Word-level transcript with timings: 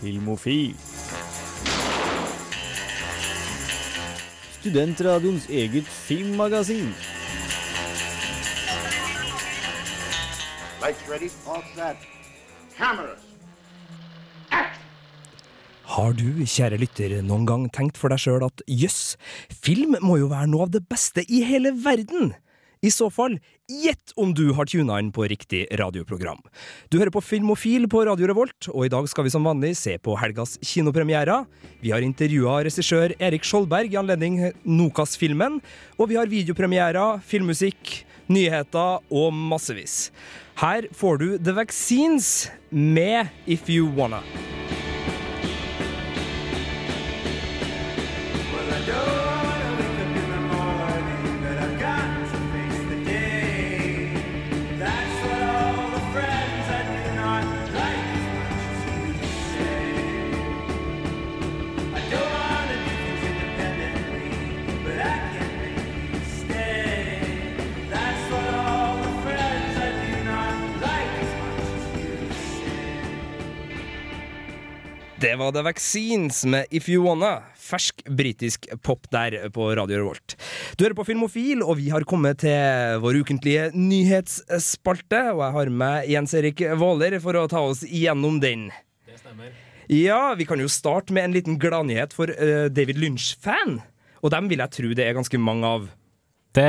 Filmofil. 0.00 0.74
Studentradioens 4.60 5.46
eget 5.48 5.86
filmmagasin. 5.88 6.90
Lights 10.82 11.08
ready? 11.10 11.30
All 11.48 11.62
set. 11.74 11.96
Cameras. 12.76 13.22
Act! 14.50 14.80
Har 15.82 16.12
du, 16.12 16.26
kjære 16.44 16.76
lytter, 16.82 17.20
noen 17.24 17.46
gang 17.48 17.68
tenkt 17.72 17.96
for 17.96 18.12
deg 18.12 18.20
sjøl 18.20 18.44
at 18.44 18.60
jøss, 18.68 19.14
film 19.48 19.96
må 20.04 20.18
jo 20.20 20.28
være 20.34 20.50
noe 20.52 20.66
av 20.66 20.74
det 20.74 20.84
beste 20.90 21.24
i 21.24 21.40
hele 21.46 21.72
verden? 21.84 22.34
I 22.86 22.90
så 22.94 23.08
fall, 23.10 23.38
gjett 23.66 24.12
om 24.20 24.30
du 24.36 24.52
har 24.54 24.68
tuna 24.70 25.00
inn 25.02 25.08
på 25.14 25.24
riktig 25.26 25.64
radioprogram. 25.80 26.38
Du 26.92 27.00
hører 27.00 27.10
på 27.10 27.22
Filmofil 27.24 27.88
på 27.90 28.04
Radio 28.06 28.28
Revolt, 28.30 28.68
og 28.70 28.86
i 28.86 28.92
dag 28.92 29.08
skal 29.10 29.26
vi 29.26 29.32
som 29.34 29.46
vanlig 29.48 29.72
se 29.80 29.96
på 29.98 30.14
helgas 30.20 30.54
kinopremierer. 30.62 31.48
Vi 31.82 31.90
har 31.90 32.06
intervjua 32.06 32.60
regissør 32.68 33.16
Erik 33.18 33.46
Skjoldberg 33.48 33.90
i 33.90 33.98
anledning 33.98 34.38
Nokas-filmen, 34.62 35.58
og 35.98 36.12
vi 36.12 36.20
har 36.20 36.30
videopremierer, 36.30 37.18
filmmusikk, 37.26 38.04
nyheter 38.30 39.02
og 39.10 39.34
massevis. 39.34 40.12
Her 40.62 40.86
får 40.94 41.18
du 41.24 41.28
The 41.38 41.56
Vaccines 41.58 42.52
med 42.70 43.34
If 43.50 43.66
You 43.66 43.90
Wanna. 43.98 44.22
Det 75.16 75.32
var 75.36 75.52
The 75.52 75.62
Vaccines 75.62 76.44
med 76.44 76.66
If 76.70 76.88
You 76.88 77.04
Wanna. 77.06 77.38
Fersk 77.56 78.02
britisk 78.04 78.66
pop 78.84 79.06
der 79.10 79.48
på 79.48 79.70
Radio 79.76 80.02
Revolt. 80.02 80.34
Du 80.76 80.84
hører 80.84 80.96
på 80.98 81.06
Filmofil, 81.08 81.62
og 81.64 81.78
vi 81.78 81.86
har 81.88 82.04
kommet 82.04 82.42
til 82.42 82.98
vår 83.00 83.22
ukentlige 83.24 83.70
nyhetsspalte. 83.72 85.22
Og 85.32 85.40
jeg 85.40 85.54
har 85.54 85.70
med 85.72 86.10
Jens 86.12 86.36
Erik 86.36 86.60
Våler 86.76 87.16
for 87.24 87.40
å 87.40 87.46
ta 87.48 87.62
oss 87.64 87.80
igjennom 87.88 88.42
den. 88.44 88.66
Det 89.08 89.16
stemmer. 89.22 89.54
Ja, 89.88 90.34
vi 90.36 90.44
kan 90.44 90.60
jo 90.60 90.68
starte 90.68 91.16
med 91.16 91.30
en 91.30 91.38
liten 91.38 91.56
gladnyhet 91.64 92.12
for 92.12 92.28
uh, 92.36 92.68
David 92.68 93.00
Lynch-fan. 93.00 93.78
Og 94.20 94.34
dem 94.36 94.52
vil 94.52 94.60
jeg 94.66 94.74
tro 94.76 94.92
det 94.92 95.08
er 95.08 95.16
ganske 95.16 95.40
mange 95.40 95.72
av. 95.78 95.88
Det, 96.60 96.68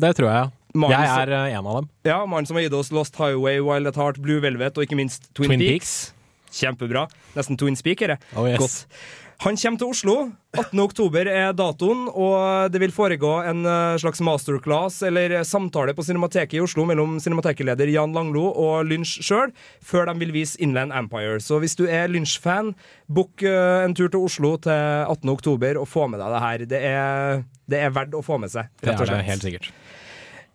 det 0.00 0.14
tror 0.16 0.30
jeg, 0.30 0.40
ja. 0.46 0.48
Mannen 0.72 0.96
Jeg 0.96 1.12
er 1.26 1.36
uh, 1.36 1.44
en 1.58 1.70
av 1.74 1.78
dem. 1.82 1.92
Ja, 2.08 2.18
Mannen 2.24 2.48
som 2.48 2.56
har 2.56 2.64
gitt 2.64 2.80
oss 2.80 2.88
Lost 2.88 3.20
Highway, 3.20 3.60
Wild 3.60 3.92
at 3.92 4.00
Heart, 4.00 4.24
Blue 4.24 4.40
Velvet 4.40 4.80
og 4.80 4.88
ikke 4.88 4.96
minst 4.96 5.28
Twin, 5.36 5.52
Twin 5.52 5.68
Peaks. 5.68 6.14
Kjempebra. 6.52 7.06
Nesten 7.36 7.58
to 7.58 7.70
Speaker. 7.76 8.16
Oh, 8.36 8.46
yes. 8.48 8.58
Godt. 8.60 8.98
Han 9.42 9.56
kommer 9.58 9.78
til 9.80 9.88
Oslo. 9.90 10.14
18. 10.54 10.78
oktober 10.84 11.26
er 11.26 11.54
datoen, 11.56 12.04
og 12.12 12.70
det 12.70 12.78
vil 12.78 12.92
foregå 12.94 13.30
en 13.48 13.64
eh, 13.66 13.96
slags 13.98 14.20
masterclass 14.22 15.00
eller 15.08 15.40
samtale 15.48 15.94
på 15.96 16.04
Cinemateket 16.06 16.58
i 16.58 16.62
Oslo 16.62 16.84
mellom 16.86 17.16
cinematekleder 17.24 17.90
Jan 17.90 18.12
Langlo 18.14 18.44
og 18.52 18.84
Lynch 18.86 19.16
sjøl, 19.24 19.50
før 19.82 20.06
de 20.12 20.14
vil 20.20 20.30
vise 20.36 20.60
Inland 20.62 20.94
Empire. 20.94 21.40
Så 21.42 21.58
hvis 21.58 21.74
du 21.74 21.86
er 21.88 22.12
Lynch-fan, 22.12 22.74
book 23.10 23.42
eh, 23.42 23.82
en 23.88 23.96
tur 23.98 24.12
til 24.12 24.22
Oslo 24.28 24.54
til 24.62 24.76
18. 25.10 25.26
oktober 25.34 25.80
og 25.80 25.88
få 25.90 26.06
med 26.12 26.22
deg 26.22 26.36
det 26.36 26.44
her. 26.46 26.66
Det 26.76 26.82
er, 26.92 27.42
det 27.72 27.82
er 27.88 27.96
verdt 27.98 28.14
å 28.14 28.22
få 28.22 28.38
med 28.44 28.52
seg, 28.52 28.70
Det 28.78 28.92
rett 28.92 29.00
og 29.00 29.08
er 29.08 29.10
det 29.10 29.16
slett. 29.16 29.30
helt 29.32 29.48
sikkert. 29.48 29.72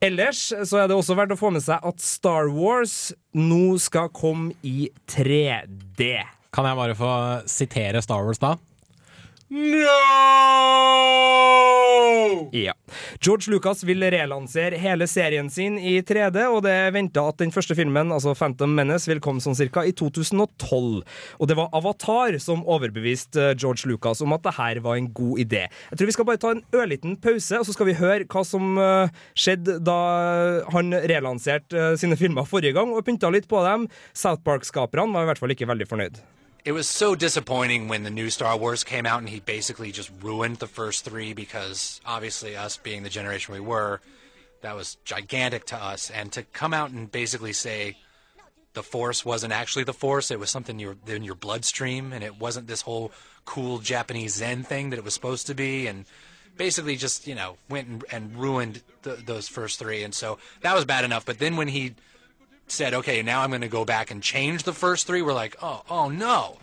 Ellers 0.04 0.52
så 0.54 0.78
er 0.84 0.90
det 0.90 0.94
også 0.98 1.16
verdt 1.18 1.34
å 1.34 1.40
få 1.40 1.50
med 1.56 1.64
seg 1.66 1.82
at 1.90 2.02
Star 2.04 2.52
Wars 2.54 3.12
nå 3.34 3.80
skal 3.82 4.12
komme 4.14 4.54
i 4.62 4.92
3D. 5.10 6.12
Kan 6.54 6.68
jeg 6.70 6.78
bare 6.78 6.98
få 6.98 7.14
sitere 7.50 8.04
Star 8.06 8.22
Wars 8.28 8.42
da? 8.42 8.56
Ja. 12.52 12.74
George 13.24 13.52
Lucas 13.52 13.84
vil 13.88 14.04
relansere 14.04 14.76
hele 14.82 15.08
serien 15.08 15.50
sin 15.52 15.78
i 15.80 16.02
3D, 16.04 16.42
og 16.52 16.62
det 16.66 16.74
er 16.76 16.92
venta 16.96 17.24
at 17.30 17.40
den 17.40 17.54
første 17.56 17.76
filmen, 17.78 18.12
altså 18.12 18.36
Phantom 18.36 18.74
Menace, 18.76 19.08
vil 19.10 19.22
komme 19.24 19.44
sånn 19.44 19.56
cirka 19.58 19.86
i 19.88 19.94
2012. 19.96 21.02
Og 21.40 21.50
det 21.50 21.58
var 21.60 21.72
Avatar 21.78 22.36
som 22.44 22.66
overbeviste 22.68 23.52
eh, 23.54 23.56
George 23.56 23.88
Lucas 23.90 24.22
om 24.26 24.36
at 24.36 24.44
det 24.46 24.58
her 24.60 24.82
var 24.84 25.00
en 25.00 25.12
god 25.16 25.44
idé. 25.44 25.66
Jeg 25.92 26.00
tror 26.00 26.12
vi 26.12 26.18
skal 26.18 26.30
bare 26.30 26.44
ta 26.44 26.54
en 26.56 26.64
ørliten 26.76 27.16
pause, 27.24 27.62
og 27.62 27.68
så 27.68 27.76
skal 27.76 27.92
vi 27.92 28.00
høre 28.00 28.28
hva 28.28 28.44
som 28.48 28.76
eh, 28.84 29.14
skjedde 29.38 29.80
da 29.88 30.00
han 30.76 30.92
relanserte 31.08 31.94
eh, 31.94 32.00
sine 32.00 32.20
filmer 32.20 32.48
forrige 32.48 32.76
gang, 32.78 32.92
og 32.92 33.06
pynta 33.08 33.32
litt 33.32 33.48
på 33.48 33.64
dem. 33.64 33.88
South 34.12 34.44
Park-skaperne 34.44 35.16
var 35.16 35.24
i 35.24 35.32
hvert 35.32 35.42
fall 35.42 35.56
ikke 35.56 35.72
veldig 35.72 35.90
fornøyd. 35.90 36.28
It 36.68 36.74
was 36.74 36.90
so 36.90 37.16
disappointing 37.16 37.88
when 37.88 38.04
the 38.04 38.10
new 38.10 38.30
Star 38.30 38.58
Wars 38.58 38.84
came 38.84 39.06
out 39.06 39.20
and 39.20 39.30
he 39.30 39.40
basically 39.40 39.94
just 39.94 40.12
ruined 40.22 40.58
the 40.58 40.68
first 40.68 41.06
three 41.06 41.32
because 41.32 42.02
obviously 42.06 42.58
us 42.58 42.76
being 42.76 43.04
the 43.04 43.10
generation 43.10 43.54
we 43.54 43.62
were, 43.62 44.02
that 44.60 44.76
was 44.76 44.98
gigantic 45.06 45.64
to 45.68 45.78
us. 45.78 46.10
And 46.10 46.30
to 46.34 46.44
come 46.44 46.74
out 46.74 46.90
and 46.90 47.10
basically 47.10 47.54
say 47.54 47.96
the 48.74 48.84
Force 48.84 49.24
wasn't 49.24 49.54
actually 49.54 49.86
the 49.86 49.94
Force, 49.94 50.30
it 50.30 50.42
was 50.42 50.50
something 50.50 50.78
you 50.78 50.98
in 51.08 51.24
your 51.24 51.36
bloodstream, 51.36 52.12
and 52.12 52.22
it 52.22 52.38
wasn't 52.38 52.68
this 52.68 52.82
whole 52.82 53.14
cool 53.46 53.80
Japanese 53.80 54.34
Zen 54.34 54.64
thing 54.64 54.90
that 54.90 55.00
it 55.00 55.06
was 55.06 55.14
supposed 55.14 55.48
to 55.48 55.54
be, 55.54 55.88
and 55.88 56.04
basically 56.58 56.98
just 56.98 57.28
you 57.28 57.36
know 57.36 57.56
went 57.70 57.88
and, 57.88 58.04
and 58.12 58.36
ruined 58.36 58.82
th 59.04 59.26
those 59.26 59.48
first 59.48 59.80
three. 59.80 60.04
And 60.04 60.14
so 60.14 60.38
that 60.64 60.76
was 60.76 60.84
bad 60.84 61.06
enough. 61.06 61.26
But 61.26 61.40
then 61.40 61.56
when 61.56 61.70
he 61.70 61.96
said, 62.68 62.94
"Okay, 62.94 63.22
now 63.24 63.42
I'm 63.42 63.50
going 63.50 63.62
to 63.62 63.68
go 63.68 63.86
back 63.86 64.12
and 64.12 64.22
change 64.22 64.64
the 64.64 64.74
first 64.74 65.08
three, 65.08 65.22
we're 65.22 65.34
like, 65.34 65.56
"Oh, 65.62 65.82
oh 65.90 66.10
no." 66.10 66.58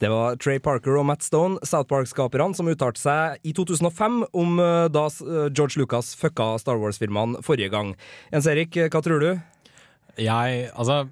Det 0.00 0.08
var 0.08 0.36
Trey 0.40 0.58
Parker 0.58 0.96
og 0.96 1.04
Matt 1.10 1.22
Stone, 1.22 1.58
South 1.62 1.84
Park-skaperne, 1.90 2.54
som 2.56 2.68
uttalte 2.72 3.02
seg 3.02 3.42
i 3.44 3.52
2005 3.52 4.22
om 4.32 4.56
eh, 4.56 4.86
da 4.88 5.02
eh, 5.12 5.50
George 5.52 5.76
Lucas 5.76 6.14
fucka 6.16 6.54
Star 6.62 6.80
Wars-filmene 6.80 7.42
forrige 7.44 7.68
gang. 7.68 7.92
Jens 8.32 8.48
Erik, 8.48 8.78
eh, 8.80 8.88
hva 8.88 9.02
tror 9.04 9.20
du? 9.20 9.30
Jeg, 10.16 10.70
altså 10.72 11.02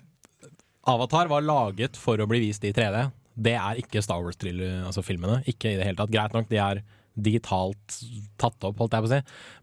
Avatar 0.89 1.29
var 1.29 1.45
laget 1.45 2.01
for 2.01 2.17
å 2.17 2.29
bli 2.31 2.41
vist 2.47 2.65
i 2.65 2.73
3D. 2.73 3.11
Det 3.37 3.55
er 3.61 3.83
ikke 3.83 4.01
Star 4.01 4.25
Wars-filmene. 4.25 4.87
Altså 4.89 5.05
filmene. 5.05 5.43
ikke 5.45 5.75
i 5.75 5.77
det 5.77 5.85
hele 5.85 6.01
tatt. 6.01 6.15
Greit 6.15 6.33
nok, 6.33 6.49
de 6.49 6.57
er 6.57 6.81
digitalt 7.25 7.99
tatt 8.41 8.65
opp, 8.67 8.79
holdt 8.81 8.97
jeg 8.97 9.05
på 9.05 9.11
å 9.11 9.13
si. 9.13 9.21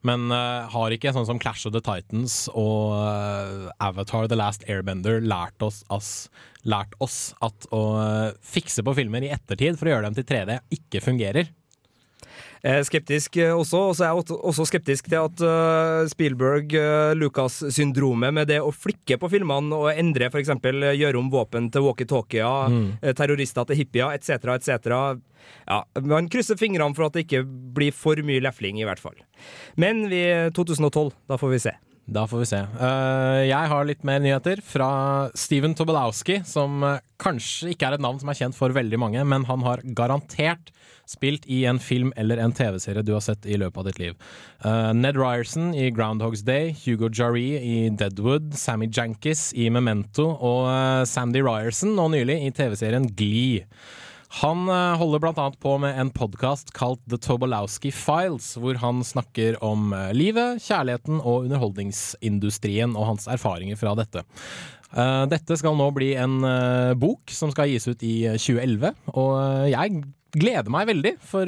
Men 0.08 0.28
uh, 0.34 0.68
har 0.72 0.96
ikke 0.96 1.14
sånn 1.16 1.28
som 1.28 1.40
Clash 1.42 1.68
of 1.68 1.76
the 1.76 1.84
Titans 1.84 2.46
og 2.54 2.96
uh, 2.98 3.68
Avatar 3.84 4.30
The 4.32 4.40
Last 4.40 4.68
Airbender 4.70 5.22
lært 5.24 5.66
oss, 5.66 5.84
oss, 5.94 6.14
lært 6.68 6.96
oss 7.04 7.20
at 7.46 7.70
å 7.76 7.84
uh, 8.00 8.32
fikse 8.46 8.86
på 8.86 8.96
filmer 8.98 9.26
i 9.26 9.34
ettertid 9.36 9.80
for 9.80 9.90
å 9.90 9.96
gjøre 9.96 10.10
dem 10.10 10.20
til 10.20 10.28
3D 10.34 10.60
ikke 10.80 11.04
fungerer? 11.04 11.52
Er 12.66 12.82
skeptisk 12.82 13.38
eh, 13.38 13.54
også, 13.54 13.82
og 13.92 13.94
så 13.94 14.06
er 14.08 14.10
jeg 14.10 14.38
også- 14.40 14.66
skeptisk 14.66 15.10
til 15.12 15.20
at 15.22 15.42
eh, 15.46 16.08
Spielberg, 16.10 16.74
uh, 16.74 17.14
Lucas-syndromet 17.14 18.34
med 18.34 18.48
det 18.50 18.58
å 18.58 18.74
flikke 18.74 19.20
på 19.22 19.30
filmene 19.30 19.76
og 19.78 19.94
endre 19.94 20.32
f.eks. 20.32 20.50
Gjøre 20.50 21.20
om 21.20 21.30
våpen 21.30 21.70
til 21.70 21.86
walkietalkier, 21.86 22.74
mm. 22.74 22.90
terrorister 23.14 23.70
til 23.70 23.78
hippier 23.84 24.18
etc., 24.18 24.50
etc. 24.58 25.22
Ja, 25.70 25.84
man 26.02 26.28
krysser 26.28 26.58
fingrene 26.58 26.96
for 26.98 27.06
at 27.06 27.14
det 27.14 27.28
ikke 27.28 27.46
blir 27.46 27.94
for 27.94 28.18
mye 28.26 28.42
lefling, 28.42 28.82
i 28.82 28.88
hvert 28.88 29.02
fall. 29.02 29.18
Men 29.78 30.08
vi 30.10 30.26
2012, 30.56 31.14
da 31.30 31.38
får 31.38 31.54
vi 31.54 31.60
se. 31.68 31.76
Da 32.06 32.28
får 32.30 32.40
vi 32.44 32.46
se. 32.46 32.58
Eh, 32.62 33.44
jeg 33.50 33.70
har 33.72 33.86
litt 33.90 34.04
mer 34.06 34.20
nyheter 34.22 34.60
fra 34.62 34.88
Steven 35.34 35.74
Tobolowski, 35.74 36.44
som 36.46 36.84
eh, 36.86 37.00
kanskje 37.22 37.72
ikke 37.74 37.88
er 37.88 37.96
et 37.98 38.04
navn 38.06 38.20
som 38.22 38.30
er 38.30 38.38
kjent 38.38 38.58
for 38.58 38.76
veldig 38.76 39.00
mange, 39.02 39.24
men 39.26 39.48
han 39.50 39.66
har 39.66 39.82
garantert 39.98 40.70
spilt 41.10 41.48
i 41.50 41.64
en 41.70 41.82
film 41.82 42.12
eller 42.18 42.38
en 42.42 42.54
TV-serie 42.54 43.02
du 43.06 43.12
har 43.16 43.26
sett 43.26 43.50
i 43.50 43.58
løpet 43.58 43.82
av 43.82 43.90
ditt 43.90 44.02
liv. 44.04 44.30
Eh, 44.62 44.92
Ned 44.94 45.18
Ryerson 45.18 45.74
i 45.74 45.90
Groundhog's 45.90 46.46
Day, 46.46 46.76
Hugo 46.86 47.10
Jaree 47.10 47.58
i 47.58 47.90
Deadwood, 47.90 48.54
Sammy 48.54 48.92
Jankis 48.94 49.48
i 49.58 49.72
Memento 49.74 50.30
og 50.30 50.70
Sandy 51.10 51.42
Ryerson 51.42 51.98
nå 51.98 52.12
nylig 52.14 52.38
i 52.46 52.54
TV-serien 52.54 53.10
Glee. 53.18 53.66
Han 54.30 54.68
eh, 54.70 54.98
holder 55.00 55.28
annet 55.30 55.60
på 55.62 55.78
med 55.82 56.00
en 56.00 56.10
podkast 56.10 56.74
kalt 56.76 57.02
The 57.10 57.18
Tobolowski 57.22 57.92
Files, 57.94 58.56
hvor 58.60 58.78
han 58.82 59.04
snakker 59.06 59.60
om 59.64 59.94
eh, 59.94 60.12
livet, 60.18 60.62
kjærligheten 60.66 61.22
og 61.22 61.46
underholdningsindustrien 61.46 62.96
og 62.98 63.12
hans 63.14 63.30
erfaringer 63.32 63.80
fra 63.80 63.94
dette. 63.96 64.26
Eh, 64.96 65.24
Dette 65.32 65.58
skal 65.60 65.78
nå 65.78 65.90
bli 65.96 66.14
en 66.20 66.40
bok 67.00 67.32
som 67.32 67.54
skal 67.54 67.72
gis 67.72 67.88
ut 67.88 68.04
i 68.04 68.26
eh, 68.26 68.40
2011, 68.42 68.94
og 69.14 69.34
jeg 69.72 70.04
gleder 70.36 70.68
meg 70.74 70.90
veldig, 70.90 71.14
for 71.24 71.48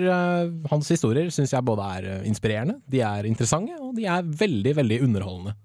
hans 0.72 0.88
historier 0.94 1.28
syns 1.34 1.52
jeg 1.52 1.66
både 1.68 1.84
er 1.98 2.06
inspirerende, 2.30 2.78
de 2.88 3.02
er 3.04 3.28
interessante, 3.28 3.76
og 3.84 3.98
de 3.98 4.06
er 4.08 4.24
veldig, 4.24 4.78
veldig 4.78 5.02
underholdende. 5.10 5.58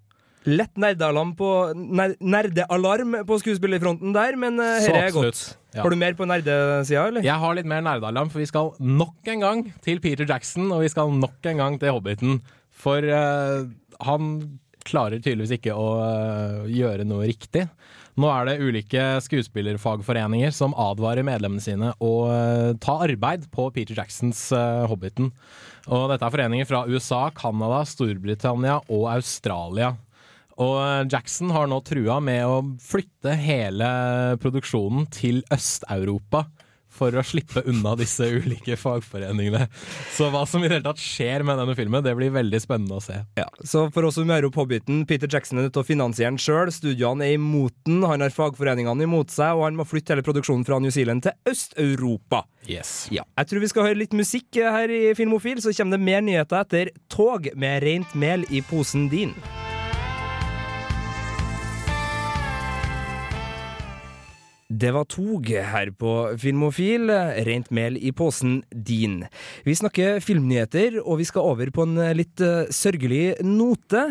Lett 0.48 0.74
nerdealarm 0.80 1.36
på, 1.38 1.48
ner, 1.78 2.16
nerdealarm 2.18 3.20
på 3.28 3.38
skuespillerfronten 3.42 4.14
der, 4.16 4.38
men 4.40 4.58
uh, 4.58 4.80
her 4.82 4.98
er 5.04 5.12
godt. 5.14 5.42
Ja. 5.72 5.84
Har 5.84 5.94
du 5.94 5.98
mer 6.00 6.16
på 6.18 6.26
nerdesida, 6.28 7.06
eller? 7.12 7.24
Jeg 7.24 7.38
har 7.44 7.54
litt 7.56 7.68
mer 7.70 7.84
nerdealarm, 7.86 8.32
for 8.32 8.42
vi 8.42 8.48
skal 8.50 8.72
nok 8.82 9.30
en 9.30 9.46
gang 9.46 9.62
til 9.86 10.02
Peter 10.04 10.26
Jackson, 10.28 10.66
og 10.74 10.82
vi 10.82 10.90
skal 10.92 11.14
nok 11.14 11.52
en 11.52 11.62
gang 11.62 11.78
til 11.80 11.94
Hobbiten. 11.94 12.42
For 12.82 13.06
uh, 13.06 13.70
han 14.02 14.34
klarer 14.86 15.22
tydeligvis 15.22 15.56
ikke 15.60 15.76
å 15.78 15.88
uh, 16.02 16.70
gjøre 16.70 17.06
noe 17.06 17.28
riktig. 17.30 17.68
Nå 18.20 18.28
er 18.28 18.48
det 18.50 18.58
ulike 18.60 19.02
skuespillerfagforeninger 19.24 20.52
som 20.52 20.74
advarer 20.76 21.24
medlemmene 21.24 21.64
sine 21.64 21.94
å 22.02 22.12
uh, 22.28 22.72
ta 22.82 22.98
arbeid 23.06 23.46
på 23.54 23.70
Peter 23.72 23.96
Jacksons 23.96 24.50
uh, 24.52 24.84
Hobbiten. 24.90 25.30
Og 25.88 26.10
dette 26.12 26.26
er 26.26 26.34
foreninger 26.34 26.68
fra 26.68 26.84
USA, 26.90 27.24
Canada, 27.34 27.82
Storbritannia 27.88 28.82
og 28.92 29.06
Australia. 29.14 29.94
Og 30.62 30.75
eh, 30.79 31.06
Jackson 31.11 31.53
har 31.55 31.70
nå 31.70 31.81
trua 31.87 32.20
med 32.23 32.47
å 32.47 32.61
flytte 32.82 33.35
hele 33.38 33.88
produksjonen 34.43 35.09
til 35.12 35.43
Øst-Europa 35.53 36.47
for 36.93 37.14
å 37.17 37.25
slippe 37.25 37.62
unna 37.69 37.94
disse 37.99 38.26
ulike 38.37 38.76
fagforeningene. 38.76 39.64
Så 40.12 40.29
hva 40.32 40.44
som 40.49 40.62
i 40.62 40.69
det 40.69 40.76
hele 40.76 40.87
tatt 40.91 41.00
skjer 41.00 41.44
med 41.47 41.59
denne 41.61 41.76
filmen, 41.79 42.05
det 42.05 42.14
blir 42.19 42.35
veldig 42.35 42.61
spennende 42.62 42.99
å 42.99 43.05
se. 43.05 43.23
Ja, 43.38 43.47
så 43.64 43.87
for 43.94 44.06
oss 44.09 44.19
som 44.20 44.31
hører 44.31 44.50
opp 44.50 44.59
Hobbiten, 44.61 45.06
Peter 45.09 45.31
Jackson 45.31 45.59
er 45.59 45.67
nødt 45.67 45.76
til 45.79 45.85
å 45.85 45.88
finansiere 45.88 46.35
den 46.35 46.43
sjøl. 46.43 46.73
Studioene 46.75 47.31
er 47.31 47.38
imot 47.38 47.75
den, 47.88 48.05
han 48.09 48.25
har 48.25 48.35
fagforeningene 48.35 49.09
imot 49.09 49.32
seg, 49.32 49.56
og 49.56 49.67
han 49.70 49.81
må 49.81 49.88
flytte 49.88 50.14
hele 50.14 50.26
produksjonen 50.26 50.69
fra 50.69 50.82
New 50.82 50.93
Zealand 50.93 51.25
til 51.26 51.37
Øst-Europa. 51.49 52.44
Yes. 52.69 53.09
Ja. 53.14 53.25
Jeg 53.41 53.50
tror 53.50 53.64
vi 53.64 53.73
skal 53.73 53.88
høre 53.88 54.03
litt 54.05 54.17
musikk 54.17 54.61
her 54.61 54.93
i 54.93 55.03
Filmofil, 55.19 55.64
så 55.64 55.73
kommer 55.73 55.97
det 55.97 56.06
mer 56.12 56.25
nyheter 56.29 56.61
etter 56.61 56.93
Tog 57.12 57.49
med 57.56 57.82
rent 57.87 58.17
mel 58.19 58.44
i 58.53 58.61
posen 58.69 59.09
din. 59.12 59.37
Det 64.82 64.90
var 64.90 65.05
tog 65.06 65.46
her 65.46 65.93
på 65.94 66.12
Filmofil. 66.43 67.06
Rent 67.46 67.69
mel 67.70 67.94
i 68.02 68.11
posen 68.11 68.64
din. 68.75 69.20
Vi 69.62 69.76
snakker 69.79 70.19
filmnyheter, 70.25 70.96
og 71.05 71.20
vi 71.20 71.26
skal 71.29 71.46
over 71.52 71.70
på 71.70 71.84
en 71.87 72.00
litt 72.19 72.43
eh, 72.43 72.67
sørgelig 72.67 73.37
note. 73.46 74.02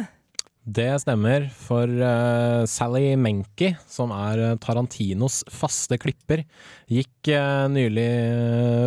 Det 0.64 0.88
stemmer, 1.02 1.50
for 1.52 1.90
uh, 1.90 2.64
Sally 2.70 3.18
Menki, 3.20 3.74
som 3.90 4.14
er 4.16 4.44
eh, 4.46 4.58
Tarantinos 4.62 5.42
faste 5.52 5.98
klipper, 6.00 6.46
gikk 6.88 7.34
uh, 7.34 7.66
nylig 7.68 8.12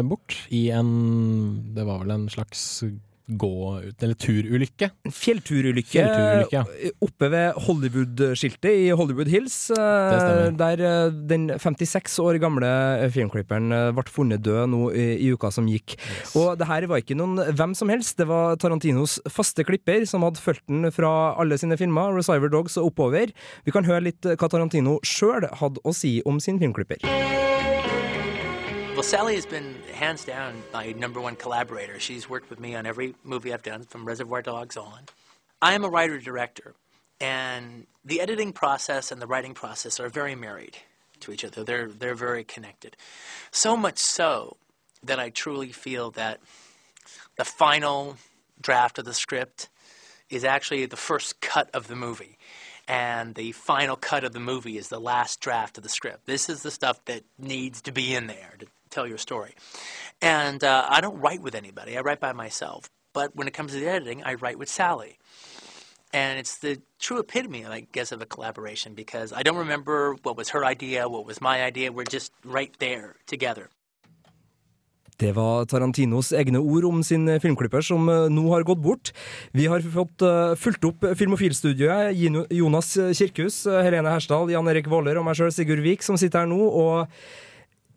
bort 0.08 0.38
i 0.54 0.68
en 0.72 0.94
Det 1.74 1.84
var 1.84 2.04
vel 2.04 2.14
en 2.14 2.28
slags 2.32 2.62
gå- 3.28 3.80
ut, 3.88 4.02
eller 4.04 4.14
turulykke. 4.20 4.90
Fjellturulykke 5.08 5.94
Fjellturulykke, 5.94 6.52
ja. 6.52 6.90
oppe 7.02 7.30
ved 7.32 7.54
Hollywood-skiltet 7.66 8.70
i 8.84 8.90
Hollywood 8.92 9.30
Hills. 9.32 9.70
eh. 9.70 10.50
Der 10.58 10.82
eh, 10.84 11.10
den 11.30 11.48
56 11.58 12.18
år 12.20 12.38
gamle 12.42 12.68
filmklipperen 13.14 13.72
eh, 13.72 13.90
ble 13.96 14.04
funnet 14.12 14.42
død 14.44 14.68
nå 14.74 14.82
i, 14.92 15.06
i 15.24 15.30
uka 15.32 15.50
som 15.54 15.66
gikk. 15.70 15.96
Og 16.36 16.58
det 16.60 16.68
her 16.68 16.86
var 16.90 17.00
ikke 17.00 17.16
noen 17.16 17.40
hvem 17.56 17.74
som 17.74 17.88
helst, 17.92 18.18
det 18.20 18.28
var 18.28 18.56
Tarantinos 18.60 19.18
faste 19.32 19.64
klipper 19.64 20.04
som 20.08 20.22
hadde 20.26 20.42
fulgt 20.44 20.66
den 20.68 20.90
fra 20.92 21.14
alle 21.40 21.56
sine 21.60 21.78
filmer, 21.80 22.12
Reciver 22.18 22.52
Dogs 22.52 22.76
og 22.80 22.92
oppover. 22.92 23.32
Vi 23.64 23.72
kan 23.74 23.88
høre 23.88 24.04
litt 24.10 24.20
hva 24.24 24.48
Tarantino 24.52 24.98
sjøl 25.06 25.48
hadde 25.60 25.80
å 25.84 25.94
si 25.96 26.18
om 26.28 26.36
sin 26.40 26.60
filmklipper. 26.60 27.00
Well, 28.94 29.02
Sally 29.02 29.34
has 29.34 29.44
been 29.44 29.74
hands 29.92 30.24
down 30.24 30.62
my 30.72 30.92
number 30.92 31.20
one 31.20 31.34
collaborator. 31.34 31.98
She's 31.98 32.30
worked 32.30 32.48
with 32.48 32.60
me 32.60 32.76
on 32.76 32.86
every 32.86 33.16
movie 33.24 33.52
I've 33.52 33.64
done, 33.64 33.82
from 33.82 34.04
Reservoir 34.04 34.40
Dogs 34.40 34.76
on. 34.76 35.00
I 35.60 35.74
am 35.74 35.82
a 35.84 35.88
writer 35.88 36.20
director, 36.20 36.74
and 37.20 37.88
the 38.04 38.20
editing 38.20 38.52
process 38.52 39.10
and 39.10 39.20
the 39.20 39.26
writing 39.26 39.52
process 39.52 39.98
are 39.98 40.08
very 40.08 40.36
married 40.36 40.76
to 41.20 41.32
each 41.32 41.44
other. 41.44 41.64
They're 41.64 41.88
they're 41.88 42.14
very 42.14 42.44
connected. 42.44 42.96
So 43.50 43.76
much 43.76 43.98
so 43.98 44.58
that 45.02 45.18
I 45.18 45.30
truly 45.30 45.72
feel 45.72 46.12
that 46.12 46.38
the 47.36 47.44
final 47.44 48.16
draft 48.60 49.00
of 49.00 49.06
the 49.06 49.14
script 49.14 49.70
is 50.30 50.44
actually 50.44 50.86
the 50.86 50.96
first 50.96 51.40
cut 51.40 51.68
of 51.74 51.88
the 51.88 51.96
movie. 51.96 52.38
And 52.86 53.34
the 53.34 53.52
final 53.52 53.96
cut 53.96 54.24
of 54.24 54.32
the 54.32 54.40
movie 54.40 54.76
is 54.76 54.88
the 54.88 55.00
last 55.00 55.40
draft 55.40 55.78
of 55.78 55.82
the 55.82 55.88
script. 55.88 56.26
This 56.26 56.48
is 56.48 56.62
the 56.62 56.70
stuff 56.70 57.04
that 57.06 57.24
needs 57.38 57.80
to 57.82 57.92
be 57.92 58.14
in 58.14 58.26
there 58.26 58.54
to 58.58 58.66
tell 58.94 59.06
your 59.06 59.18
story. 59.18 59.52
And 60.22 60.62
uh, 60.62 60.86
I 60.88 61.00
don't 61.00 61.18
write 61.20 61.42
with 61.42 61.54
anybody, 61.54 61.98
I 61.98 62.00
write 62.00 62.20
by 62.20 62.32
myself. 62.32 62.88
But 63.12 63.34
when 63.36 63.46
it 63.48 63.54
comes 63.54 63.72
to 63.72 63.78
the 63.80 63.88
editing, 63.88 64.22
I 64.24 64.34
write 64.34 64.58
with 64.58 64.68
Sally. 64.68 65.18
And 66.12 66.38
it's 66.38 66.58
the 66.58 66.80
true 67.00 67.18
epitome, 67.18 67.66
I 67.66 67.86
guess, 67.92 68.12
of 68.12 68.22
a 68.22 68.26
collaboration 68.26 68.94
because 68.94 69.32
I 69.32 69.42
don't 69.42 69.56
remember 69.56 70.14
what 70.22 70.36
was 70.36 70.48
her 70.50 70.64
idea, 70.64 71.08
what 71.08 71.26
was 71.26 71.40
my 71.40 71.62
idea. 71.64 71.90
We're 71.90 72.12
just 72.18 72.32
right 72.44 72.74
there 72.78 73.16
together. 73.26 73.68
Det 75.16 75.30
var 75.32 75.66
Tarantinos 75.70 76.32
egne 76.34 76.58
ord 76.58 76.84
om 76.88 77.02
sin 77.06 77.28
filmklipper 77.40 77.84
som 77.86 78.08
eh, 78.10 78.26
nå 78.34 78.48
har 78.50 78.64
gått 78.66 78.82
bort. 78.82 79.12
Vi 79.54 79.68
har 79.70 79.82
fått 79.94 80.22
eh, 80.26 80.54
fulgt 80.58 80.84
opp 80.88 81.06
Filmofilstudioet. 81.18 82.18
Jonas 82.50 82.94
Kirkhus, 83.14 83.60
eh, 83.66 83.82
Helene 83.86 84.10
Hersdal, 84.10 84.50
Jan 84.50 84.70
Erik 84.70 84.90
Våler 84.90 85.20
og 85.20 85.26
meg 85.28 85.38
sjøl, 85.38 85.54
Sigurd 85.54 85.84
Vik, 85.86 86.02
som 86.02 86.18
sitter 86.18 86.42
her 86.42 86.50
nå. 86.50 86.58
og 86.66 87.06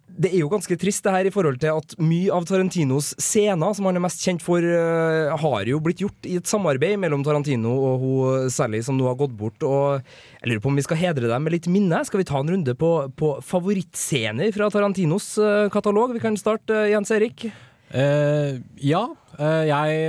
det 0.07 0.31
er 0.31 0.39
jo 0.41 0.49
ganske 0.49 0.77
trist 0.79 1.03
det 1.05 1.13
her 1.13 1.27
i 1.29 1.33
forhold 1.33 1.59
til 1.61 1.75
at 1.77 1.95
mye 2.01 2.31
av 2.33 2.47
Tarantinos 2.47 3.11
scener, 3.21 3.75
som 3.75 3.89
han 3.89 3.99
er 3.99 4.03
mest 4.05 4.23
kjent 4.23 4.41
for, 4.41 4.63
eh, 4.63 5.35
har 5.37 5.69
jo 5.69 5.81
blitt 5.83 6.01
gjort 6.01 6.25
i 6.25 6.37
et 6.39 6.47
samarbeid 6.47 6.97
mellom 7.01 7.25
Tarantino 7.25 7.75
og 7.75 8.01
hun 8.01 8.49
Sally, 8.49 8.81
som 8.81 8.97
nå 8.97 9.05
har 9.05 9.19
gått 9.19 9.35
bort. 9.37 9.61
Og 9.67 10.01
jeg 10.41 10.49
lurer 10.49 10.63
på 10.63 10.71
om 10.71 10.79
vi 10.79 10.87
skal 10.87 11.01
hedre 11.03 11.29
dem 11.29 11.43
med 11.43 11.53
litt 11.53 11.69
minne. 11.69 12.03
Skal 12.07 12.23
vi 12.23 12.29
ta 12.29 12.39
en 12.39 12.49
runde 12.49 12.73
på, 12.73 12.91
på 13.15 13.35
favorittscener 13.45 14.51
fra 14.55 14.71
Tarantinos 14.73 15.37
eh, 15.37 15.69
katalog? 15.69 16.15
Vi 16.17 16.23
kan 16.23 16.39
starte, 16.39 16.73
eh, 16.73 16.91
Jens 16.95 17.13
Erik. 17.13 17.51
Uh, 17.87 18.59
ja, 18.83 19.07
Uh, 19.37 19.63
jeg 19.69 20.05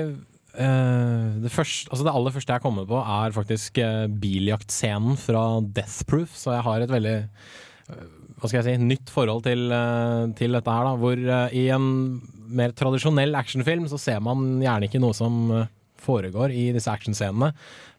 uh, 0.57 1.37
det, 1.43 1.51
første, 1.53 1.91
altså 1.93 2.07
det 2.07 2.13
aller 2.17 2.33
første 2.33 2.55
jeg 2.55 2.65
kommer 2.65 2.87
på, 2.89 2.97
er 2.97 3.35
faktisk 3.37 3.81
biljaktscenen 4.23 5.19
fra 5.21 5.61
Death 5.61 6.07
Proof. 6.09 6.33
Så 6.33 6.55
jeg 6.57 6.65
har 6.65 6.85
et 6.85 6.95
veldig 6.95 7.17
eh, 7.19 8.07
hva 8.39 8.51
skal 8.51 8.61
jeg 8.63 8.79
si, 8.79 8.87
nytt 8.87 9.11
forhold 9.13 9.43
til, 9.47 9.67
eh, 9.75 10.29
til 10.39 10.55
dette 10.55 10.75
her. 10.75 10.87
da, 10.87 10.95
Hvor 11.01 11.19
eh, 11.19 11.59
i 11.59 11.67
en 11.75 12.21
mer 12.49 12.73
tradisjonell 12.77 13.35
actionfilm 13.39 13.89
så 13.91 13.99
ser 14.01 14.23
man 14.25 14.63
gjerne 14.63 14.89
ikke 14.89 15.03
noe 15.03 15.17
som 15.17 15.51
eh, 15.53 15.67
foregår 15.99 16.55
i 16.55 16.71
disse 16.73 16.91
actionscenene. 16.91 17.53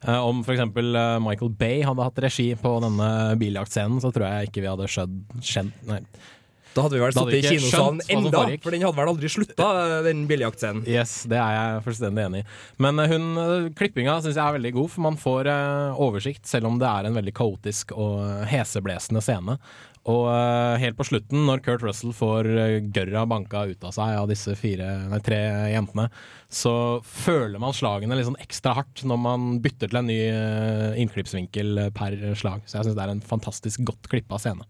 Om 0.07 0.39
f.eks. 0.45 0.61
Uh, 0.71 1.19
Michael 1.19 1.49
Bay 1.59 1.81
hadde 1.83 2.05
hatt 2.05 2.21
regi 2.23 2.53
på 2.55 2.71
denne 2.79 3.35
biljaktscenen, 3.37 3.99
så 3.99 4.13
tror 4.15 4.29
jeg 4.29 4.47
ikke 4.47 4.61
vi 4.63 4.69
hadde 4.71 4.87
skjønt, 4.87 5.33
skjønt 5.43 5.81
nei, 5.89 5.97
Da 6.71 6.85
hadde 6.85 6.95
vi 6.95 7.01
vel 7.03 7.11
sittet 7.17 7.35
i 7.35 7.57
kinosalen 7.57 7.99
enda, 8.15 8.45
for 8.63 8.71
den 8.71 8.85
hadde 8.87 9.01
vel 9.01 9.11
aldri 9.11 9.33
slutta, 9.33 9.67
den 10.07 10.23
biljaktscenen. 10.31 10.87
Yes, 10.87 11.17
det 11.27 11.41
er 11.43 11.57
jeg 11.57 11.83
fullstendig 11.89 12.25
enig 12.29 12.45
i. 12.45 12.47
Men 12.87 13.03
hun, 13.11 13.27
klippinga 13.75 14.15
syns 14.23 14.39
jeg 14.39 14.45
er 14.45 14.55
veldig 14.55 14.73
god, 14.79 14.89
for 14.95 15.07
man 15.09 15.19
får 15.19 15.51
oversikt, 16.07 16.47
selv 16.47 16.71
om 16.71 16.79
det 16.79 16.87
er 16.87 17.11
en 17.11 17.19
veldig 17.19 17.35
kaotisk 17.35 17.91
og 17.99 18.47
heseblesende 18.47 19.25
scene. 19.27 19.59
Og 20.09 20.25
eh, 20.31 20.79
helt 20.81 20.97
på 20.97 21.05
slutten, 21.05 21.43
når 21.45 21.61
Kurt 21.65 21.83
Russell 21.85 22.15
får 22.15 22.47
uh, 22.49 22.77
gørra 22.95 23.25
banka 23.29 23.65
ut 23.69 23.83
av 23.85 23.93
seg 23.93 24.15
av 24.17 24.29
disse 24.31 24.55
fire, 24.57 24.87
nei, 25.11 25.19
tre 25.25 25.37
jentene, 25.69 26.07
så 26.49 26.73
føler 27.05 27.61
man 27.61 27.75
slagene 27.77 28.17
litt 28.17 28.25
sånn 28.29 28.39
ekstra 28.41 28.73
hardt 28.79 29.03
når 29.05 29.21
man 29.21 29.47
bytter 29.61 29.91
til 29.91 30.01
en 30.01 30.09
ny 30.09 30.19
uh, 30.33 30.97
innklippsvinkel 31.03 31.83
eh, 31.85 31.91
per 31.93 32.17
slag. 32.39 32.65
Så 32.65 32.79
jeg 32.79 32.89
syns 32.89 32.97
det 32.97 33.05
er 33.05 33.13
en 33.13 33.25
fantastisk 33.35 33.85
godt 33.91 34.09
klippa 34.09 34.41
scene. 34.41 34.65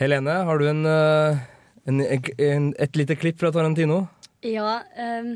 Helene, 0.00 0.32
har 0.48 0.58
du 0.58 0.64
en, 0.70 0.82
eh, 0.88 1.44
en, 1.90 2.00
en, 2.00 2.72
et 2.80 2.96
lite 2.96 3.18
klipp 3.20 3.38
fra 3.42 3.52
Tarantino? 3.54 4.06
Ja, 4.46 4.80
Um, 4.96 5.34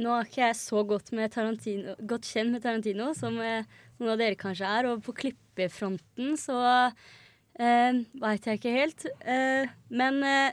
nå 0.00 0.10
er 0.10 0.26
ikke 0.26 0.42
jeg 0.42 0.56
så 0.58 0.82
godt, 0.86 1.12
med 1.14 1.32
Tarantino, 1.32 1.94
godt 2.02 2.26
kjent 2.26 2.50
med 2.52 2.64
Tarantino 2.64 3.12
som 3.16 3.36
eh, 3.40 3.66
noen 4.00 4.14
av 4.14 4.20
dere 4.20 4.38
kanskje 4.38 4.66
er, 4.66 4.88
og 4.90 5.04
på 5.06 5.14
klippefronten 5.20 6.34
så 6.40 6.58
uh, 7.60 8.02
veit 8.22 8.46
jeg 8.46 8.60
ikke 8.60 8.74
helt. 8.74 9.06
Eh, 9.20 9.72
men 9.90 10.22
uh, 10.24 10.52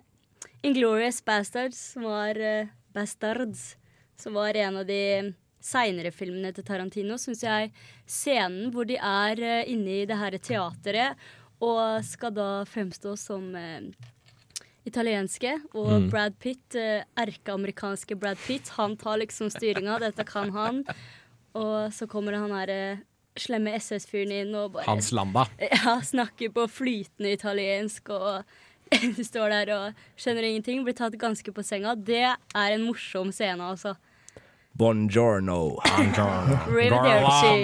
Inglorious 0.62 1.22
Bastards, 1.26 1.96
var 1.96 2.38
eh, 2.38 2.68
Bastards, 2.94 3.76
som 4.16 4.34
var 4.38 4.54
en 4.54 4.78
av 4.78 4.86
de 4.86 5.34
seinere 5.62 6.12
filmene 6.14 6.52
til 6.54 6.66
Tarantino, 6.66 7.18
syns 7.22 7.42
jeg 7.46 7.72
scenen 8.10 8.70
hvor 8.74 8.86
de 8.90 8.98
er 8.98 9.42
eh, 9.42 9.72
inne 9.74 10.02
i 10.02 10.08
det 10.10 10.18
her 10.20 10.38
teateret 10.38 11.30
og 11.62 12.06
skal 12.06 12.34
da 12.34 12.50
fremstå 12.70 13.16
som 13.18 13.50
eh, 13.58 13.90
italienske, 14.86 15.56
og 15.78 16.10
Brad 16.14 16.38
Pitt, 16.42 16.78
eh, 16.78 17.02
erkeamerikanske 17.22 18.18
Brad 18.22 18.38
Pitt, 18.46 18.70
han 18.78 18.98
tar 19.02 19.22
liksom 19.22 19.50
styringa, 19.54 20.00
dette 20.02 20.26
kan 20.26 20.50
han. 20.54 20.82
Og 21.58 21.94
så 21.94 22.08
kommer 22.10 22.38
han 22.38 22.54
her 22.56 22.74
eh, 22.74 23.02
slemme 23.40 23.74
SS-fyren 23.78 24.32
inn 24.42 24.56
og 24.58 24.74
bare 24.76 24.88
Hans 24.90 25.12
Lamba. 25.16 25.46
ja, 25.72 25.98
snakker 26.04 26.52
på 26.56 26.68
flytende 26.72 27.32
italiensk 27.38 28.10
og 28.16 28.44
står 29.32 29.54
der 29.54 29.74
og 29.76 30.00
skjønner 30.20 30.48
ingenting, 30.50 30.84
blir 30.86 30.96
tatt 30.98 31.16
ganske 31.20 31.54
på 31.56 31.64
senga. 31.66 31.96
Det 31.96 32.26
er 32.28 32.76
en 32.76 32.84
morsom 32.88 33.32
scene, 33.36 33.64
altså. 33.74 33.96
Buongiorno. 34.78 35.80
Arrivederci. 35.84 37.56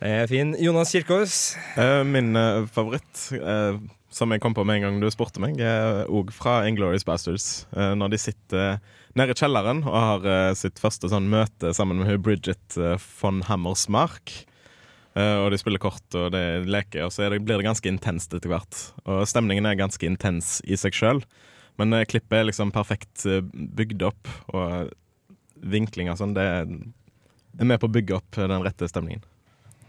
Det 0.00 0.08
er 0.08 0.26
fin. 0.26 0.54
Jonas 0.58 0.92
Kirkås. 0.94 1.56
Eh, 1.76 2.04
min 2.08 2.36
eh, 2.36 2.66
favoritt, 2.72 3.30
eh, 3.36 3.76
som 4.10 4.32
jeg 4.34 4.42
kom 4.42 4.54
på 4.54 4.64
med 4.66 4.80
en 4.80 4.86
gang 4.86 4.98
du 5.02 5.08
spurte 5.12 5.40
meg, 5.42 5.60
er 5.62 6.08
òg 6.10 6.32
fra 6.34 6.60
Inglorious 6.68 7.06
Bastards. 7.06 7.64
Eh, 7.70 7.94
når 7.98 8.12
de 8.12 8.18
sitter 8.20 8.80
nede 9.18 9.34
i 9.34 9.38
kjelleren 9.38 9.84
og 9.86 9.96
har 9.96 10.26
eh, 10.26 10.54
sitt 10.58 10.82
første 10.82 11.10
sånn 11.10 11.30
møte 11.30 11.72
sammen 11.76 12.02
med 12.02 12.22
Bridget 12.26 12.78
eh, 12.78 12.96
von 13.20 13.44
Hammersmark. 13.48 14.34
Og 15.20 15.48
de 15.50 15.58
spiller 15.58 15.82
kort 15.82 16.14
og 16.14 16.28
de 16.30 16.40
leker, 16.70 17.02
og 17.02 17.10
så 17.10 17.26
det, 17.28 17.40
blir 17.42 17.58
det 17.58 17.66
ganske 17.66 17.90
intenst 17.90 18.30
etter 18.30 18.48
hvert. 18.48 18.76
Og 19.10 19.24
stemningen 19.26 19.66
er 19.66 19.74
ganske 19.76 20.06
intens 20.06 20.60
i 20.62 20.78
seg 20.78 20.94
sjøl, 20.94 21.18
men 21.82 21.98
klippet 22.08 22.36
er 22.38 22.46
liksom 22.46 22.70
perfekt 22.72 23.26
bygd 23.50 24.06
opp, 24.06 24.30
og 24.54 24.94
vinklinga 25.74 26.14
sånn, 26.16 26.36
det 26.38 26.46
er 26.46 27.66
med 27.66 27.82
på 27.82 27.90
å 27.90 27.94
bygge 27.98 28.20
opp 28.20 28.38
den 28.38 28.62
rette 28.62 28.86
stemningen. 28.88 29.26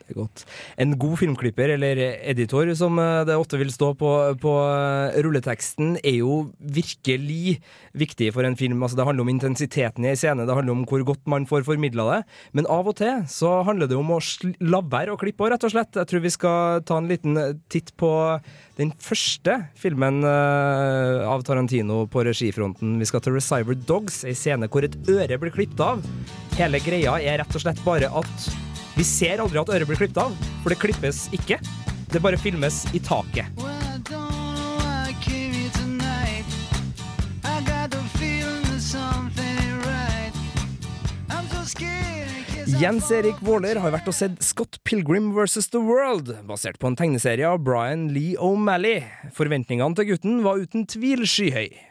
Det 0.01 0.15
er 0.15 0.19
godt. 0.19 0.43
En 0.81 0.95
god 0.99 1.17
filmklipper, 1.21 1.75
eller 1.75 2.01
editor 2.33 2.71
som 2.77 2.97
eh, 2.99 3.21
det 3.27 3.37
ofte 3.37 3.59
vil 3.61 3.71
stå 3.73 3.91
på, 3.99 4.11
på 4.41 4.55
eh, 4.65 5.19
rulleteksten, 5.23 5.97
er 6.03 6.17
jo 6.21 6.39
virkelig 6.59 7.59
viktig 7.97 8.31
for 8.35 8.47
en 8.47 8.57
film. 8.59 8.81
Altså, 8.81 8.97
det 8.99 9.07
handler 9.07 9.27
om 9.27 9.33
intensiteten 9.33 10.07
i 10.07 10.11
en 10.13 10.19
scene, 10.19 10.47
det 10.47 10.57
handler 10.57 10.75
om 10.75 10.85
hvor 10.89 11.05
godt 11.07 11.23
man 11.31 11.47
får 11.49 11.67
formidla 11.67 12.07
det. 12.09 12.19
Men 12.57 12.69
av 12.71 12.89
og 12.89 12.97
til 12.99 13.23
så 13.31 13.59
handler 13.67 13.91
det 13.91 13.99
om 13.99 14.11
å 14.15 14.19
la 14.65 14.81
være 14.81 15.13
å 15.13 15.21
klippe, 15.21 15.49
rett 15.51 15.67
og 15.67 15.75
slett. 15.75 15.95
Jeg 15.95 16.09
tror 16.09 16.25
vi 16.25 16.33
skal 16.33 16.83
ta 16.87 16.99
en 16.99 17.09
liten 17.11 17.37
titt 17.71 17.93
på 17.99 18.11
den 18.79 18.91
første 19.01 19.57
filmen 19.77 20.23
eh, 20.25 21.27
av 21.27 21.45
Tarantino 21.47 22.05
på 22.11 22.25
regifronten. 22.27 22.97
Vi 23.01 23.09
skal 23.09 23.23
til 23.23 23.37
Recyber 23.37 23.77
Dogs, 23.87 24.23
ei 24.25 24.35
scene 24.37 24.69
hvor 24.71 24.87
et 24.87 24.97
øre 25.11 25.39
blir 25.41 25.53
klippet 25.53 25.85
av. 25.85 26.03
Hele 26.57 26.81
greia 26.83 27.19
er 27.21 27.41
rett 27.41 27.57
og 27.57 27.63
slett 27.63 27.81
bare 27.85 28.09
at 28.21 28.51
vi 28.97 29.05
ser 29.07 29.41
aldri 29.43 29.61
at 29.61 29.71
øret 29.71 29.87
blir 29.89 29.99
klippet 29.99 30.21
av, 30.21 30.35
for 30.63 30.73
det 30.73 30.79
klippes 30.81 31.25
ikke. 31.35 31.59
Det 32.11 32.19
bare 32.23 32.39
filmes 32.39 32.83
i 32.95 32.99
taket. 32.99 33.47
Jens 42.81 43.11
Erik 43.13 43.37
Våler 43.45 43.77
har 43.77 43.91
vært 43.93 44.07
og 44.09 44.15
sett 44.17 44.39
Scott 44.41 44.79
Pilgrim 44.87 45.27
vs. 45.35 45.67
The 45.69 45.81
World, 45.85 46.31
basert 46.49 46.79
på 46.81 46.89
en 46.89 46.97
tegneserie 46.97 47.45
av 47.45 47.61
Brian 47.61 48.07
Lee 48.09 48.33
O'Malley. 48.41 49.03
Forventningene 49.37 49.93
til 49.99 50.09
gutten 50.09 50.41
var 50.41 50.63
uten 50.63 50.87
tvil 50.89 51.21
skyhøy. 51.29 51.90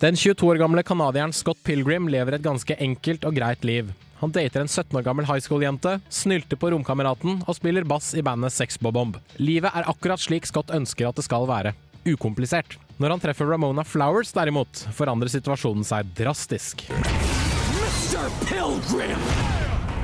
Den 0.00 0.16
22 0.16 0.46
år 0.48 0.60
gamle 0.62 0.82
canadieren 0.82 1.32
Scott 1.32 1.58
Pilgrim 1.64 2.08
lever 2.08 2.38
et 2.38 2.44
ganske 2.44 2.76
enkelt 2.80 3.26
og 3.28 3.34
greit 3.36 3.64
liv. 3.68 3.90
Han 4.20 4.32
dater 4.32 4.60
en 4.62 4.68
17 4.68 4.96
år 4.96 5.04
gammel 5.04 5.26
high 5.28 5.40
school-jente, 5.40 5.98
snylter 6.12 6.56
på 6.60 6.70
romkameraten 6.72 7.42
og 7.46 7.56
spiller 7.56 7.84
bass 7.88 8.12
i 8.16 8.24
bandet 8.24 8.52
Sex 8.52 8.76
Bob-Omb. 8.80 9.16
Livet 9.40 9.72
er 9.76 9.88
akkurat 9.88 10.20
slik 10.20 10.48
Scott 10.48 10.72
ønsker 10.76 11.08
at 11.08 11.16
det 11.16 11.24
skal 11.24 11.48
være. 11.48 11.72
Ukomplisert. 12.08 12.76
Når 13.00 13.14
han 13.14 13.22
treffer 13.24 13.48
Ramona 13.48 13.84
Flowers, 13.84 14.32
derimot, 14.36 14.84
forandrer 14.96 15.32
situasjonen 15.32 15.84
seg 15.88 16.12
drastisk. 16.16 16.84
Mr. 16.90 18.28
Pilgrim! 18.48 19.24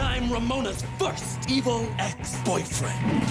I'm 0.01 0.33
Ramona's 0.33 0.85
first 0.99 1.51
evil 1.51 1.87
ex-boyfriend. 2.01 3.23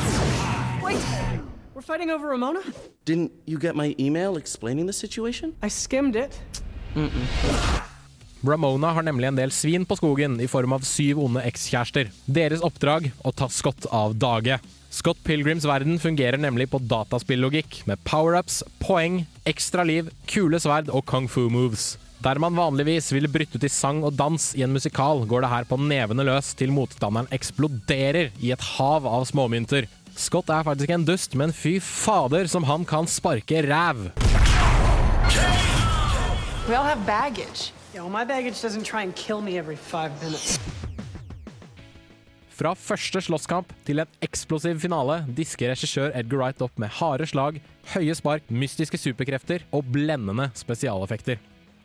We're 1.75 1.82
fighting 1.82 2.10
over 2.10 2.29
Ramona? 2.29 2.62
Didn't 3.03 3.34
you 3.46 3.60
get 3.60 3.75
my 3.75 3.94
email 4.00 4.38
explaining 4.38 4.86
the 4.88 4.94
situation? 4.94 5.53
I 5.62 5.70
skimmed 5.70 6.15
it. 6.15 6.39
Ramona 8.44 8.94
har 8.94 9.03
nemlig 9.03 9.27
en 9.27 9.36
del 9.36 9.51
svin 9.51 9.84
på 9.86 9.98
skogen 10.00 10.39
i 10.39 10.48
form 10.48 10.72
av 10.72 10.86
syv 10.88 11.20
onde 11.25 11.44
ekskjærester. 11.44 12.13
Deres 12.32 12.63
oppdrag 12.63 13.10
å 13.27 13.34
ta 13.36 13.50
Scott 13.51 13.89
av 13.91 14.15
dage. 14.15 14.55
Scott 14.88 15.20
Pilgrims 15.27 15.67
verden 15.67 16.00
fungerer 16.00 16.39
nemlig 16.39 16.70
på 16.72 16.79
dataspillogikk, 16.79 17.82
med 17.91 18.00
power-ups, 18.08 18.62
poeng, 18.79 19.25
ekstra 19.44 19.84
liv, 19.84 20.13
kule 20.32 20.63
sverd 20.63 20.88
og 20.88 21.03
kung 21.12 21.27
fu 21.27 21.50
moves. 21.51 21.98
Der 22.24 22.39
man 22.39 22.55
vanligvis 22.55 23.12
ville 23.12 23.27
brytt 23.27 23.51
ut 23.51 23.67
i 23.67 23.74
sang 23.74 24.00
og 24.08 24.15
dans 24.15 24.48
i 24.55 24.63
en 24.63 24.72
musikal, 24.72 25.27
går 25.27 25.44
det 25.44 25.51
her 25.51 25.67
på 25.67 25.82
nevene 25.84 26.24
løs 26.24 26.55
til 26.55 26.72
motstanderen 26.72 27.27
eksploderer 27.36 28.32
i 28.39 28.55
et 28.55 28.67
hav 28.77 29.03
av 29.12 29.27
småmynter. 29.27 29.91
Scott 30.15 30.48
er 30.48 30.63
faktisk 30.63 30.91
en 30.95 31.03
dust, 31.03 31.34
men 31.36 31.51
fy 31.51 31.75
fader 31.84 32.48
som 32.48 32.63
han 32.63 32.86
kan 32.88 33.07
sparke 33.07 33.60
ræv. 33.67 34.07
We 36.69 36.74
all 36.74 36.88
have 36.88 37.03
baggage. 37.05 37.74
Yeah, 37.93 38.03
well, 38.03 38.10
my 38.10 38.24
baggage 38.24 38.62
doesn't 38.63 38.86
try 38.86 39.03
and 39.03 39.13
kill 39.15 39.41
me 39.41 39.57
every 39.57 39.75
five 39.75 40.12
minutes. 40.24 40.57
Fra 42.55 42.72
første 42.79 43.19
slåsskamp 43.19 43.74
til 43.84 44.00
en 44.00 44.12
eksplosiv 44.24 44.79
finale 44.79 45.19
disker 45.36 45.74
regissør 45.74 46.13
Edgar 46.15 46.39
Wright 46.39 46.62
opp 46.63 46.79
med 46.79 46.93
harde 46.95 47.27
slag, 47.27 47.60
høye 47.91 48.15
spark, 48.15 48.48
mystiske 48.48 48.98
superkrefter 48.98 49.67
og 49.75 49.84
blendende 49.91 50.48
spesialeffekter. 50.55 51.41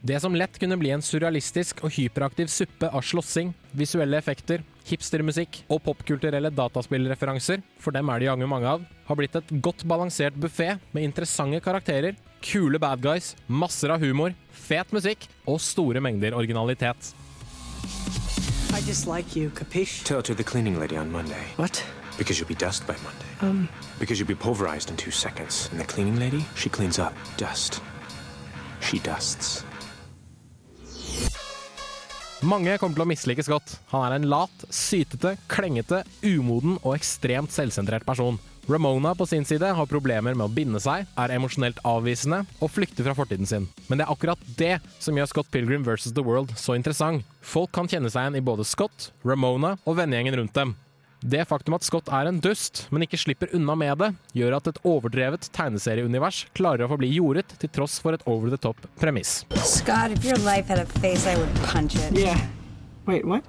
Det 0.06 0.20
som 0.22 0.38
lett 0.38 0.54
kunne 0.62 0.78
bli 0.78 0.94
en 0.94 1.02
surrealistisk 1.02 1.82
og 1.82 1.90
hyperaktiv 1.98 2.46
suppe 2.48 2.88
av 2.88 3.02
slåssing, 3.02 3.50
visuelle 3.74 4.22
effekter, 4.22 4.62
hipstermusikk 4.88 5.62
og 5.70 5.82
popkulturelle 5.84 6.50
dataspillreferanser, 6.54 7.62
for 7.78 7.94
dem 7.94 8.08
er 8.10 8.20
det 8.20 8.28
jaggu 8.30 8.46
mange 8.50 8.68
av, 8.70 8.84
har 9.06 9.18
blitt 9.18 9.36
et 9.36 9.54
godt 9.62 9.84
balansert 9.88 10.36
buffé 10.40 10.78
med 10.92 11.04
interessante 11.04 11.60
karakterer, 11.64 12.16
kule 12.40 12.78
bad 12.80 13.02
guys, 13.04 13.34
masser 13.48 13.92
av 13.92 14.00
humor, 14.00 14.34
fet 14.50 14.92
musikk 14.96 15.26
og 15.46 15.60
store 15.60 16.00
mengder 16.00 16.36
originalitet. 16.36 17.12
I 18.70 18.80
dislike 18.86 19.36
you, 19.36 19.50
capiche? 19.50 20.04
Tell 20.04 20.22
to 20.22 20.34
the 20.34 20.44
cleaning 20.44 20.78
lady 20.78 20.96
on 20.96 21.10
Monday. 21.10 21.44
What? 21.56 21.84
Because 22.16 22.38
you'll 22.38 22.48
be 22.48 22.54
dust 22.54 22.86
by 22.86 22.94
Monday. 23.02 23.26
Um, 23.40 23.68
Because 23.98 24.18
you'll 24.18 24.28
be 24.28 24.34
pulverized 24.34 24.90
in 24.90 24.96
two 24.96 25.10
seconds. 25.10 25.68
And 25.72 25.80
the 25.80 25.84
cleaning 25.84 26.18
lady, 26.18 26.44
she 26.54 26.68
cleans 26.68 26.98
up 26.98 27.14
dust. 27.36 27.80
She 28.80 28.98
dusts. 28.98 29.64
Mange 32.40 32.72
kommer 32.80 32.96
til 32.96 33.04
å 33.04 33.08
mislike 33.10 33.44
Scott. 33.44 33.74
Han 33.90 34.06
er 34.06 34.14
en 34.16 34.30
lat, 34.32 34.62
sytete, 34.72 35.34
klengete, 35.52 35.98
umoden 36.24 36.78
og 36.80 36.94
ekstremt 36.94 37.52
selvsentrert 37.52 38.06
person. 38.08 38.38
Ramona 38.70 39.12
på 39.18 39.26
sin 39.28 39.44
side 39.44 39.68
har 39.76 39.88
problemer 39.90 40.32
med 40.32 40.46
å 40.46 40.54
binde 40.54 40.80
seg, 40.80 41.04
er 41.20 41.34
emosjonelt 41.34 41.82
avvisende 41.84 42.40
og 42.62 42.72
flykter 42.72 43.04
fra 43.04 43.16
fortiden 43.18 43.48
sin. 43.48 43.68
Men 43.90 44.00
det 44.00 44.06
er 44.06 44.14
akkurat 44.14 44.50
det 44.56 44.78
som 45.02 45.20
gjør 45.20 45.28
Scott 45.28 45.52
Pilgrim 45.52 45.84
vs. 45.84 46.14
The 46.16 46.24
World 46.24 46.54
så 46.56 46.78
interessant. 46.78 47.26
Folk 47.44 47.74
kan 47.76 47.90
kjenne 47.90 48.08
seg 48.08 48.24
igjen 48.24 48.40
i 48.40 48.46
både 48.46 48.64
Scott, 48.68 49.10
Ramona 49.26 49.74
og 49.84 50.00
vennegjengen 50.00 50.40
rundt 50.40 50.56
dem. 50.56 50.78
Det 51.20 51.42
faktum 51.44 51.74
at 51.76 51.84
Scott 51.84 52.08
er 52.08 52.30
en 52.30 52.38
dust, 52.40 52.86
men 52.88 53.04
ikke 53.04 53.18
slipper 53.20 53.50
unna 53.56 53.74
med 53.76 53.98
det, 54.00 54.08
gjør 54.32 54.56
at 54.56 54.70
et 54.70 54.78
overdrevet 54.88 55.50
tegneserieunivers 55.52 56.46
klarer 56.56 56.86
å 56.86 56.90
forbli 56.94 57.10
jordet 57.12 57.44
til 57.60 57.68
tross 57.76 57.98
for 58.00 58.16
et 58.16 58.24
over 58.24 58.48
the 58.48 58.56
top 58.56 58.80
premiss. 59.00 59.42
Scott, 59.60 60.16
if 60.16 60.24
your 60.24 60.40
life 60.46 60.72
had 60.72 60.80
a 60.80 60.88
face, 61.02 61.28
I 61.28 61.36
would 61.36 61.52
punch 61.68 61.98
it. 62.00 62.16
Yeah. 62.16 62.40
Wait. 63.04 63.44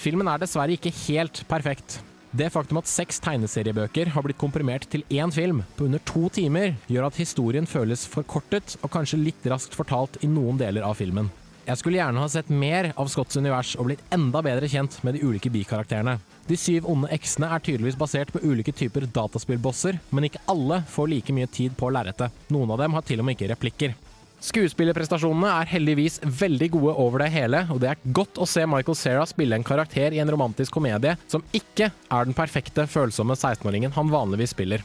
Filmen 0.00 0.26
er 0.32 0.42
dessverre 0.42 0.74
ikke 0.74 0.90
helt 1.06 1.44
perfekt. 1.46 2.00
Det 2.34 2.50
faktum 2.50 2.78
at 2.78 2.90
seks 2.90 3.18
tegneseriebøker 3.22 4.10
har 4.14 4.26
blitt 4.26 4.38
komprimert 4.38 4.86
til 4.90 5.02
én 5.10 5.30
film 5.34 5.64
på 5.78 5.86
under 5.86 6.02
to 6.06 6.28
timer, 6.34 6.76
gjør 6.90 7.08
at 7.08 7.18
historien 7.18 7.66
føles 7.66 8.06
forkortet 8.10 8.74
og 8.82 8.90
kanskje 8.94 9.22
litt 9.22 9.46
raskt 9.50 9.74
fortalt 9.78 10.18
i 10.22 10.30
noen 10.30 10.58
deler 10.58 10.86
av 10.86 10.98
filmen. 10.98 11.30
Jeg 11.70 11.78
skulle 11.78 12.00
gjerne 12.00 12.18
ha 12.18 12.26
sett 12.26 12.48
mer 12.50 12.88
av 12.98 13.06
Scotts 13.12 13.38
univers 13.38 13.76
og 13.78 13.86
blitt 13.86 14.00
enda 14.10 14.40
bedre 14.42 14.66
kjent 14.66 14.96
med 15.06 15.14
de 15.14 15.20
ulike 15.22 15.52
bikarakterene. 15.54 16.16
De 16.48 16.56
syv 16.58 16.88
onde 16.90 17.10
eksene 17.14 17.46
er 17.46 17.62
tydeligvis 17.62 17.98
basert 18.00 18.32
på 18.34 18.42
ulike 18.42 18.74
typer 18.74 19.06
dataspillbosser, 19.06 20.00
men 20.10 20.26
ikke 20.26 20.42
alle 20.50 20.80
får 20.90 21.12
like 21.12 21.36
mye 21.36 21.46
tid 21.46 21.76
på 21.78 21.92
lerretet. 21.94 22.34
Noen 22.50 22.74
av 22.74 22.82
dem 22.82 22.96
har 22.98 23.06
til 23.06 23.22
og 23.22 23.28
med 23.28 23.38
ikke 23.38 23.52
replikker. 23.52 23.94
Skuespillerprestasjonene 24.42 25.52
er 25.60 25.70
heldigvis 25.76 26.18
veldig 26.24 26.70
gode 26.74 26.96
over 27.04 27.22
det 27.22 27.30
hele, 27.36 27.62
og 27.70 27.84
det 27.84 27.92
er 27.92 28.02
godt 28.18 28.40
å 28.42 28.48
se 28.50 28.66
Michael 28.66 28.98
Cera 28.98 29.28
spille 29.30 29.54
en 29.54 29.66
karakter 29.70 30.16
i 30.16 30.22
en 30.24 30.32
romantisk 30.32 30.74
komedie 30.74 31.14
som 31.30 31.44
ikke 31.54 31.92
er 31.92 32.26
den 32.26 32.34
perfekte, 32.34 32.88
følsomme 32.90 33.38
16-åringen 33.38 33.94
han 33.94 34.10
vanligvis 34.10 34.56
spiller. 34.56 34.82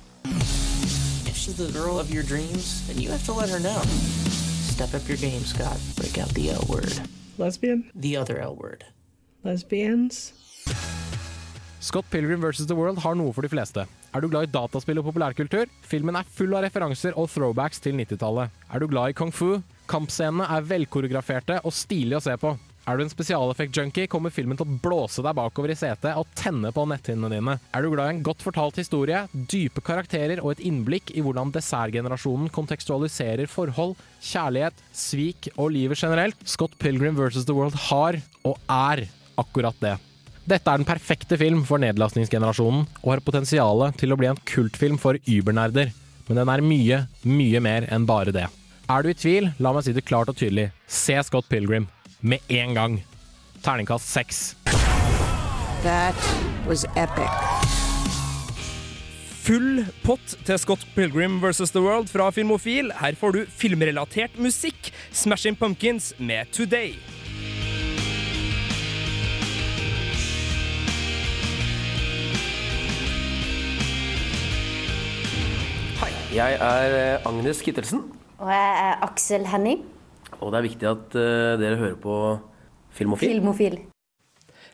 If 1.25 1.34
she's 1.34 1.58
the 1.58 1.72
girl 1.74 1.98
of 1.98 2.13
your 2.13 2.22
dreams, 2.22 2.84
then 2.86 3.01
you 3.01 3.10
have 3.10 3.25
to 3.25 3.34
let 3.34 3.50
her 3.50 3.63
know. 3.63 3.82
Step 4.75 4.94
up 4.94 5.08
your 5.08 5.15
game, 5.15 5.39
Scott. 5.48 5.79
Break 5.96 6.17
out 6.17 6.27
the 6.36 6.51
L 6.51 6.65
word. 6.67 7.00
Lesbian? 7.38 7.86
The 7.96 8.17
other 8.17 8.41
L 8.41 8.58
word. 8.60 8.84
Lesbians? 9.41 10.34
Scott 11.79 12.03
Pilgrim 12.12 12.41
vs. 12.41 12.65
The 12.67 12.75
World 12.75 13.00
har 13.00 13.15
noe 13.15 13.32
for 13.32 13.48
de 13.48 13.48
fleste. 13.53 13.86
Er 14.12 14.20
du 14.20 14.27
glad 14.27 14.50
i 14.50 14.51
dataspill 14.51 15.00
og 15.00 15.08
populærkultur? 15.08 15.72
Filmen 15.79 16.20
er 16.20 16.27
full 16.27 16.51
av 16.60 16.65
referanser 16.67 17.15
og 17.15 17.32
throwbacks 17.32 17.79
til 17.79 17.96
90-tallet. 17.96 18.51
Er 18.67 18.84
du 18.84 18.89
glad 18.91 19.13
i 19.13 19.15
kung 19.15 19.32
fu? 19.32 19.62
Kampscenene 19.88 20.50
er 20.58 20.67
velkoreograferte 20.67 21.62
og 21.63 21.72
stilige 21.72 22.20
å 22.20 22.25
se 22.27 22.36
på. 22.44 22.51
Er 22.86 23.00
du 23.00 23.01
en 23.01 23.10
spesialeffekt-junkie, 23.10 24.06
kommer 24.06 24.30
filmen 24.30 24.60
til 24.60 24.68
å 24.68 24.75
blåse 24.84 25.24
deg 25.25 25.34
bakover 25.39 25.72
i 25.74 25.77
setet 25.77 26.13
og 26.20 26.30
tenne 26.38 26.70
på 26.70 26.84
netthinnene 26.86 27.32
dine. 27.34 27.56
Er 27.74 27.82
du 27.82 27.89
glad 27.89 28.12
i 28.12 28.13
en 28.13 28.25
godt 28.27 28.44
fortalt 28.46 28.77
historie, 28.77 29.24
dype 29.34 29.82
karakterer 29.82 30.38
og 30.44 30.51
et 30.54 30.62
innblikk 30.70 31.10
i 31.18 31.24
hvordan 31.25 31.50
dessertgenerasjonen 31.56 32.51
kontekstualiserer 32.54 33.50
forhold, 33.50 33.96
kjærlighet, 34.22 34.84
svik 34.94 35.50
og 35.56 35.74
livet 35.74 35.98
generelt, 35.98 36.38
Scott 36.46 36.77
Pilgrim 36.77 37.18
vs. 37.18 37.48
The 37.50 37.58
World 37.58 37.80
har 37.88 38.20
og 38.46 38.62
er 38.70 39.08
akkurat 39.42 39.82
det. 39.82 39.96
Dette 40.46 40.70
er 40.70 40.77
den 40.77 40.86
perfekte 40.86 41.39
film 41.42 41.65
for 41.65 41.82
nedlastningsgenerasjonen, 41.82 42.86
og 43.01 43.12
har 43.15 43.25
potensial 43.25 43.82
til 43.98 44.13
å 44.13 44.20
bli 44.22 44.30
en 44.30 44.44
kultfilm 44.46 45.01
for 45.01 45.18
übernerder. 45.25 45.89
Men 46.30 46.44
den 46.44 46.54
er 46.54 46.62
mye, 46.70 47.01
mye 47.25 47.65
mer 47.65 47.89
enn 47.89 48.06
bare 48.06 48.34
det. 48.36 48.46
Er 48.86 49.01
du 49.01 49.10
i 49.10 49.18
tvil, 49.18 49.50
la 49.58 49.74
meg 49.74 49.88
si 49.88 49.98
det 49.98 50.06
klart 50.06 50.30
og 50.30 50.38
tydelig. 50.38 50.70
Se 50.86 51.18
Scott 51.25 51.50
Pilgrim. 51.50 51.89
Med 52.25 52.41
en 52.50 52.74
gang. 52.74 53.03
Terningkast 53.62 54.10
seks. 54.10 54.55
That 55.84 56.15
was 56.67 56.86
epic. 56.98 57.29
Full 59.46 59.86
pott 60.01 60.34
til 60.46 60.58
Scott 60.58 60.88
Pilgrim 60.96 61.38
vs. 61.44 61.70
The 61.70 61.84
World 61.86 62.10
fra 62.10 62.32
Filmofil. 62.34 62.89
Her 62.98 63.13
får 63.15 63.32
du 63.32 63.46
filmrelatert 63.50 64.39
musikk. 64.41 64.89
Smashing 65.13 65.60
Pumpkins 65.60 66.13
med 66.17 66.50
Today. 66.50 66.96
Hei, 76.01 76.13
jeg 76.41 76.58
er 76.58 77.01
eh, 77.03 77.27
Agnes 77.29 77.62
Kittelsen, 77.62 78.01
Og 78.41 78.50
jeg 78.50 78.89
er 78.89 79.05
Aksel 79.05 79.46
Henning. 79.53 79.86
Og 80.42 80.54
det 80.54 80.60
er 80.62 80.70
viktig 80.70 80.89
at 80.92 81.20
eh, 81.20 81.58
dere 81.62 81.82
hører 81.82 82.00
på 82.01 82.15
Filmofil. 82.96 83.36
Filmofil. 83.36 83.77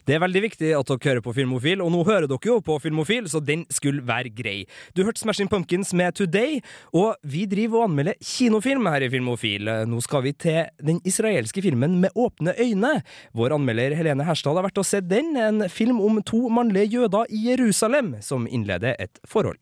Det 0.07 0.15
er 0.15 0.21
veldig 0.23 0.41
viktig 0.47 0.71
at 0.73 0.89
dere 0.89 1.11
hører 1.11 1.23
på 1.25 1.33
Filmofil, 1.35 1.81
og 1.83 1.91
nå 1.93 2.01
hører 2.07 2.25
dere 2.29 2.49
jo 2.49 2.57
på 2.65 2.77
Filmofil, 2.81 3.27
så 3.29 3.41
den 3.43 3.67
skulle 3.69 4.01
være 4.05 4.31
grei. 4.33 4.63
Du 4.97 5.03
hørte 5.05 5.21
Smashing 5.21 5.49
Pumpkins 5.51 5.93
med 5.93 6.15
Today, 6.17 6.57
og 6.97 7.13
vi 7.21 7.45
driver 7.49 7.83
og 7.83 7.91
anmelder 7.91 8.17
kinofilm 8.17 8.89
her 8.89 9.05
i 9.05 9.11
Filmofil. 9.13 9.69
Nå 9.89 10.01
skal 10.01 10.25
vi 10.25 10.33
til 10.33 10.71
den 10.81 11.01
israelske 11.05 11.61
filmen 11.61 11.99
Med 12.01 12.17
åpne 12.17 12.55
øyne. 12.57 12.95
Vår 13.37 13.53
anmelder 13.57 13.95
Helene 13.97 14.25
Herstad 14.25 14.57
har 14.57 14.65
vært 14.65 14.81
og 14.81 14.89
sett 14.89 15.09
den, 15.09 15.35
en 15.37 15.69
film 15.69 16.01
om 16.01 16.21
to 16.25 16.47
mannlige 16.49 16.97
jøder 16.97 17.29
i 17.29 17.45
Jerusalem 17.51 18.15
som 18.25 18.49
innleder 18.49 18.97
et 18.97 19.21
forhold. 19.27 19.61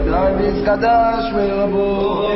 גדל 0.00 0.34
ויתקדש 0.38 1.24
וירבו. 1.34 2.28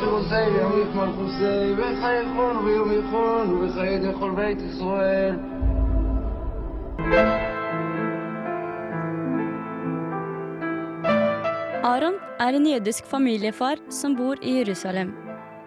חירוסי 0.00 0.34
וימיך 0.34 0.94
מלכוסי, 0.94 1.74
וחייכון 1.76 2.56
ויומיכון, 2.56 3.54
ובחיי 3.54 4.14
כל 4.18 4.30
בית 4.36 4.58
ישראל. 4.62 5.34
Aron 11.84 12.16
er 12.40 12.54
en 12.54 12.66
jødisk 12.66 13.04
familiefar 13.06 13.76
som 13.90 14.16
bor 14.16 14.36
i 14.42 14.58
Jerusalem. 14.58 15.14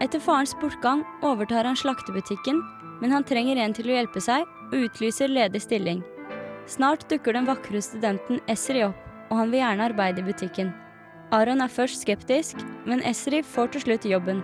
Etter 0.02 0.20
farens 0.20 0.56
bortgang 0.62 1.04
overtar 1.22 1.64
han 1.64 1.76
slaktebutikken, 1.76 2.62
men 3.02 3.12
han 3.12 3.24
trenger 3.24 3.58
en 3.58 3.74
til 3.74 3.90
å 3.90 3.96
hjelpe 3.98 4.22
seg, 4.22 4.46
og 4.72 4.88
utlyser 4.88 5.30
ledig 5.30 5.62
stilling. 5.62 6.02
Snart 6.66 7.06
dukker 7.12 7.34
den 7.38 7.46
vakre 7.48 7.82
studenten 7.82 8.42
Esri 8.48 8.84
opp, 8.84 8.98
og 9.33 9.39
han 9.41 9.53
vil 9.53 9.63
gjerne 9.63 9.87
arbeide 9.89 10.21
i 10.21 10.27
butikken. 10.27 10.73
Aron 11.33 11.65
er 11.65 11.73
først 11.73 12.03
skeptisk, 12.05 12.59
men 12.85 13.01
Esri 13.09 13.41
får 13.41 13.73
til 13.73 13.87
slutt 13.87 14.05
jobben. 14.05 14.43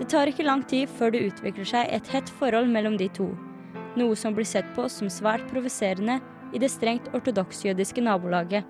Det 0.00 0.08
tar 0.10 0.26
ikke 0.26 0.48
lang 0.48 0.64
tid 0.66 0.90
før 0.98 1.14
det 1.14 1.22
utvikler 1.28 1.68
seg 1.70 1.94
et 1.94 2.10
hett 2.10 2.32
forhold 2.40 2.66
mellom 2.74 2.98
de 2.98 3.06
to, 3.14 3.28
noe 3.94 4.18
som 4.18 4.34
blir 4.34 4.48
sett 4.48 4.66
på 4.74 4.88
som 4.90 5.06
svært 5.06 5.46
provoserende 5.52 6.18
i 6.50 6.58
det 6.58 6.72
strengt 6.74 7.06
ortodoksjødiske 7.14 8.02
nabolaget. 8.02 8.66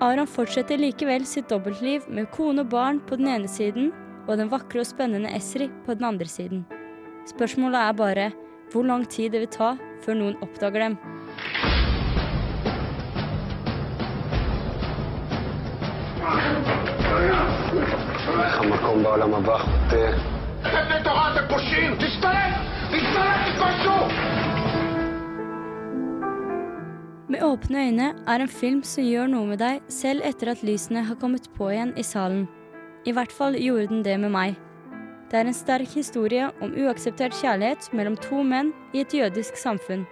Aron 0.00 0.26
fortsetter 0.26 0.80
likevel 0.80 1.26
sitt 1.28 1.52
dobbeltliv 1.52 2.08
med 2.08 2.30
kone 2.32 2.64
og 2.64 2.72
barn 2.72 3.02
på 3.04 3.20
den 3.20 3.28
ene 3.34 3.50
siden 3.50 3.92
og 4.24 4.38
den 4.40 4.48
vakre 4.48 4.80
og 4.80 4.88
spennende 4.88 5.30
Esri 5.36 5.68
på 5.84 5.98
den 5.98 6.08
andre 6.08 6.30
siden. 6.30 6.64
Spørsmålet 7.28 7.82
er 7.82 8.00
bare 8.00 8.32
hvor 8.72 8.86
lang 8.88 9.04
tid 9.08 9.32
det 9.32 9.44
vil 9.44 9.52
ta 9.52 9.74
før 10.02 10.18
noen 10.18 10.38
oppdager 10.42 10.88
dem. 10.88 10.96
Med 27.28 27.42
åpne 27.42 27.78
øyne 27.86 28.14
er 28.26 28.40
en 28.40 28.48
film 28.48 28.82
som 28.82 29.04
gjør 29.04 29.30
noe 29.30 29.46
med 29.46 29.58
deg 29.62 29.80
selv 29.92 30.24
etter 30.24 30.52
at 30.52 30.64
lysene 30.66 31.04
har 31.06 31.16
kommet 31.20 31.48
på 31.56 31.70
igjen 31.72 31.94
i 31.96 32.04
salen. 32.04 32.44
I 33.04 33.12
hvert 33.16 33.32
fall 33.32 33.56
gjorde 33.58 33.88
den 33.90 34.04
det 34.06 34.18
med 34.20 34.32
meg. 34.32 34.60
Det 35.32 35.40
er 35.40 35.48
en 35.48 35.56
sterk 35.56 35.94
historie 35.96 36.50
om 36.60 36.74
uakseptert 36.76 37.32
kjærlighet 37.38 37.86
mellom 37.96 38.18
to 38.20 38.42
menn 38.44 38.68
i 38.92 39.00
et 39.00 39.14
jødisk 39.16 39.56
samfunn. 39.56 40.02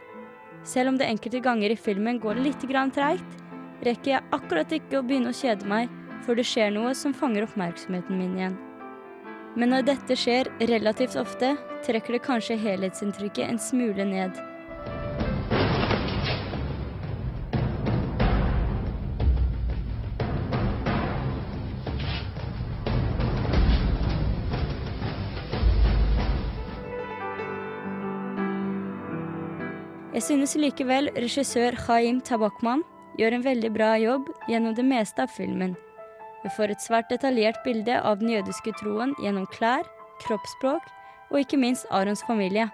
Selv 0.65 0.89
om 0.89 0.97
det 0.97 1.11
enkelte 1.13 1.43
ganger 1.45 1.75
i 1.75 1.77
filmen 1.77 2.17
går 2.23 2.41
litt 2.41 2.65
treigt, 2.65 3.37
rekker 3.85 4.11
jeg 4.15 4.25
akkurat 4.33 4.73
ikke 4.73 4.99
å 4.99 5.05
begynne 5.05 5.29
å 5.29 5.37
kjede 5.37 5.69
meg 5.69 5.93
før 6.25 6.41
det 6.41 6.47
skjer 6.49 6.73
noe 6.73 6.95
som 6.95 7.13
fanger 7.13 7.45
oppmerksomheten 7.45 8.17
min 8.17 8.37
igjen. 8.39 8.57
Men 9.57 9.75
når 9.75 9.83
dette 9.93 10.17
skjer 10.17 10.49
relativt 10.61 11.17
ofte, 11.21 11.53
trekker 11.85 12.17
det 12.17 12.25
kanskje 12.25 12.57
helhetsinntrykket 12.57 13.45
en 13.45 13.61
smule 13.61 14.05
ned. 14.09 14.50
Jeg 30.21 30.27
synes 30.27 30.53
likevel 30.61 31.07
regissør 31.17 31.73
Chaim 31.81 32.19
Tabakman 32.21 32.83
gjør 33.17 33.39
en 33.39 33.45
veldig 33.47 33.69
bra 33.73 33.95
jobb 33.97 34.27
gjennom 34.51 34.75
det 34.77 34.85
meste 34.85 35.25
av 35.25 35.31
filmen. 35.33 35.71
Vi 36.43 36.51
får 36.59 36.75
et 36.75 36.85
svært 36.85 37.09
detaljert 37.09 37.63
bilde 37.65 37.97
av 37.97 38.19
den 38.21 38.35
jødiske 38.35 38.75
troen 38.83 39.15
gjennom 39.25 39.47
klær, 39.55 39.89
kroppsspråk 40.21 40.91
og 41.31 41.39
ikke 41.41 41.63
minst 41.63 41.89
Arons 41.89 42.21
familie. 42.29 42.69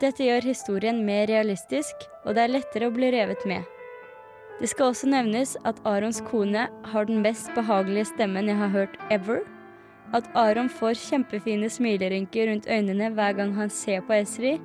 Dette 0.00 0.24
gjør 0.24 0.48
historien 0.48 1.04
mer 1.04 1.28
realistisk, 1.28 2.08
og 2.24 2.38
det 2.38 2.46
er 2.46 2.54
lettere 2.56 2.88
å 2.88 2.96
bli 2.96 3.12
revet 3.12 3.44
med. 3.44 3.68
Det 4.56 4.72
skal 4.72 4.94
også 4.94 5.12
nevnes 5.12 5.58
at 5.68 5.84
Arons 5.84 6.24
kone 6.32 6.64
har 6.94 7.12
den 7.12 7.20
mest 7.20 7.52
behagelige 7.60 8.08
stemmen 8.14 8.48
jeg 8.48 8.56
har 8.56 8.72
hørt 8.72 8.96
ever. 9.12 9.44
At 10.16 10.32
Aron 10.32 10.72
får 10.72 10.96
kjempefine 10.96 11.68
smilerynker 11.68 12.48
rundt 12.48 12.72
øynene 12.72 13.12
hver 13.12 13.36
gang 13.36 13.52
han 13.60 13.68
ser 13.68 14.00
på 14.08 14.16
Esri, 14.22 14.56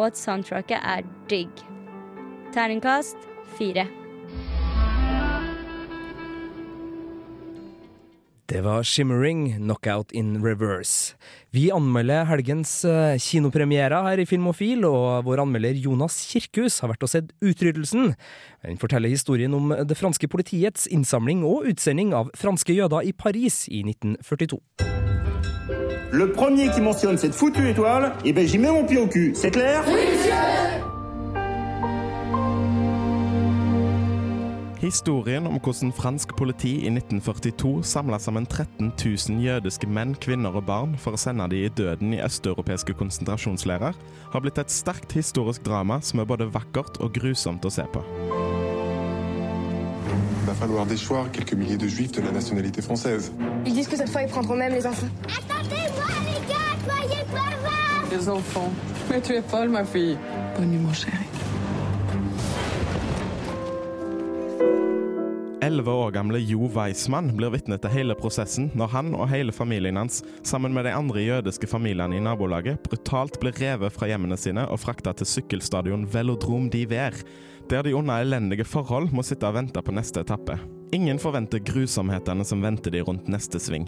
og 0.00 0.10
at 0.10 0.18
soundtracket 0.18 0.80
er 0.80 1.04
digg. 1.28 1.64
Terningkast 2.54 3.28
fire. 3.58 3.86
Det 8.50 8.64
var 8.64 8.82
Shimmering 8.82 9.52
Knockout 9.60 10.10
in 10.12 10.40
Reverse. 10.42 11.14
Vi 11.54 11.68
anmelder 11.70 12.24
helgens 12.26 12.80
kinopremiere 12.82 13.20
kinopremierer 13.22 14.08
her 14.08 14.18
i 14.18 14.26
Filmofil, 14.26 14.82
og 14.88 15.22
vår 15.28 15.44
anmelder 15.44 15.78
Jonas 15.78 16.16
Kirkhus 16.32 16.80
har 16.82 16.90
vært 16.90 17.06
og 17.06 17.12
sett 17.12 17.30
Utryddelsen. 17.38 18.16
Den 18.66 18.80
forteller 18.82 19.12
historien 19.12 19.54
om 19.54 19.70
det 19.70 19.98
franske 19.98 20.26
politiets 20.26 20.88
innsamling 20.90 21.44
og 21.46 21.70
utsending 21.70 22.10
av 22.10 22.34
franske 22.34 22.74
jøder 22.74 23.06
i 23.06 23.14
Paris 23.14 23.68
i 23.70 23.84
1942. 23.86 24.99
Le 26.12 26.32
premier 26.32 26.70
qui 26.70 26.80
mentionne 26.80 27.16
cette 27.18 27.34
foutue 27.34 27.68
étoile, 27.68 28.12
eh 28.24 28.32
ben 28.32 28.46
j'y 28.46 28.58
mets 28.58 28.72
mon 28.72 28.84
pied 28.84 28.98
au 28.98 29.06
cul, 29.06 29.32
c'est 29.34 29.52
clair? 29.52 29.84
Oui, 29.86 30.08
Historien 34.82 35.44
om 35.46 35.58
hvordan 35.60 35.92
fransk 35.92 36.32
politi 36.34 36.72
i 36.80 36.88
1942 36.90 37.82
samla 37.84 38.18
sammen 38.18 38.46
13 38.46 38.92
000 38.96 39.42
jødiske 39.44 39.86
menn, 39.86 40.16
kvinner 40.16 40.56
og 40.56 40.64
barn 40.66 40.96
for 40.98 41.14
å 41.14 41.20
sende 41.20 41.46
dem 41.52 41.60
i 41.60 41.68
døden 41.68 42.16
i 42.16 42.22
østeuropeiske 42.24 42.96
konsentrasjonsleirer, 42.98 43.94
har 44.32 44.42
blitt 44.42 44.58
et 44.58 44.72
sterkt 44.72 45.12
historisk 45.14 45.62
drama 45.68 46.00
som 46.02 46.24
er 46.24 46.26
både 46.32 46.48
vakkert 46.50 46.98
og 47.04 47.14
grusomt 47.20 47.68
å 47.68 47.70
se 47.70 47.86
på. 47.92 48.02
Il 50.06 50.46
va 50.46 50.54
falloir 50.54 50.86
déchoir 50.86 51.30
quelques 51.30 51.54
milliers 51.54 51.76
de 51.76 51.86
juifs 51.86 52.12
de 52.12 52.22
la 52.22 52.32
nationalité 52.32 52.82
française. 52.82 53.32
Ils 53.66 53.74
disent 53.74 53.88
que 53.88 53.96
cette 53.96 54.08
fois 54.08 54.22
ils 54.22 54.28
prendront 54.28 54.56
même 54.56 54.72
les 54.72 54.86
enfants. 54.86 55.08
Attendez-moi 55.24 56.10
les 56.26 56.40
gars, 56.48 56.76
soyez 56.88 57.24
pas 57.32 57.56
vaches 57.62 58.18
Les 58.18 58.28
enfants. 58.28 58.70
Mais 59.10 59.20
tu 59.20 59.34
es 59.34 59.42
folle, 59.42 59.68
ma 59.68 59.84
fille. 59.84 60.18
Bonne 60.56 60.70
nuit, 60.70 60.78
mon 60.78 60.92
chéri. 60.92 61.30
Elleve 65.62 65.92
år 65.92 66.10
gamle 66.10 66.38
Jo 66.40 66.70
Weissmann 66.72 67.34
blir 67.36 67.52
vitne 67.52 67.76
til 67.78 67.92
hele 67.92 68.14
prosessen 68.16 68.70
når 68.74 68.88
han 68.94 69.10
og 69.12 69.28
hele 69.28 69.52
familien 69.52 69.98
hans, 70.00 70.22
sammen 70.42 70.72
med 70.72 70.88
de 70.88 70.94
andre 70.96 71.20
jødiske 71.20 71.68
familiene 71.68 72.16
i 72.16 72.22
nabolaget, 72.24 72.80
brutalt 72.88 73.36
blir 73.42 73.52
revet 73.60 73.92
fra 73.92 74.08
hjemmene 74.08 74.38
sine 74.40 74.64
og 74.72 74.80
frakta 74.80 75.12
til 75.12 75.28
sykkelstadion 75.28 76.08
Velodrom 76.10 76.70
d'Hiver, 76.72 77.20
der 77.70 77.82
de 77.82 77.94
under 77.94 78.18
elendige 78.18 78.64
forhold 78.64 79.08
må 79.14 79.22
sitte 79.22 79.46
og 79.46 79.54
vente 79.54 79.82
på 79.82 79.92
neste 79.94 80.20
etappe. 80.24 80.56
Ingen 80.92 81.20
forventer 81.22 81.62
grusomhetene 81.62 82.44
som 82.44 82.62
venter 82.62 82.90
de 82.90 83.02
rundt 83.06 83.28
neste 83.30 83.60
sving. 83.62 83.86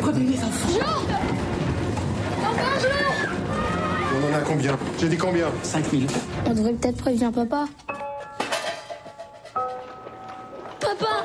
Prenez 0.00 0.26
les 0.30 0.42
enfants 0.42 0.70
On 4.12 4.24
en 4.24 4.34
a 4.34 4.40
combien 4.40 4.76
J'ai 4.98 5.08
dit 5.08 5.16
combien 5.16 5.46
5000. 5.62 6.06
On 6.46 6.54
devrait 6.54 6.72
peut-être 6.74 6.96
prévenir 6.98 7.32
papa. 7.32 7.66
Papa 10.80 11.24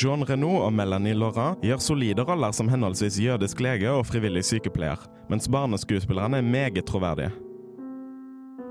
Jean 0.00 0.22
Renaud 0.24 0.62
og 0.64 0.72
Melanie 0.72 1.12
Laurent 1.12 1.60
gjør 1.60 1.80
solide 1.84 2.24
roller 2.24 2.54
som 2.56 2.70
henholdsvis 2.72 3.18
jødisk 3.20 3.60
lege 3.60 3.90
og 3.92 4.06
frivillig 4.08 4.46
sykepleier, 4.48 5.02
mens 5.28 5.48
barneskuespillerne 5.52 6.38
er 6.40 6.46
meget 6.46 6.86
troverdige. 6.88 7.30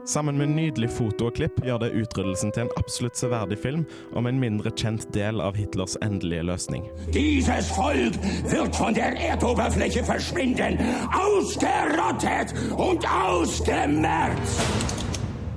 Sammen 0.09 0.39
med 0.41 0.47
nydelig 0.55 0.89
foto 0.89 1.27
og 1.29 1.35
klipp 1.37 1.59
gjør 1.61 1.83
det 1.83 1.91
utryddelsen 1.99 2.53
til 2.55 2.63
en 2.65 2.71
absolutt 2.81 3.19
severdig 3.19 3.59
film 3.61 3.83
om 4.17 4.25
en 4.25 4.39
mindre 4.41 4.71
kjent 4.73 5.05
del 5.13 5.43
av 5.45 5.59
Hitlers 5.59 5.99
endelige 6.01 6.47
løsning. 6.49 6.87
Dieses 7.13 7.69
Volk 7.77 8.17
wird 8.49 8.73
von 8.79 8.97
der 8.97 9.13
Erdoberfläche 9.29 10.03
verschwinden, 10.03 10.81
ausgerottet 11.13 12.55
und 12.73 13.05
ausgemerzt. 13.05 14.65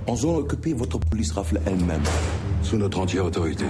En 0.06 0.16
zone 0.16 0.38
occupée, 0.38 0.74
votre 0.74 0.98
police 0.98 1.32
rafle 1.32 1.61
elle-même. 1.64 2.04
Sous 2.62 2.76
notre 2.76 3.00
entière 3.00 3.24
autorité. 3.24 3.64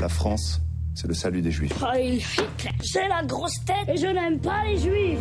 La 0.00 0.08
France, 0.08 0.62
c'est 0.94 1.08
le 1.08 1.12
salut 1.12 1.42
des 1.42 1.50
Juifs. 1.50 1.76
Oh, 1.82 1.94
Hitler, 1.94 2.72
c'est 2.80 3.06
la 3.06 3.22
grosse 3.22 3.62
tête 3.66 3.86
et 3.86 3.98
je 3.98 4.06
n'aime 4.06 4.40
pas 4.40 4.64
les 4.64 4.78
juifs. 4.78 5.20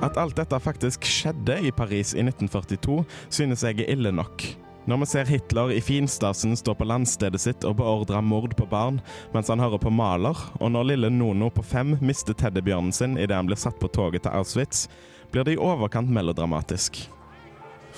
At 0.00 0.16
alt 0.16 0.36
dette 0.38 0.60
faktisk 0.62 1.02
skjedde 1.02 1.58
i 1.66 1.74
Paris 1.74 2.14
i 2.14 2.22
1942, 2.22 3.02
synes 3.34 3.66
jeg 3.66 3.82
er 3.82 3.90
ille 3.96 4.14
nok. 4.14 4.46
Når 4.86 5.02
vi 5.02 5.10
ser 5.10 5.26
Hitler 5.26 5.74
i 5.74 5.82
finstasen 5.82 6.54
stå 6.56 6.76
på 6.78 6.86
landstedet 6.86 7.42
sitt 7.42 7.66
og 7.66 7.80
beordre 7.82 8.22
mord 8.22 8.54
på 8.54 8.70
barn 8.70 9.02
mens 9.34 9.50
han 9.50 9.58
hører 9.58 9.82
på 9.82 9.90
Maler, 9.90 10.38
og 10.60 10.70
når 10.70 10.92
lille 10.94 11.10
Nono 11.10 11.50
på 11.50 11.66
fem 11.66 11.96
mister 12.00 12.32
teddybjørnen 12.32 12.94
sin 12.94 13.18
idet 13.18 13.34
han 13.34 13.50
blir 13.50 13.58
satt 13.58 13.82
på 13.82 13.90
toget 13.90 14.22
til 14.22 14.38
Auschwitz, 14.38 14.86
blir 15.34 15.42
det 15.42 15.58
i 15.58 15.64
overkant 15.66 16.14
melodramatisk. 16.14 17.08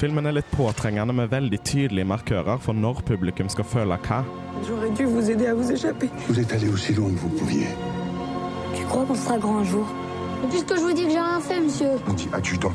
Filmen 0.02 0.26
er 0.26 0.34
litt 0.34 0.48
påtrengende 0.50 1.14
med 1.14 1.28
veldig 1.30 1.60
tydelige 1.62 2.08
markører 2.10 2.56
for 2.58 2.74
når 2.74 3.04
publikum 3.06 3.46
skal 3.52 3.68
føle 3.70 3.98
hva. 4.02 4.16
J'aurais 4.66 4.90
dû 4.98 5.04
vous 5.06 5.30
aider 5.30 5.46
à 5.46 5.54
vous 5.54 5.70
échapper. 5.70 6.10
Vous 6.26 6.40
êtes 6.40 6.52
allé 6.52 6.68
aussi 6.68 6.92
loin 6.92 7.12
que 7.14 7.20
vous 7.20 7.28
pouviez. 7.28 7.68
Tu 8.74 8.82
crois 8.86 9.04
qu'on 9.04 9.14
sera 9.14 9.38
grand 9.38 9.58
un 9.58 9.64
jour? 9.64 9.86
Et 10.42 10.48
puisque 10.48 10.74
je 10.74 10.80
vous 10.80 10.92
dis 10.92 11.04
que 11.04 11.10
j'ai 11.10 11.20
rien 11.20 11.40
fait, 11.40 11.60
monsieur. 11.60 11.92
On 12.08 12.14
dit 12.14 12.28
adjudant. 12.32 12.72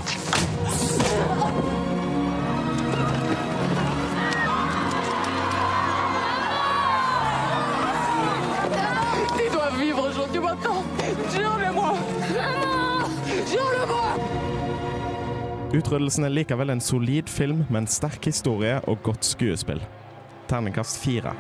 Utryddelsen 15.75 16.23
er 16.23 16.32
likevel 16.32 16.69
en 16.71 16.80
solid 16.80 17.27
film 17.27 17.65
med 17.67 17.82
en 17.82 17.89
sterk 17.91 18.30
historie 18.30 18.77
og 18.88 19.01
godt 19.03 19.27
skuespill. 19.27 19.82
Terningkast 20.47 21.01
fire. 21.03 21.34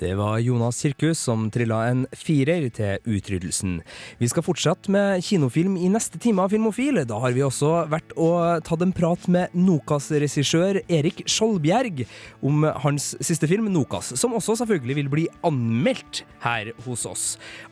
Det 0.00 0.14
var 0.16 0.38
Jonas 0.40 0.78
Sirkus 0.80 1.20
som 1.20 1.50
trilla 1.52 1.82
en 1.90 2.06
firer 2.16 2.64
til 2.72 3.02
utryddelsen. 3.04 3.80
Vi 4.16 4.28
skal 4.32 4.44
fortsette 4.46 4.88
med 4.92 5.20
kinofilm 5.26 5.74
i 5.76 5.90
neste 5.92 6.16
time 6.22 6.46
av 6.46 6.54
Filmofil. 6.54 7.02
Da 7.04 7.18
har 7.20 7.36
vi 7.36 7.44
også 7.44 7.84
vært 7.92 8.14
og 8.16 8.64
tatt 8.64 8.80
en 8.86 8.94
prat 8.96 9.28
med 9.28 9.52
Nokas-regissør 9.52 10.80
Erik 10.88 11.20
Skjoldbjerg 11.28 12.06
om 12.40 12.64
hans 12.80 13.12
siste 13.20 13.50
film, 13.50 13.68
Nokas, 13.74 14.14
som 14.16 14.32
også 14.38 14.56
selvfølgelig 14.62 15.02
vil 15.02 15.12
bli 15.12 15.26
anmeldt 15.44 16.24
her 16.46 16.72
hos 16.86 17.04
oss. 17.04 17.26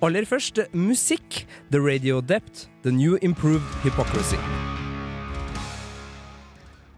Aller 0.05 0.29
først 0.29 0.67
musikk. 0.77 1.47
The 1.73 1.81
Radio 1.81 2.21
Dept, 2.21 2.69
The 2.85 2.93
New 2.93 3.17
Improved 3.23 3.65
Hypocrisy. 3.85 4.41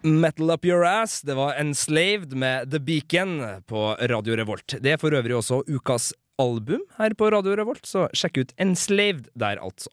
Metal 0.02 0.50
Up 0.50 0.64
Your 0.64 0.84
Ass, 0.84 1.20
det 1.22 1.34
var 1.34 1.54
Enslaved 1.54 2.32
med 2.32 2.70
The 2.70 2.80
Beacon 2.80 3.62
på 3.66 3.96
Radio 4.00 4.36
Revolt. 4.36 4.74
Det 4.80 4.92
er 4.94 5.00
for 5.00 5.12
øvrig 5.12 5.36
også 5.36 5.62
ukas 5.68 6.12
album 6.40 6.82
her 6.98 7.14
på 7.18 7.30
Radio 7.34 7.54
Revolt, 7.58 7.84
så 7.88 8.06
sjekk 8.16 8.40
ut 8.40 8.54
Enslaved 8.60 9.28
der, 9.38 9.60
altså. 9.62 9.92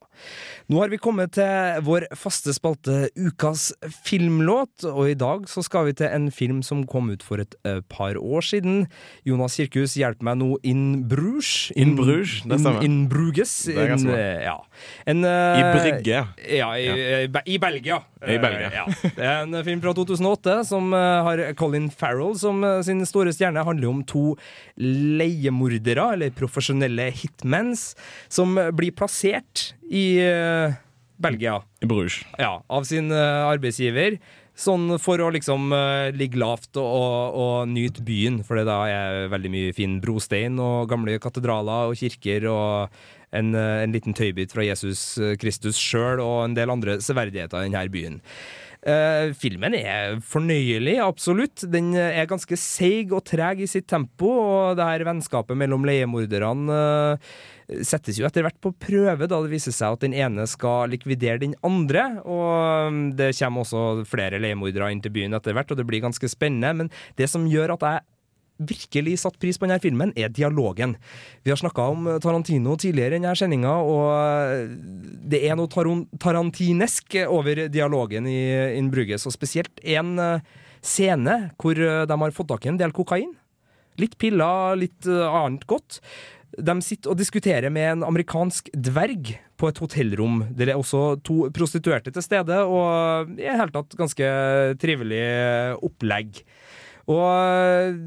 Nå 0.72 0.80
har 0.82 0.92
vi 0.92 1.00
kommet 1.02 1.36
til 1.38 1.82
vår 1.86 2.08
faste 2.18 2.54
spalte 2.56 3.08
Ukas 3.20 3.70
filmlåt, 4.08 4.88
og 4.90 5.12
i 5.12 5.18
dag 5.20 5.46
så 5.52 5.64
skal 5.66 5.90
vi 5.90 5.98
til 6.00 6.10
en 6.10 6.30
film 6.34 6.64
som 6.66 6.86
kom 6.90 7.12
ut 7.14 7.26
for 7.26 7.44
et 7.44 7.56
eh, 7.68 7.82
par 7.92 8.18
år 8.18 8.46
siden. 8.46 8.86
Jonas 9.28 9.58
Kirkhus 9.60 9.98
hjelper 10.00 10.32
meg 10.32 10.40
nå 10.42 10.56
in 10.68 10.84
Bruges. 11.10 11.70
In 11.78 11.96
Bruges, 12.00 12.40
det 12.48 12.62
stemmer. 12.62 12.84
In, 12.86 13.04
in 13.04 13.10
Bruges. 13.12 13.54
Ganske 13.78 14.08
In, 14.08 14.16
eh, 14.16 14.48
ja. 14.48 14.58
En, 15.06 15.24
eh, 15.28 15.60
I 15.62 15.64
Brygge. 15.76 16.24
Ja, 16.58 16.72
i, 16.78 16.88
i, 16.88 17.56
i 17.56 17.60
Belgia. 17.62 18.02
I 18.26 18.38
Belgia. 18.42 18.68
Eh, 18.68 18.78
ja. 18.78 18.86
Det 19.16 19.26
er 19.26 19.44
en 19.44 19.58
film 19.66 19.82
fra 19.84 19.94
2008 19.98 20.58
som 20.72 20.94
eh, 20.96 21.28
har 21.28 21.44
Colin 21.60 21.90
Farrell 21.94 22.34
som 22.40 22.64
eh, 22.66 22.80
sin 22.86 23.04
store 23.08 23.34
stjerne. 23.36 23.66
Handler 23.68 23.92
om 23.92 24.04
to 24.08 24.24
leiemordere, 24.78 26.12
eller 26.16 26.34
profesjonelle 26.38 27.10
hitmens 27.18 27.92
som 28.30 28.56
blir 28.78 28.96
plassert 28.96 29.72
i 29.90 30.20
eh, 30.24 30.76
Belgia. 31.18 31.62
I 31.82 31.90
Bruges. 31.90 32.22
Ja, 32.38 32.60
av 32.68 32.86
sin 32.90 33.12
eh, 33.12 33.48
arbeidsgiver. 33.48 34.20
Sånn 34.58 34.96
for 34.98 35.22
å 35.22 35.28
liksom 35.30 35.70
uh, 35.70 36.10
ligge 36.18 36.40
lavt 36.42 36.80
og, 36.82 36.88
og, 36.88 37.36
og 37.38 37.68
nyte 37.70 38.02
byen, 38.02 38.40
for 38.42 38.58
det 38.58 38.64
da 38.66 38.78
er 38.90 39.28
veldig 39.30 39.52
mye 39.54 39.76
fin 39.78 40.00
brostein 40.02 40.58
og 40.58 40.90
gamle 40.90 41.20
katedraler 41.22 41.92
og 41.92 42.00
kirker 42.00 42.48
og 42.50 42.96
en, 43.38 43.54
en 43.54 43.94
liten 43.94 44.18
tøybit 44.18 44.56
fra 44.56 44.66
Jesus 44.66 45.04
Kristus 45.38 45.78
sjøl 45.78 46.24
og 46.24 46.40
en 46.48 46.58
del 46.58 46.74
andre 46.74 46.98
severdigheter 47.06 47.68
i 47.68 47.70
denne 47.70 47.86
byen. 47.94 48.18
Eh, 48.88 49.34
filmen 49.36 49.74
er 49.76 50.22
fornøyelig, 50.24 50.96
absolutt. 51.04 51.66
Den 51.68 51.92
er 52.00 52.30
ganske 52.30 52.56
seig 52.60 53.12
og 53.12 53.26
treg 53.28 53.60
i 53.66 53.68
sitt 53.68 53.90
tempo, 53.92 54.30
og 54.32 54.78
det 54.80 54.88
her 54.88 55.04
vennskapet 55.10 55.60
mellom 55.60 55.84
leiemorderne 55.88 56.78
uh, 57.18 57.32
settes 57.84 58.16
jo 58.16 58.28
etter 58.28 58.46
hvert 58.46 58.60
på 58.64 58.72
prøve, 58.80 59.28
da 59.28 59.42
det 59.44 59.52
viser 59.52 59.76
seg 59.76 59.98
at 59.98 60.06
den 60.06 60.16
ene 60.16 60.48
skal 60.48 60.88
likvidere 60.94 61.42
den 61.44 61.58
andre. 61.68 62.06
Og 62.24 62.94
mm, 62.94 63.02
det 63.20 63.34
kommer 63.42 63.66
også 63.66 64.08
flere 64.08 64.40
leiemordere 64.40 64.94
inn 64.94 65.04
til 65.04 65.16
byen 65.20 65.36
etter 65.36 65.58
hvert, 65.58 65.74
og 65.74 65.82
det 65.82 65.88
blir 65.90 66.06
ganske 66.08 66.32
spennende. 66.32 66.72
Men 66.86 66.94
det 67.20 67.28
som 67.34 67.50
gjør 67.52 67.76
at 67.76 67.90
jeg 67.90 68.06
virkelig 68.58 69.18
satt 69.22 69.38
pris 69.42 69.60
på 69.60 69.68
denne 69.68 69.82
filmen, 69.84 70.14
er 70.18 70.32
dialogen. 70.34 70.96
Vi 71.46 71.52
har 71.54 71.60
snakka 71.60 71.90
om 71.94 72.08
Tarantino 72.24 72.76
tidligere 72.80 73.16
i 73.16 73.20
denne 73.20 73.36
sendinga, 73.38 73.74
og 73.86 74.78
det 75.30 75.44
er 75.48 75.58
noe 75.60 75.70
tarantinesk 75.70 77.20
over 77.28 77.68
dialogen 77.72 78.30
i 78.30 78.40
In 78.78 78.92
Bruges, 78.94 79.28
og 79.28 79.36
spesielt 79.36 79.84
en 79.84 80.16
eh, 80.22 80.56
scene 80.86 81.38
hvor 81.62 81.78
eh, 81.78 82.06
de 82.08 82.22
har 82.24 82.36
fått 82.36 82.52
tak 82.54 82.66
i 82.66 82.74
en 82.74 82.80
del 82.80 82.96
kokain. 82.96 83.36
Litt 84.02 84.18
piller, 84.22 84.78
litt 84.80 85.08
eh, 85.10 85.26
annet 85.28 85.68
godt. 85.70 86.02
De 86.58 86.74
sitter 86.82 87.12
og 87.12 87.20
diskuterer 87.20 87.74
med 87.74 87.92
en 87.92 88.06
amerikansk 88.08 88.72
dverg 88.74 89.36
på 89.60 89.70
et 89.70 89.82
hotellrom. 89.82 90.46
Det 90.56 90.70
er 90.70 90.78
også 90.78 91.18
to 91.26 91.50
prostituerte 91.54 92.14
til 92.14 92.24
stede, 92.24 92.62
og 92.64 93.34
i 93.36 93.44
det 93.44 93.58
hele 93.58 93.74
tatt 93.74 93.98
ganske 94.00 94.30
trivelig 94.82 95.26
opplegg. 95.86 96.42
Og 97.08 97.28
eh, 97.28 98.00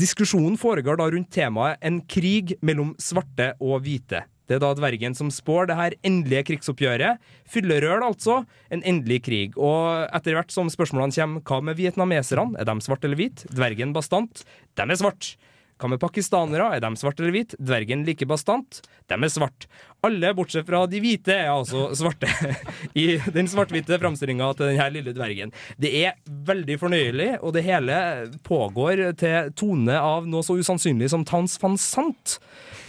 diskusjonen 0.00 0.56
foregår 0.60 1.00
da 1.00 1.08
rundt 1.12 1.32
temaet 1.34 1.82
en 1.84 2.00
krig 2.08 2.56
mellom 2.64 2.94
svarte 3.00 3.52
og 3.60 3.84
hvite. 3.84 4.24
Det 4.44 4.58
er 4.58 4.60
da 4.60 4.74
dvergen 4.76 5.14
som 5.16 5.30
spår 5.32 5.70
det 5.70 5.76
her 5.78 5.94
endelige 6.04 6.44
krigsoppgjøret. 6.50 7.20
Fyllerøl, 7.48 8.04
altså. 8.04 8.42
En 8.72 8.84
endelig 8.84 9.22
krig. 9.24 9.56
Og 9.56 10.04
etter 10.12 10.36
hvert 10.36 10.52
som 10.52 10.68
spørsmålene 10.72 11.16
kommer, 11.16 11.44
hva 11.48 11.60
med 11.64 11.80
vietnameserne? 11.80 12.58
Er 12.60 12.68
de 12.68 12.76
svarte 12.84 13.08
eller 13.08 13.20
hvite? 13.20 13.48
Dvergen 13.52 13.96
bastant. 13.96 14.44
De 14.76 14.84
er 14.84 15.00
svart. 15.00 15.32
Hva 15.74 15.88
med 15.90 15.98
pakistanere? 15.98 16.68
Er 16.76 16.82
de 16.84 16.92
svarte 16.96 17.24
eller 17.24 17.34
hvite? 17.34 17.58
Dvergen 17.58 18.04
like 18.06 18.26
bastant? 18.30 18.78
De 19.10 19.16
er 19.18 19.32
svart. 19.32 19.66
Alle 20.06 20.30
bortsett 20.36 20.68
fra 20.68 20.84
de 20.86 21.00
hvite 21.02 21.34
er 21.34 21.50
altså 21.50 21.88
svarte. 21.98 22.30
I 23.02 23.16
den 23.34 23.50
svart-hvite 23.50 23.98
framstillinga 23.98 24.52
til 24.54 24.70
denne 24.70 24.86
lille 24.94 25.14
dvergen. 25.16 25.50
Det 25.80 25.90
er 26.04 26.14
veldig 26.46 26.78
fornøyelig, 26.78 27.28
og 27.42 27.56
det 27.56 27.64
hele 27.66 27.96
pågår 28.46 29.02
til 29.18 29.50
tone 29.58 29.98
av 29.98 30.28
noe 30.30 30.46
så 30.46 30.56
usannsynlig 30.60 31.10
som 31.10 31.26
Tans 31.26 31.58
van 31.62 31.74
Sant. 31.80 32.38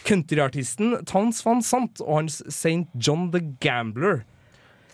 Countryartisten 0.06 1.00
Tans 1.10 1.42
van 1.46 1.66
Sant 1.66 2.04
og 2.06 2.20
hans 2.20 2.44
St. 2.46 2.86
John 3.02 3.32
the 3.34 3.42
Gambler. 3.66 4.22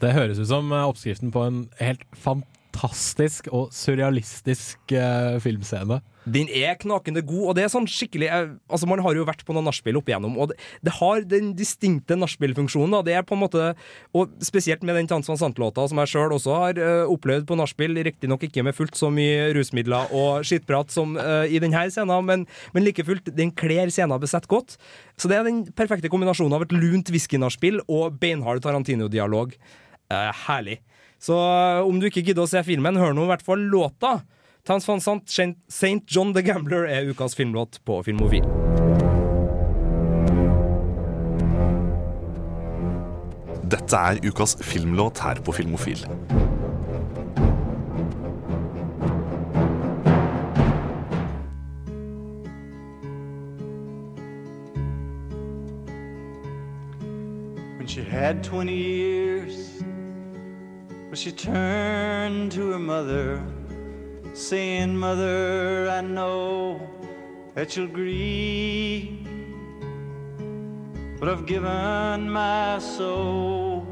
Det 0.01 0.15
høres 0.15 0.39
ut 0.39 0.47
som 0.49 0.71
eh, 0.71 0.87
oppskriften 0.87 1.33
på 1.35 1.43
en 1.45 1.59
helt 1.81 2.07
fantastisk 2.17 3.51
og 3.51 3.75
surrealistisk 3.75 4.95
eh, 4.95 5.35
filmscene. 5.43 5.99
Den 6.29 6.49
er 6.53 6.75
knakende 6.77 7.23
god, 7.25 7.45
og 7.49 7.55
det 7.57 7.63
er 7.65 7.71
sånn 7.73 7.87
skikkelig 7.89 8.27
eh, 8.29 8.51
Altså 8.69 8.85
Man 8.89 9.01
har 9.01 9.17
jo 9.17 9.25
vært 9.25 9.41
på 9.47 9.55
noen 9.55 9.65
nachspiel 9.65 9.97
opp 9.97 10.09
igjennom, 10.11 10.35
og 10.37 10.51
det, 10.51 10.57
det 10.85 10.93
har 10.99 11.23
den 11.25 11.51
distinkte 11.57 12.17
nachspielfunksjonen, 12.19 12.93
da. 12.93 12.99
Det 13.07 13.15
er 13.17 13.25
på 13.25 13.33
en 13.33 13.41
måte 13.41 13.71
Og 14.17 14.35
spesielt 14.45 14.85
med 14.85 14.99
den 14.99 15.09
Tans 15.09 15.29
van 15.31 15.39
Sant-låta, 15.41 15.87
som 15.89 16.01
jeg 16.03 16.11
sjøl 16.11 16.35
også 16.35 16.57
har 16.59 16.81
uh, 16.81 17.09
opplevd 17.09 17.47
på 17.49 17.57
nachspiel, 17.57 17.97
riktignok 18.05 18.45
ikke 18.45 18.65
med 18.67 18.77
fullt 18.77 18.99
så 18.99 19.09
mye 19.13 19.49
rusmidler 19.57 20.13
og 20.15 20.45
skittprat 20.45 20.93
som 20.93 21.15
uh, 21.17 21.43
i 21.49 21.59
denne 21.63 21.81
scenen, 21.89 22.27
men, 22.27 22.45
men 22.75 22.85
like 22.85 23.05
fullt, 23.07 23.31
den 23.37 23.53
kler 23.57 23.89
scenen 23.93 24.21
besett 24.21 24.45
godt. 24.51 24.77
Så 25.17 25.31
det 25.31 25.39
er 25.39 25.47
den 25.47 25.63
perfekte 25.77 26.11
kombinasjonen 26.11 26.53
av 26.57 26.65
et 26.65 26.75
lunt 26.75 27.09
whisky-nachspiel 27.13 27.81
og 27.87 28.19
beinhard 28.21 28.61
Tarantino-dialog. 28.63 29.55
Uh, 30.11 30.29
herlig. 30.45 30.79
Så 31.21 31.37
om 31.85 31.99
du 32.01 32.07
ikke 32.09 32.23
gidder 32.25 32.45
å 32.45 32.49
se 32.49 32.61
filmen, 32.65 32.97
hør 32.97 33.13
nå 33.17 33.25
i 33.27 33.31
hvert 33.33 33.45
fall 33.45 33.65
låta. 33.71 34.19
Towns 34.63 34.85
van 34.85 34.99
Sant, 34.99 35.27
St. 35.27 36.03
John 36.05 36.33
the 36.33 36.43
Gambler 36.43 36.85
er 36.85 37.09
ukas 37.09 37.33
filmlåt 37.35 37.79
på 37.85 38.03
Filmofil. 38.03 38.43
Dette 43.71 43.95
er 43.97 44.19
ukas 44.21 44.57
filmlåt 44.61 45.19
her 45.19 45.41
på 45.41 45.51
Filmofil. 45.51 46.05
When 57.77 57.87
she 57.87 58.03
had 58.03 58.43
20 58.43 58.69
years, 58.69 59.81
well, 61.07 61.15
she 61.15 61.31
turned 61.31 62.51
to 62.51 62.69
her 62.69 62.79
mother, 62.79 63.41
saying, 64.33 64.95
Mother, 64.95 65.89
I 65.89 66.01
know 66.01 66.87
that 67.53 67.75
you'll 67.75 67.87
grieve, 67.87 69.27
but 71.19 71.27
I've 71.27 71.45
given 71.45 72.29
my 72.29 72.79
soul 72.79 73.85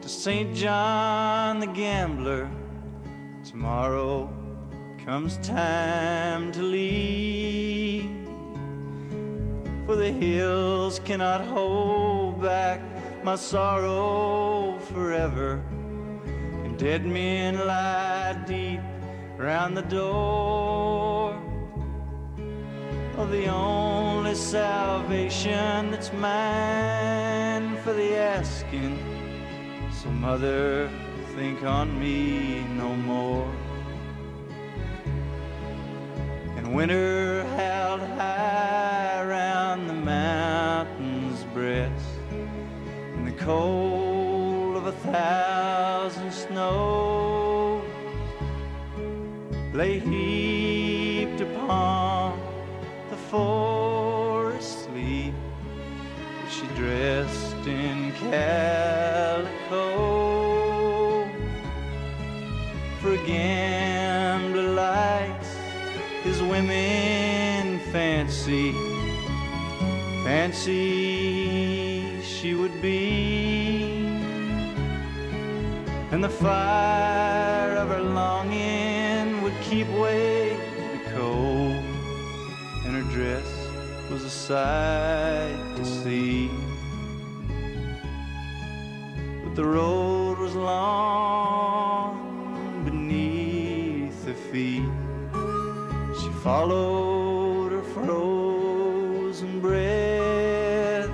to 0.00 0.08
St. 0.08 0.54
John 0.54 1.60
the 1.60 1.66
Gambler. 1.66 2.50
Tomorrow 3.44 4.32
comes 5.04 5.36
time 5.38 6.52
to 6.52 6.62
leave. 6.62 8.10
For 9.84 9.94
the 9.94 10.10
hills 10.10 10.98
cannot 11.00 11.44
hold 11.44 12.42
back 12.42 12.80
my 13.22 13.36
sorrow 13.36 14.78
forever. 14.92 15.62
And 16.64 16.76
dead 16.78 17.06
men 17.06 17.64
lie 17.66 18.42
deep 18.46 18.80
round 19.38 19.76
the 19.76 19.82
door. 19.82 21.38
Oh, 23.18 23.26
the 23.26 23.46
only 23.48 24.34
salvation 24.34 25.90
that's 25.90 26.12
mine 26.12 27.76
for 27.82 27.92
the 27.92 28.16
asking. 28.16 28.98
So, 29.92 30.10
mother, 30.10 30.90
think 31.34 31.62
on 31.64 31.98
me 32.00 32.64
no 32.76 32.94
more. 32.96 33.50
And 36.56 36.74
winter 36.74 37.44
held 37.56 38.00
high 38.00 39.22
round 39.24 39.88
the 39.88 39.94
mountain's 39.94 41.44
breast, 41.54 42.04
and 42.30 43.26
the 43.26 43.32
cold 43.32 44.76
of 44.76 44.86
a 44.86 44.92
thousand 44.92 46.32
snows 46.32 46.95
calico 58.36 59.78
for 63.00 63.16
gambler 63.26 64.70
likes 64.72 65.56
his 66.22 66.42
women 66.42 67.78
fancy, 67.92 68.72
fancy 70.24 72.20
she 72.22 72.54
would 72.54 72.82
be, 72.82 74.04
and 76.10 76.22
the 76.22 76.28
fire 76.28 77.76
of 77.76 77.88
her 77.88 78.02
longing 78.02 79.42
would 79.42 79.58
keep 79.62 79.88
away 79.88 80.56
the 80.94 81.10
cold, 81.12 81.84
and 82.84 82.94
her 82.98 83.06
dress 83.12 83.48
was 84.10 84.24
a 84.24 84.30
sight 84.30 85.76
to 85.76 85.84
see. 85.84 86.45
The 89.56 89.64
road 89.64 90.38
was 90.38 90.54
long 90.54 92.12
beneath 92.84 94.26
her 94.26 94.34
feet. 94.52 94.84
She 96.20 96.28
followed 96.44 97.72
her 97.72 97.82
frozen 97.94 99.60
breath 99.62 101.08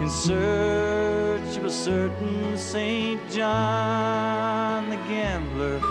in 0.00 0.08
search 0.08 1.58
of 1.58 1.66
a 1.66 1.70
certain 1.70 2.56
St. 2.56 3.20
John 3.30 4.88
the 4.88 4.96
gambler, 4.96 5.82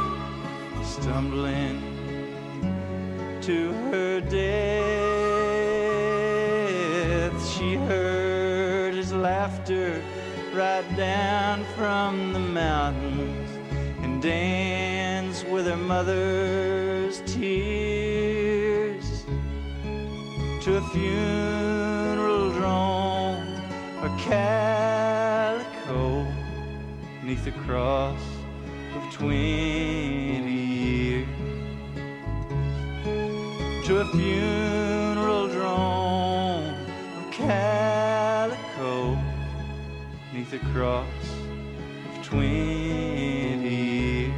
stumbling 0.84 1.79
down 10.96 11.66
from 11.76 12.34
the 12.34 12.40
mountains 12.40 13.50
and 14.02 14.22
danced 14.22 15.46
with 15.48 15.66
her 15.66 15.76
mother's 15.76 17.22
tears 17.26 19.26
to 20.62 20.78
a 20.78 20.82
funeral 20.94 22.52
drone 22.52 23.62
or 24.02 24.10
calico 24.20 26.26
neath 27.24 27.44
the 27.44 27.52
cross 27.52 28.22
of 28.96 29.12
twenty 29.12 30.50
years. 30.50 31.28
To 33.86 34.00
a 34.00 34.06
funeral 34.12 34.69
neath 40.50 40.62
the 40.62 40.72
cross 40.74 41.06
of 42.06 42.26
twenty 42.26 43.70
years. 43.70 44.34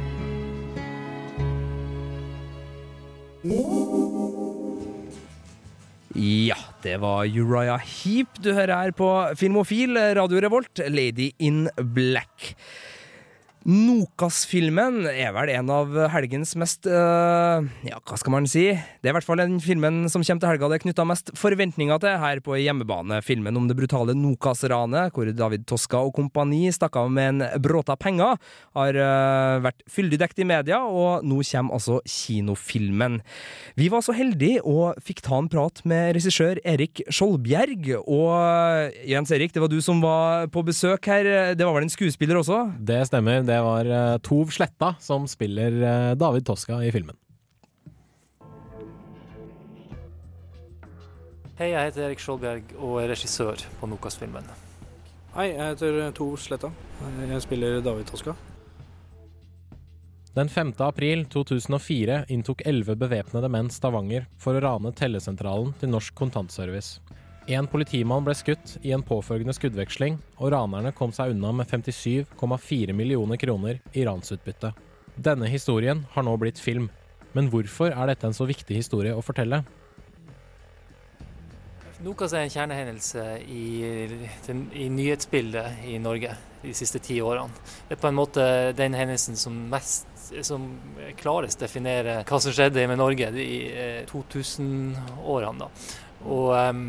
Ja, 6.14 6.56
det 6.82 6.96
var 7.00 7.24
Uriah 7.24 7.80
Heap 7.80 8.28
du 8.44 8.52
hører 8.52 8.82
her 8.82 8.90
på 8.90 9.08
Filmofil, 9.36 9.96
Radio 9.96 10.40
Revolt, 10.40 10.80
Lady 10.88 11.30
in 11.38 11.68
Black. 11.76 12.54
Nokas-filmen 13.62 15.04
er 15.06 15.30
vel 15.36 15.52
en 15.52 15.68
av 15.70 15.92
helgens 16.10 16.56
mest 16.58 16.86
øh, 16.90 17.66
Ja, 17.86 18.00
hva 18.02 18.16
skal 18.18 18.34
man 18.34 18.48
si? 18.50 18.64
Det 18.74 19.06
er 19.06 19.12
i 19.12 19.14
hvert 19.14 19.26
fall 19.26 19.38
den 19.38 19.60
filmen 19.62 20.08
som 20.10 20.24
kommer 20.24 20.42
til 20.42 20.50
helga 20.50 20.70
det 20.72 20.78
er 20.80 20.82
knytta 20.82 21.04
mest 21.06 21.30
forventninger 21.38 22.00
til 22.02 22.16
her 22.18 22.40
på 22.42 22.56
hjemmebane. 22.58 23.20
Filmen 23.22 23.58
om 23.58 23.68
det 23.70 23.76
brutale 23.78 24.16
Nokas-ranet, 24.18 25.14
hvor 25.14 25.30
David 25.30 25.66
Toska 25.70 26.00
og 26.02 26.14
kompani 26.16 26.64
stakk 26.74 26.98
av 26.98 27.12
med 27.14 27.28
en 27.36 27.62
bråta 27.62 27.94
penger, 27.94 28.40
har 28.74 28.98
øh, 28.98 29.62
vært 29.68 29.86
fyldig 29.90 30.18
dekt 30.24 30.42
i 30.42 30.48
media, 30.48 30.80
og 30.82 31.22
nå 31.22 31.38
kommer 31.52 31.78
altså 31.78 32.00
kinofilmen. 32.02 33.20
Vi 33.78 33.90
var 33.92 34.02
så 34.02 34.16
heldige 34.16 34.64
og 34.66 34.98
fikk 35.06 35.22
ta 35.22 35.38
en 35.38 35.50
prat 35.52 35.84
med 35.86 36.16
regissør 36.18 36.58
Erik 36.66 37.04
Skjoldbjerg. 37.06 37.92
Og 38.02 38.98
Jens 39.06 39.34
Erik, 39.34 39.54
det 39.54 39.62
var 39.62 39.70
du 39.70 39.78
som 39.84 40.02
var 40.02 40.50
på 40.50 40.66
besøk 40.66 41.06
her. 41.10 41.54
Det 41.54 41.66
var 41.66 41.78
vel 41.78 41.86
en 41.86 41.94
skuespiller 41.94 42.42
også? 42.42 42.64
Det 42.82 43.02
stemmer. 43.06 43.42
Det 43.46 43.51
var 43.60 43.88
eh, 43.90 44.18
Tov 44.24 44.52
Sletta 44.54 44.94
som 45.02 45.26
spiller 45.28 45.76
eh, 45.82 46.12
David 46.16 46.46
Toska 46.48 46.80
i 46.84 46.92
filmen. 46.94 47.18
Hei, 51.58 51.68
jeg 51.74 51.90
heter 51.90 52.06
Erik 52.08 52.22
Skjoldbjerg 52.22 52.72
og 52.80 52.96
er 53.02 53.12
regissør 53.12 53.60
på 53.78 53.90
Nokas-filmen. 53.90 54.48
Hei, 55.36 55.50
jeg 55.52 55.74
heter 55.74 56.00
Tov 56.16 56.38
Sletta. 56.40 56.72
Jeg 57.28 57.44
spiller 57.44 57.82
David 57.84 58.08
Toska. 58.08 58.34
Den 60.32 60.48
5. 60.48 60.72
april 60.80 61.26
2004 61.28 62.22
inntok 62.32 62.62
elleve 62.64 62.96
bevæpnede 62.96 63.50
menn 63.52 63.68
Stavanger 63.68 64.24
for 64.40 64.56
å 64.56 64.62
rane 64.64 64.94
tellesentralen 64.96 65.74
til 65.76 65.92
Norsk 65.92 66.16
Kontantservice. 66.16 67.02
En 67.50 67.66
politimann 67.66 68.22
ble 68.22 68.36
skutt 68.38 68.76
i 68.86 68.92
en 68.94 69.02
påfølgende 69.02 69.54
skuddveksling, 69.56 70.20
og 70.38 70.52
ranerne 70.54 70.92
kom 70.94 71.10
seg 71.14 71.32
unna 71.34 71.50
med 71.58 71.66
57,4 71.66 72.94
millioner 72.94 73.40
kroner 73.40 73.80
i 73.98 74.04
ransutbytte. 74.06 74.70
Denne 75.18 75.50
historien 75.50 76.04
har 76.14 76.22
nå 76.22 76.36
blitt 76.38 76.62
film. 76.62 76.88
Men 77.34 77.48
hvorfor 77.50 77.90
er 77.90 78.12
dette 78.12 78.28
en 78.28 78.36
så 78.36 78.46
viktig 78.46 78.76
historie 78.76 79.14
å 79.16 79.24
fortelle? 79.24 79.62
Nokas 82.02 82.32
er 82.34 82.44
en 82.44 82.50
kjernehendelse 82.50 83.24
i, 83.46 83.66
i 84.78 84.86
nyhetsbildet 84.90 85.84
i 85.90 85.98
Norge 86.02 86.34
de 86.62 86.74
siste 86.74 86.98
ti 87.02 87.20
årene. 87.22 87.50
Det 87.88 87.96
er 87.96 88.02
på 88.02 88.10
en 88.10 88.18
måte 88.18 88.46
den 88.78 88.94
hendelsen 88.98 89.38
som 89.38 89.56
mest 89.70 90.08
som 90.46 90.68
klarest 91.18 91.62
definerer 91.62 92.22
hva 92.26 92.38
som 92.42 92.54
skjedde 92.54 92.86
med 92.90 93.00
Norge 93.00 93.30
i 93.42 93.56
eh, 93.70 94.02
2000-årene. 94.10 95.68
Og 96.22 96.52
um, 96.54 96.84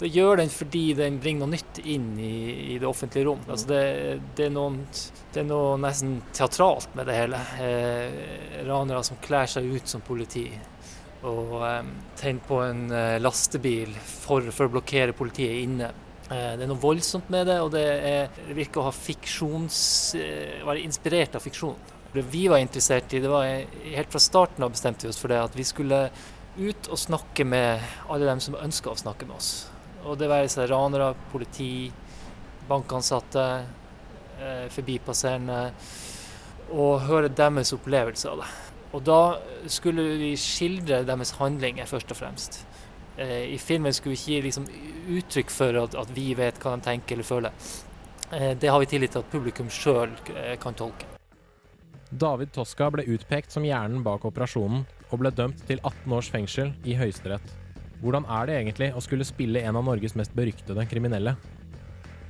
det 0.00 0.08
gjør 0.14 0.40
den 0.40 0.50
fordi 0.52 0.84
den 0.96 1.18
bringer 1.20 1.44
noe 1.44 1.58
nytt 1.58 1.80
inn 1.84 2.14
i, 2.16 2.74
i 2.74 2.78
det 2.80 2.88
offentlige 2.88 3.26
rom. 3.28 3.42
Altså 3.46 3.68
det, 3.68 3.84
det, 4.36 4.46
er 4.46 4.54
noen, 4.54 4.78
det, 4.88 5.42
er 5.42 5.48
noe 5.48 5.76
nesten 5.80 6.18
teatralt 6.36 6.94
med 6.96 7.10
det 7.10 7.18
hele. 7.18 7.40
Eh, 7.60 8.62
ranere 8.68 9.02
som 9.04 9.20
kler 9.20 9.50
seg 9.50 9.68
ut 9.68 9.90
som 9.90 10.04
politi 10.04 10.46
og 11.28 11.58
eh, 11.66 11.90
tenner 12.16 12.46
på 12.48 12.62
en 12.64 12.86
eh, 12.96 13.18
lastebil 13.20 13.92
for, 14.00 14.48
for, 14.48 14.70
å 14.70 14.74
blokkere 14.78 15.16
politiet 15.16 15.66
inne. 15.66 15.90
Eh, 16.30 16.52
det 16.56 16.64
er 16.64 16.70
noe 16.70 16.80
voldsomt 16.80 17.28
med 17.32 17.50
det, 17.50 17.58
og 17.60 17.72
det, 17.74 17.84
er, 17.84 18.30
det 18.48 18.56
virker 18.56 18.80
å 18.80 18.88
ha 18.88 18.96
fiksjons, 18.96 19.80
eh, 20.16 20.60
være 20.64 20.84
inspirert 20.86 21.36
av 21.36 21.44
fiksjon. 21.44 21.76
Det 22.14 22.24
vi 22.26 22.46
var 22.50 22.58
interessert 22.58 23.12
i, 23.14 23.20
det 23.22 23.30
var 23.30 23.46
helt 23.46 24.10
fra 24.10 24.22
starten 24.22 24.64
av 24.64 24.72
bestemte 24.72 25.06
vi 25.06 25.12
oss 25.12 25.20
for 25.20 25.30
det 25.30 25.44
at 25.44 25.54
vi 25.54 25.66
skulle 25.68 26.06
ut 26.56 26.88
og 26.90 26.98
snakke 26.98 27.44
med 27.46 27.84
alle 28.10 28.26
dem 28.26 28.40
som 28.42 28.56
ønska 28.58 28.90
å 28.90 28.98
snakke 28.98 29.28
med 29.28 29.36
oss. 29.36 29.69
Og 30.06 30.16
det 30.18 30.30
være 30.30 30.48
seg 30.48 30.70
ranere, 30.70 31.12
politi, 31.32 31.90
bankansatte, 32.68 33.46
eh, 34.40 34.66
forbipasserende. 34.72 35.60
Og 36.70 37.00
høre 37.08 37.28
deres 37.28 37.72
opplevelse 37.74 38.30
av 38.30 38.42
det. 38.42 38.50
Og 38.92 39.04
da 39.06 39.20
skulle 39.70 40.02
vi 40.18 40.32
skildre 40.38 41.04
deres 41.06 41.34
handlinger, 41.38 41.86
først 41.86 42.10
og 42.10 42.16
fremst. 42.16 42.64
Eh, 43.16 43.54
I 43.54 43.58
filmen 43.58 43.92
skulle 43.92 44.16
vi 44.16 44.20
ikke 44.20 44.32
gi 44.32 44.42
liksom, 44.48 44.66
uttrykk 45.18 45.50
for 45.50 45.82
at, 45.84 45.94
at, 45.94 46.10
vi 46.14 46.34
vet 46.34 46.58
hva 46.62 46.76
de 46.76 46.86
tenker 46.88 47.14
eller 47.18 47.26
føler. 47.26 47.70
Eh, 48.32 48.52
det 48.58 48.70
har 48.70 48.80
vi 48.80 48.86
tillit 48.86 49.12
til 49.12 49.22
at 49.22 49.30
publikum 49.30 49.70
sjøl 49.70 50.14
kan 50.62 50.74
tolke. 50.74 51.06
David 52.10 52.50
Toska 52.50 52.88
ble 52.90 53.04
utpekt 53.06 53.52
som 53.54 53.62
hjernen 53.62 54.02
bak 54.02 54.24
operasjonen, 54.26 54.82
og 55.10 55.22
ble 55.22 55.30
dømt 55.30 55.62
til 55.66 55.78
18 55.82 56.14
års 56.16 56.30
fengsel 56.30 56.72
i 56.82 56.96
Høyesterett. 56.98 57.59
Hvordan 58.00 58.24
er 58.32 58.48
det 58.48 58.56
egentlig 58.56 58.90
å 58.96 59.02
skulle 59.04 59.26
spille 59.28 59.60
en 59.60 59.76
av 59.76 59.84
Norges 59.84 60.16
mest 60.16 60.32
beryktede 60.36 60.86
kriminelle? 60.88 61.34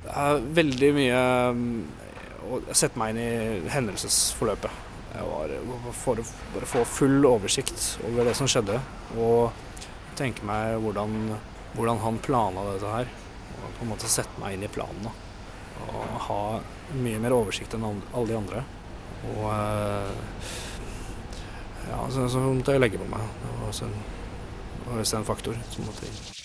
Det 0.01 0.15
er 0.17 0.41
veldig 0.57 0.89
mye 0.97 1.21
å 2.51 2.59
sette 2.75 2.99
meg 2.99 3.13
inn 3.13 3.21
i 3.21 3.71
hendelsesforløpet. 3.71 4.89
Jeg 5.11 5.27
var 5.27 5.51
for 5.95 6.19
å 6.19 6.25
bare 6.53 6.67
få 6.67 6.83
full 6.87 7.25
oversikt 7.27 7.85
over 8.07 8.27
det 8.27 8.35
som 8.39 8.47
skjedde, 8.51 8.77
og 9.19 9.51
tenke 10.19 10.45
meg 10.47 10.77
hvordan, 10.83 11.17
hvordan 11.75 11.99
han 12.03 12.19
planla 12.23 12.67
dette 12.73 12.93
her. 12.95 13.11
Og 13.61 13.75
på 13.77 13.85
en 13.85 13.91
måte 13.91 14.11
sette 14.11 14.41
meg 14.41 14.55
inn 14.57 14.65
i 14.67 14.71
planen. 14.71 15.11
Og 15.87 16.15
ha 16.27 16.41
mye 16.99 17.19
mer 17.21 17.35
oversikt 17.35 17.75
enn 17.77 17.87
alle 17.87 18.27
de 18.27 18.39
andre. 18.39 18.63
Og 19.31 19.45
ja, 21.91 21.99
så, 22.11 22.27
så 22.31 22.41
måtte 22.43 22.75
jeg 22.75 22.83
legge 22.83 22.99
på 23.01 23.11
meg. 23.11 23.23
Det 23.43 23.53
var 23.53 23.69
også 23.69 23.87
en 23.87 24.01
hvis 24.89 25.11
det 25.11 25.17
er 25.17 25.21
en 25.21 25.27
faktor 25.27 25.59
som 25.73 25.87
måtte 25.87 26.05
til. 26.05 26.37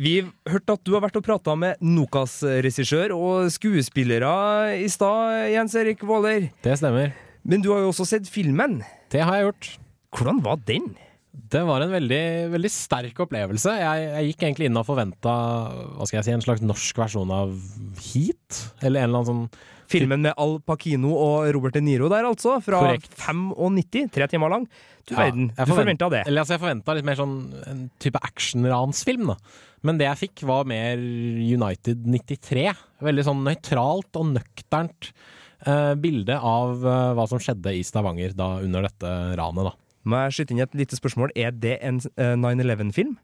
Vi 0.00 0.14
hørte 0.48 0.76
at 0.78 0.84
du 0.86 0.94
har 0.94 1.02
vært 1.04 1.18
og 1.20 1.24
prata 1.26 1.54
med 1.58 1.80
Nokas-regissør 1.84 3.12
og 3.12 3.50
skuespillere 3.52 4.78
i 4.80 4.88
stad, 4.92 5.50
Jens 5.52 5.76
Erik 5.76 6.04
Våler. 6.08 6.48
Det 6.64 6.78
stemmer. 6.80 7.12
Men 7.44 7.64
du 7.64 7.72
har 7.74 7.82
jo 7.82 7.90
også 7.90 8.06
sett 8.08 8.30
filmen. 8.30 8.80
Det 9.12 9.20
har 9.20 9.36
jeg 9.36 9.50
gjort. 9.50 9.70
Hvordan 10.16 10.40
var 10.44 10.60
den? 10.68 10.92
Det 11.32 11.62
var 11.64 11.80
en 11.80 11.92
veldig, 11.94 12.22
veldig 12.52 12.70
sterk 12.72 13.20
opplevelse. 13.24 13.72
Jeg, 13.80 14.08
jeg 14.12 14.26
gikk 14.30 14.42
egentlig 14.44 14.66
inn 14.68 14.76
og 14.76 14.84
forventa 14.84 15.32
si, 16.04 16.18
en 16.32 16.44
slags 16.44 16.60
norsk 16.64 16.98
versjon 17.00 17.32
av 17.32 17.54
Heat. 18.10 18.58
Eller 18.84 19.00
en 19.06 19.08
eller 19.08 19.22
annen 19.22 19.30
sånn 19.30 19.46
Filmen 19.92 20.22
med 20.24 20.32
Al 20.40 20.54
Pacino 20.64 21.10
og 21.20 21.50
Robert 21.52 21.74
De 21.76 21.82
Niro 21.84 22.08
der, 22.08 22.24
altså. 22.24 22.54
Fra 22.64 22.78
Korrekt. 22.80 23.12
95. 23.18 24.06
Tre 24.14 24.28
timer 24.30 24.52
lang. 24.54 24.64
Du 25.08 25.12
verden. 25.16 25.50
ja, 25.50 25.64
Du 25.66 25.72
forvent- 25.72 25.82
forventa 25.82 26.08
det. 26.14 26.22
Eller 26.30 26.44
altså, 26.44 26.54
jeg 26.56 26.62
forventa 26.62 26.94
litt 26.96 27.04
mer 27.08 27.18
sånn 27.20 27.34
en 27.68 27.82
type 28.00 28.20
actionransfilm, 28.22 29.32
da. 29.34 29.36
Men 29.82 29.98
det 29.98 30.06
jeg 30.06 30.20
fikk, 30.28 30.44
var 30.48 30.64
mer 30.68 30.96
United 30.96 32.06
93. 32.06 32.68
Veldig 33.02 33.24
sånn 33.26 33.44
nøytralt 33.44 34.16
og 34.20 34.30
nøkternt 34.36 35.10
eh, 35.66 35.94
bilde 36.00 36.38
av 36.38 36.84
eh, 36.86 37.12
hva 37.18 37.26
som 37.28 37.42
skjedde 37.42 37.74
i 37.76 37.82
Stavanger 37.84 38.32
da 38.38 38.54
under 38.62 38.86
dette 38.88 39.12
ranet, 39.36 39.72
da. 39.72 39.74
Må 40.04 40.18
jeg 40.24 40.36
skyte 40.36 40.54
inn 40.54 40.62
et 40.64 40.76
lite 40.78 40.98
spørsmål? 40.98 41.32
Er 41.38 41.54
det 41.54 41.78
en 41.84 42.00
eh, 42.16 42.34
9-11-film? 42.38 43.16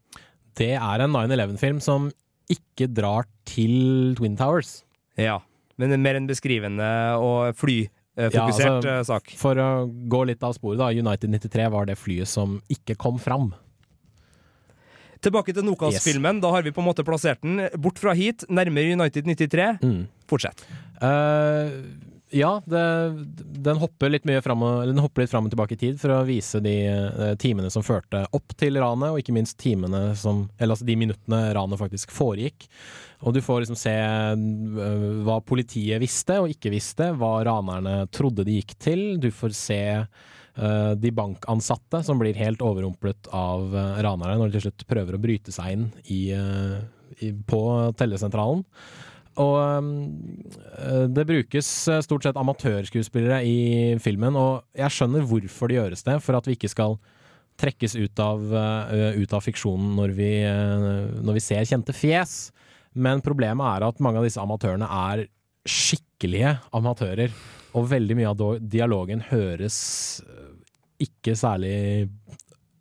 Det 0.58 0.72
er 0.78 1.04
en 1.04 1.14
9-11-film 1.14 1.80
som 1.82 2.10
ikke 2.50 2.88
drar 2.90 3.28
til 3.48 4.14
Twin 4.18 4.36
Towers. 4.38 4.82
Ja. 5.18 5.40
Men 5.78 5.94
mer 6.02 6.18
en 6.18 6.28
beskrivende 6.28 6.88
og 7.22 7.54
flyfokusert 7.58 8.34
Ja, 8.34 8.48
altså, 8.48 8.90
eh, 8.90 9.02
sak. 9.06 9.32
For 9.38 9.58
å 9.62 9.70
gå 9.86 10.24
litt 10.30 10.42
av 10.42 10.56
sporet, 10.56 10.80
da. 10.80 10.90
United 10.90 11.30
93 11.34 11.70
var 11.74 11.86
det 11.90 11.98
flyet 11.98 12.30
som 12.30 12.58
ikke 12.72 12.96
kom 12.98 13.18
fram. 13.22 13.52
Tilbake 15.22 15.54
til 15.54 15.66
Nokas-filmen. 15.66 16.38
Da 16.42 16.50
har 16.54 16.62
vi 16.62 16.70
på 16.74 16.82
en 16.82 16.86
måte 16.86 17.04
plassert 17.06 17.42
den 17.42 17.64
bort 17.82 17.98
fra 17.98 18.14
hit, 18.14 18.44
nærmere 18.50 18.94
United 18.94 19.26
93. 19.26 19.78
Mm. 19.82 20.04
Fortsett. 20.30 20.62
Eh, 21.02 21.74
ja, 22.30 22.50
det, 22.66 22.82
den, 23.64 23.78
hopper 23.80 24.10
litt 24.12 24.26
mye 24.28 24.42
fram 24.44 24.62
og, 24.66 24.86
den 24.90 25.00
hopper 25.00 25.24
litt 25.24 25.32
fram 25.32 25.48
og 25.48 25.52
tilbake 25.52 25.76
i 25.76 25.80
tid 25.80 25.98
for 26.00 26.12
å 26.12 26.22
vise 26.28 26.60
de 26.64 26.74
eh, 26.90 27.34
timene 27.40 27.70
som 27.72 27.84
førte 27.86 28.24
opp 28.36 28.54
til 28.58 28.76
ranet, 28.80 29.12
og 29.12 29.20
ikke 29.22 29.34
minst 29.36 29.58
timene 29.60 30.12
som, 30.18 30.46
eller 30.58 30.76
altså 30.76 30.88
de 30.88 30.98
minuttene 31.00 31.42
ranet 31.56 31.80
faktisk 31.80 32.12
foregikk. 32.14 32.68
Og 33.26 33.34
du 33.34 33.40
får 33.42 33.64
liksom 33.64 33.78
se 33.78 33.94
eh, 33.94 35.06
hva 35.26 35.38
politiet 35.46 36.02
visste 36.02 36.38
og 36.42 36.52
ikke 36.52 36.72
visste, 36.74 37.10
hva 37.18 37.38
ranerne 37.48 38.02
trodde 38.14 38.46
de 38.46 38.58
gikk 38.60 38.76
til. 38.82 39.02
Du 39.22 39.30
får 39.34 39.56
se 39.58 39.80
eh, 39.96 40.92
de 41.00 41.14
bankansatte 41.14 42.04
som 42.06 42.20
blir 42.20 42.38
helt 42.38 42.62
overrumplet 42.62 43.30
av 43.34 43.74
uh, 43.74 43.98
ranerne 44.04 44.38
når 44.38 44.50
de 44.50 44.58
til 44.58 44.68
slutt 44.68 44.86
prøver 44.90 45.16
å 45.16 45.22
bryte 45.22 45.54
seg 45.54 45.74
inn 45.74 45.90
i, 46.06 46.22
eh, 46.36 46.78
i, 47.24 47.32
på 47.32 47.62
tellesentralen. 47.98 48.66
Og 49.38 49.54
øh, 49.60 51.06
det 51.14 51.26
brukes 51.28 51.70
øh, 51.88 52.02
stort 52.02 52.26
sett 52.26 52.38
amatørskuespillere 52.40 53.40
i 53.46 53.58
filmen, 54.02 54.36
og 54.38 54.64
jeg 54.76 54.94
skjønner 54.94 55.26
hvorfor 55.30 55.70
det 55.70 55.78
gjøres 55.78 56.04
det, 56.06 56.18
for 56.24 56.38
at 56.38 56.48
vi 56.48 56.56
ikke 56.58 56.72
skal 56.72 56.98
trekkes 57.58 57.96
ut 57.98 58.22
av, 58.22 58.42
øh, 58.42 59.18
ut 59.22 59.34
av 59.34 59.42
fiksjonen 59.42 59.94
når 59.98 60.14
vi, 60.18 60.32
når 61.22 61.38
vi 61.38 61.42
ser 61.42 61.66
kjente 61.66 61.94
fjes. 61.94 62.50
Men 62.98 63.22
problemet 63.22 63.66
er 63.76 63.86
at 63.86 64.02
mange 64.02 64.20
av 64.20 64.26
disse 64.26 64.42
amatørene 64.42 64.88
er 65.12 65.26
skikkelige 65.68 66.56
amatører, 66.74 67.34
og 67.76 67.90
veldig 67.90 68.16
mye 68.16 68.30
av 68.32 68.44
dialogen 68.62 69.20
høres 69.28 69.78
ikke 70.98 71.36
særlig 71.38 72.08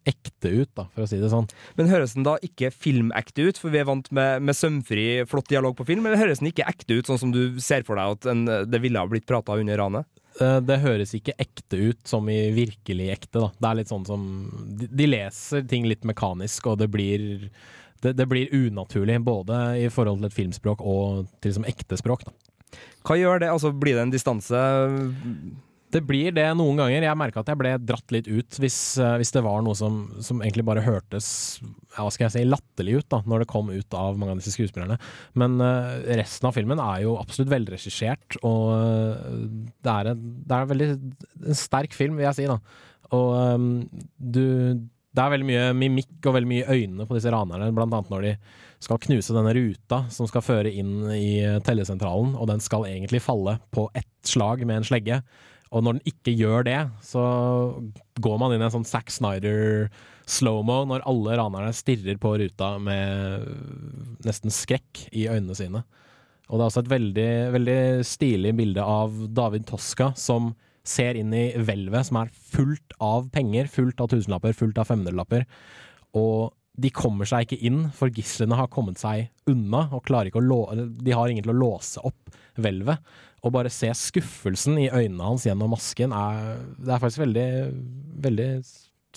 ekte 0.10 0.52
ut, 0.63 0.70
da, 0.78 0.88
for 0.96 1.06
å 1.06 1.10
si 1.10 1.20
det 1.22 1.30
sånn. 1.32 1.48
Men 1.80 1.91
høres 1.91 2.15
den 2.17 2.26
da 2.28 2.38
ikke 2.43 2.72
filmekte 2.74 3.48
ut, 3.50 3.60
for 3.62 3.74
vi 3.74 3.82
er 3.82 3.89
vant 3.89 4.08
med, 4.15 4.43
med 4.48 4.58
sømfri, 4.58 5.08
flott 5.30 5.50
dialog 5.52 5.76
på 5.78 5.86
film, 5.88 6.06
eller 6.08 6.22
høres 6.22 6.41
den 6.41 6.52
ikke 6.52 6.67
ekte 6.70 7.00
ut, 7.00 7.10
sånn 7.10 7.22
som 7.26 7.34
du 7.36 7.60
ser 7.63 7.84
for 7.88 8.00
deg 8.00 8.15
at 8.17 8.30
en, 8.34 8.46
det 8.70 8.82
ville 8.84 9.02
ha 9.02 9.10
blitt 9.10 9.28
prata 9.30 9.58
under 9.60 9.78
ranet? 9.84 10.08
Eh, 10.41 10.60
Det 10.62 10.80
høres 10.84 11.15
ikke 11.17 11.36
ekte 11.41 11.80
ut 11.89 12.02
som 12.08 12.28
i 12.30 12.39
virkelig 12.56 13.12
ekte, 13.15 13.41
da. 13.41 13.52
Det 13.58 13.70
er 13.70 13.80
litt 13.82 13.91
sånn 13.91 14.06
som 14.06 14.26
De, 14.80 14.88
de 14.91 15.08
leser 15.10 15.65
ting 15.70 15.88
litt 15.89 16.06
mekanisk, 16.08 16.67
og 16.72 16.80
det 16.82 16.89
blir 16.93 17.50
det, 18.04 18.12
det 18.13 18.28
blir 18.30 18.52
unaturlig, 18.54 19.17
både 19.26 19.56
i 19.82 19.88
forhold 19.89 20.22
til 20.22 20.30
et 20.30 20.36
filmspråk 20.36 20.84
og 20.86 21.26
til 21.41 21.49
liksom 21.49 21.66
ekte 21.70 21.97
språk, 21.97 22.28
da. 22.28 22.36
Hva 23.08 23.16
gjør 23.18 23.39
det? 23.41 23.49
Altså, 23.49 23.72
blir 23.74 23.95
det 23.97 24.03
en 24.03 24.12
distanse? 24.14 24.60
Det 25.88 26.01
blir 26.03 26.33
det 26.35 26.45
noen 26.59 26.81
ganger. 26.81 27.05
Jeg 27.05 27.17
merka 27.19 27.39
at 27.39 27.49
jeg 27.51 27.59
ble 27.61 27.69
dratt 27.79 28.11
litt 28.11 28.27
ut 28.27 28.57
hvis, 28.59 28.77
eh, 28.99 29.13
hvis 29.21 29.31
det 29.31 29.43
var 29.45 29.61
noe 29.63 29.77
som, 29.77 30.01
som 30.23 30.41
egentlig 30.43 30.65
bare 30.67 30.83
hørtes 30.83 31.29
ja, 31.61 32.01
hva 32.01 32.09
skal 32.11 32.27
jeg 32.27 32.33
si, 32.33 32.43
latterlig 32.47 32.97
ut 32.99 33.07
da, 33.13 33.21
når 33.23 33.43
det 33.43 33.49
kom 33.53 33.71
ut 33.71 33.95
av 33.95 34.19
mange 34.19 34.35
av 34.35 34.41
disse 34.41 34.51
skuespillerne. 34.53 34.99
Men 35.39 35.55
uh, 35.63 35.95
resten 36.19 36.49
av 36.49 36.57
filmen 36.57 36.81
er 36.83 37.05
jo 37.05 37.15
absolutt 37.21 37.53
velregissert, 37.55 38.38
og 38.45 38.67
eh, 38.75 39.39
det 39.81 39.93
er, 39.93 40.11
en, 40.11 40.27
det 40.43 40.53
er 40.53 40.67
en 40.67 40.71
veldig 40.73 40.91
en 40.91 41.57
sterk 41.57 41.95
film, 41.97 42.19
vil 42.19 42.27
jeg 42.27 42.38
si. 42.38 42.51
da. 42.51 42.59
Og 43.15 43.33
um, 43.55 43.71
du, 44.19 44.45
det 44.83 45.23
er 45.23 45.33
veldig 45.33 45.49
mye 45.49 45.65
mimikk 45.79 46.27
og 46.27 46.38
veldig 46.38 46.51
mye 46.51 46.77
øyne 46.77 47.07
på 47.07 47.17
disse 47.17 47.33
ranerne, 47.33 47.71
blant 47.73 47.95
annet 47.95 48.13
når 48.13 48.27
de 48.27 48.38
skal 48.83 49.01
knuse 49.07 49.33
denne 49.33 49.55
ruta 49.57 50.03
som 50.13 50.29
skal 50.29 50.45
føre 50.45 50.69
inn 50.69 51.07
i 51.15 51.39
tellesentralen, 51.65 52.35
og 52.38 52.51
den 52.51 52.61
skal 52.61 52.85
egentlig 52.85 53.23
falle 53.25 53.57
på 53.73 53.88
ett 53.97 54.11
slag 54.27 54.67
med 54.67 54.83
en 54.83 54.91
slegge. 54.91 55.23
Og 55.72 55.84
når 55.84 55.97
den 55.97 56.11
ikke 56.13 56.36
gjør 56.38 56.68
det, 56.68 56.80
så 57.03 57.24
går 58.24 58.38
man 58.39 58.55
inn 58.55 58.63
i 58.63 58.68
en 58.68 58.76
sånn 58.78 58.88
Zack 58.88 59.11
Snyder 59.11 59.89
slow-mo 60.28 60.82
når 60.88 61.05
alle 61.07 61.38
ranerne 61.39 61.74
stirrer 61.76 62.20
på 62.20 62.34
ruta 62.39 62.74
med 62.84 63.47
nesten 64.28 64.53
skrekk 64.53 65.07
i 65.11 65.28
øynene 65.32 65.55
sine. 65.57 65.84
Og 66.47 66.55
det 66.55 66.63
er 66.63 66.70
også 66.70 66.84
et 66.86 66.93
veldig, 66.93 67.32
veldig 67.55 67.80
stilig 68.07 68.53
bilde 68.55 68.84
av 68.84 69.15
David 69.36 69.68
Toska 69.68 70.13
som 70.20 70.53
ser 70.88 71.20
inn 71.20 71.34
i 71.36 71.49
hvelvet, 71.59 72.07
som 72.07 72.22
er 72.22 72.32
fullt 72.32 72.95
av 73.03 73.28
penger, 73.34 73.68
fullt 73.72 73.99
av 74.03 74.11
tusenlapper, 74.13 74.55
fullt 74.55 74.80
av 74.80 74.88
femhundrelapper. 74.88 75.43
Og 76.15 76.53
de 76.78 76.91
kommer 76.93 77.25
seg 77.25 77.47
ikke 77.47 77.61
inn, 77.65 77.86
for 77.95 78.13
gislene 78.13 78.57
har 78.59 78.69
kommet 78.69 78.99
seg 79.01 79.32
unna. 79.49 79.88
og 79.91 80.11
å 80.13 80.65
De 80.78 81.15
har 81.15 81.30
ingen 81.30 81.45
til 81.45 81.55
å 81.55 81.57
låse 81.57 82.01
opp 82.05 82.38
hvelvet. 82.57 83.01
Og 83.45 83.53
bare 83.53 83.71
se 83.73 83.89
skuffelsen 83.93 84.78
i 84.82 84.89
øynene 84.89 85.23
hans 85.23 85.45
gjennom 85.45 85.71
masken 85.71 86.13
er 86.13 86.57
Det 86.78 86.93
er 86.93 87.01
faktisk 87.01 87.23
veldig, 87.25 87.49
veldig 88.25 88.49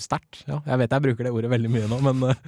sterkt. 0.00 0.44
Ja, 0.48 0.60
jeg 0.64 0.80
vet 0.80 0.94
jeg 0.94 1.04
bruker 1.04 1.26
det 1.26 1.32
ordet 1.34 1.52
veldig 1.52 1.70
mye 1.72 1.88
nå, 1.90 2.00
men 2.08 2.30
uh. 2.30 2.44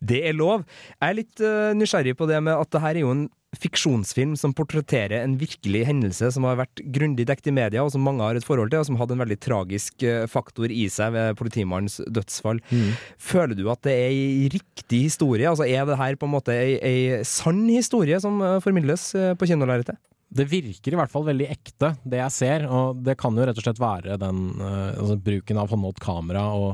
Det 0.00 0.20
er 0.28 0.36
lov. 0.36 0.62
Jeg 1.00 1.08
er 1.08 1.18
litt 1.18 1.42
uh, 1.42 1.72
nysgjerrig 1.74 2.14
på 2.18 2.28
det 2.30 2.38
med 2.44 2.54
at 2.54 2.70
det 2.70 2.82
her 2.84 2.94
er 2.94 3.02
jo 3.02 3.14
en 3.14 3.26
fiksjonsfilm 3.60 4.34
som 4.38 4.54
portretterer 4.56 5.22
en 5.22 5.36
virkelig 5.40 5.84
hendelse 5.88 6.30
som 6.34 6.46
har 6.48 6.58
vært 6.60 6.82
grundig 6.94 7.26
dekt 7.28 7.48
i 7.50 7.54
media, 7.54 7.84
og 7.84 7.92
som 7.94 8.04
mange 8.04 8.24
har 8.24 8.38
et 8.38 8.46
forhold 8.46 8.72
til, 8.72 8.82
og 8.82 8.88
som 8.88 8.98
hadde 9.00 9.16
en 9.16 9.24
veldig 9.24 9.38
tragisk 9.44 10.06
uh, 10.06 10.24
faktor 10.30 10.72
i 10.72 10.86
seg 10.92 11.14
ved 11.16 11.38
politimannens 11.40 12.00
dødsfall. 12.06 12.62
Mm. 12.70 12.90
Føler 13.32 13.58
du 13.58 13.68
at 13.72 13.84
det 13.86 13.94
er 13.94 14.14
ei 14.14 14.48
riktig 14.52 15.04
historie? 15.08 15.48
Altså 15.50 15.68
Er 15.68 15.86
det 15.88 16.00
her 16.00 16.18
på 16.20 16.28
en 16.28 16.34
måte 16.34 16.54
ei, 16.56 16.74
ei 16.80 17.22
sann 17.28 17.64
historie 17.68 18.18
som 18.22 18.42
formidles 18.64 19.12
på 19.38 19.48
kinolerretet? 19.50 19.98
det 20.34 20.48
virker 20.50 20.94
i 20.94 20.98
hvert 20.98 21.12
fall 21.12 21.26
veldig 21.28 21.46
ekte, 21.52 21.92
det 22.02 22.18
jeg 22.18 22.34
ser. 22.34 22.64
Og 22.66 22.98
det 23.06 23.14
kan 23.20 23.36
jo 23.36 23.44
rett 23.46 23.58
og 23.60 23.66
slett 23.66 23.78
være 23.78 24.16
den 24.18 24.40
altså 24.58 25.14
bruken 25.22 25.60
av 25.60 25.70
håndholdt 25.70 26.00
kamera 26.02 26.48
og 26.58 26.72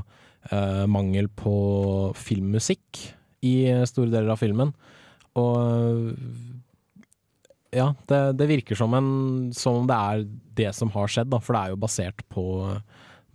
uh, 0.52 0.86
mangel 0.88 1.28
på 1.28 1.52
filmmusikk 2.16 3.02
i 3.46 3.54
store 3.88 4.12
deler 4.12 4.32
av 4.32 4.40
filmen. 4.40 4.72
Og 5.38 6.14
ja, 7.74 7.92
det, 8.10 8.20
det 8.40 8.48
virker 8.50 8.78
som, 8.78 8.94
en, 8.98 9.10
som 9.56 9.82
om 9.82 9.86
det 9.88 9.96
er 9.96 10.24
det 10.58 10.72
som 10.76 10.90
har 10.94 11.10
skjedd, 11.10 11.30
da, 11.30 11.38
for 11.42 11.56
det 11.56 11.62
er 11.62 11.74
jo 11.74 11.84
basert 11.84 12.24
på 12.32 12.44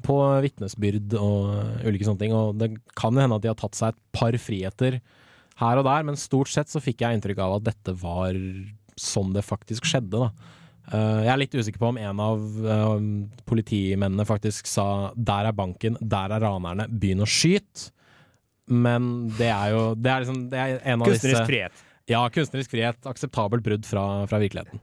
på 0.06 0.16
vitnesbyrd 0.44 1.16
og 1.18 1.86
ulike 1.88 2.08
sånne 2.08 2.22
ting. 2.22 2.34
Og 2.36 2.58
det 2.60 2.72
kan 2.98 3.16
jo 3.16 3.24
hende 3.24 3.40
at 3.40 3.46
de 3.46 3.52
har 3.52 3.60
tatt 3.60 3.78
seg 3.78 3.94
et 3.94 4.02
par 4.16 4.38
friheter 4.42 5.00
her 5.62 5.80
og 5.80 5.88
der, 5.88 6.04
men 6.04 6.20
stort 6.20 6.52
sett 6.52 6.72
så 6.72 6.82
fikk 6.84 7.06
jeg 7.06 7.18
inntrykk 7.18 7.40
av 7.46 7.58
at 7.60 7.68
dette 7.70 7.96
var 8.02 8.36
sånn 9.00 9.34
det 9.36 9.46
faktisk 9.46 9.88
skjedde. 9.88 10.28
da. 10.28 10.54
Uh, 10.86 11.24
jeg 11.24 11.32
er 11.34 11.42
litt 11.42 11.56
usikker 11.56 11.82
på 11.82 11.90
om 11.94 11.98
en 11.98 12.22
av 12.22 12.44
uh, 12.62 13.00
politimennene 13.50 14.28
faktisk 14.28 14.68
sa 14.70 15.12
'der 15.16 15.50
er 15.50 15.56
banken, 15.58 15.98
der 16.02 16.36
er 16.36 16.44
ranerne, 16.44 16.86
begynn 16.92 17.24
å 17.24 17.30
skyte'. 17.30 17.90
Men 18.68 19.30
det 19.38 19.50
er 19.50 19.74
jo 19.74 19.82
det 19.96 20.12
er 20.12 20.24
liksom, 20.24 20.40
det 20.50 20.60
er 20.60 20.80
en 20.84 21.02
av 21.02 21.08
kunstnerisk 21.08 21.40
disse 21.40 21.48
frihet. 21.50 21.85
Ja, 22.06 22.22
kunstnerisk 22.30 22.76
frihet. 22.76 23.02
Akseptabelt 23.10 23.66
brudd 23.66 23.86
fra, 23.88 24.06
fra 24.30 24.40
virkeligheten. 24.42 24.82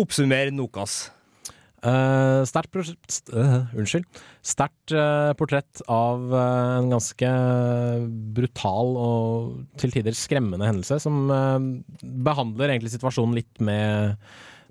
Oppsummer 0.00 0.48
Nokas. 0.54 1.10
Uh, 1.78 2.42
sterkt 2.48 2.74
st 2.82 3.30
uh, 3.36 3.68
Unnskyld. 3.78 4.06
Sterkt 4.42 4.94
uh, 4.96 5.30
portrett 5.38 5.82
av 5.92 6.24
en 6.34 6.88
ganske 6.90 7.30
brutal 8.34 8.96
og 8.98 9.52
til 9.78 9.92
tider 9.94 10.16
skremmende 10.16 10.66
hendelse, 10.66 10.98
som 11.04 11.28
behandler 12.00 12.72
egentlig 12.72 12.96
situasjonen 12.96 13.36
litt 13.38 13.62
med, 13.62 14.16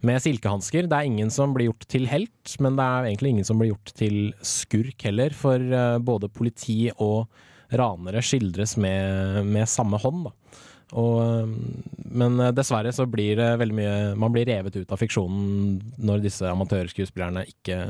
med 0.01 0.23
silkehansker. 0.23 0.89
Det 0.89 0.97
er 0.97 1.07
ingen 1.07 1.31
som 1.31 1.53
blir 1.55 1.69
gjort 1.69 1.87
til 1.93 2.09
helt, 2.11 2.57
men 2.63 2.79
det 2.79 2.87
er 2.87 3.11
egentlig 3.11 3.35
ingen 3.37 3.47
som 3.47 3.61
blir 3.61 3.75
gjort 3.75 3.93
til 4.01 4.17
skurk 4.41 5.07
heller, 5.07 5.35
for 5.37 5.61
både 6.03 6.31
politi 6.33 6.87
og 6.97 7.29
ranere 7.77 8.23
skildres 8.23 8.75
med, 8.81 9.45
med 9.47 9.69
samme 9.69 9.99
hånd. 10.01 10.27
da. 10.27 10.65
Og, 10.95 11.49
men 12.15 12.37
dessverre 12.55 12.93
så 12.95 13.03
blir 13.11 13.35
det 13.35 13.47
veldig 13.59 13.75
mye 13.75 13.95
Man 14.15 14.31
blir 14.31 14.47
revet 14.47 14.77
ut 14.77 14.93
av 14.95 15.01
fiksjonen 15.01 15.81
når 15.99 16.21
disse 16.23 16.47
amatørskuespillerne 16.47 17.43
ikke, 17.51 17.81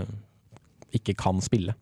ikke 0.98 1.14
kan 1.20 1.44
spille. 1.46 1.76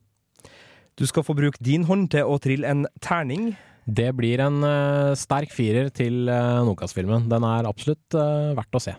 Du 0.95 1.05
skal 1.07 1.25
få 1.27 1.35
bruke 1.35 1.59
din 1.63 1.83
hånd 1.87 2.09
til 2.13 2.27
å 2.27 2.37
trille 2.39 2.67
en 2.67 2.85
terning. 3.03 3.53
Det 3.85 4.13
blir 4.17 4.39
en 4.41 4.61
uh, 4.63 5.15
sterk 5.17 5.51
firer 5.53 5.91
til 5.93 6.29
uh, 6.31 6.63
Nokas-filmen. 6.65 7.27
Den 7.29 7.43
er 7.45 7.67
absolutt 7.67 8.15
uh, 8.15 8.55
verdt 8.55 8.79
å 8.79 8.81
se. 8.81 8.95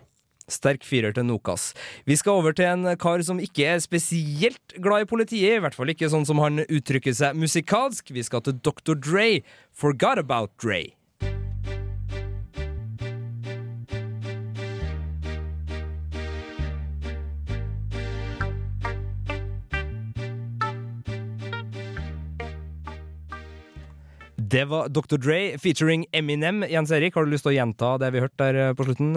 Sterk 0.47 0.85
firer 0.87 1.11
til 1.11 1.25
Nokas. 1.27 1.73
Vi 2.07 2.15
skal 2.15 2.39
over 2.39 2.53
til 2.55 2.69
en 2.69 2.93
kar 3.01 3.23
som 3.25 3.41
ikke 3.43 3.65
er 3.67 3.81
spesielt 3.83 4.77
glad 4.77 5.03
i 5.03 5.09
politiet, 5.09 5.57
i 5.57 5.63
hvert 5.63 5.75
fall 5.75 5.91
ikke 5.91 6.07
sånn 6.13 6.23
som 6.29 6.39
han 6.39 6.63
uttrykker 6.63 7.17
seg 7.17 7.35
musikalsk. 7.35 8.13
Vi 8.15 8.23
skal 8.23 8.45
til 8.45 8.61
Dr. 8.63 8.95
Dre. 8.95 9.41
Forgot 9.75 10.21
About 10.21 10.53
Dre. 10.61 10.96
Det 24.47 24.63
var 24.69 24.87
Dr. 24.87 25.17
Dre 25.19 25.39
featuring 25.59 26.05
Eminem. 26.15 26.61
Jens 26.69 26.91
Erik, 26.91 27.15
har 27.17 27.25
du 27.25 27.31
lyst 27.33 27.43
til 27.43 27.51
å 27.51 27.57
gjenta 27.57 27.95
det 27.99 28.13
vi 28.13 28.21
hørte 28.23 28.45
der 28.45 28.75
på 28.77 28.85
slutten? 28.87 29.11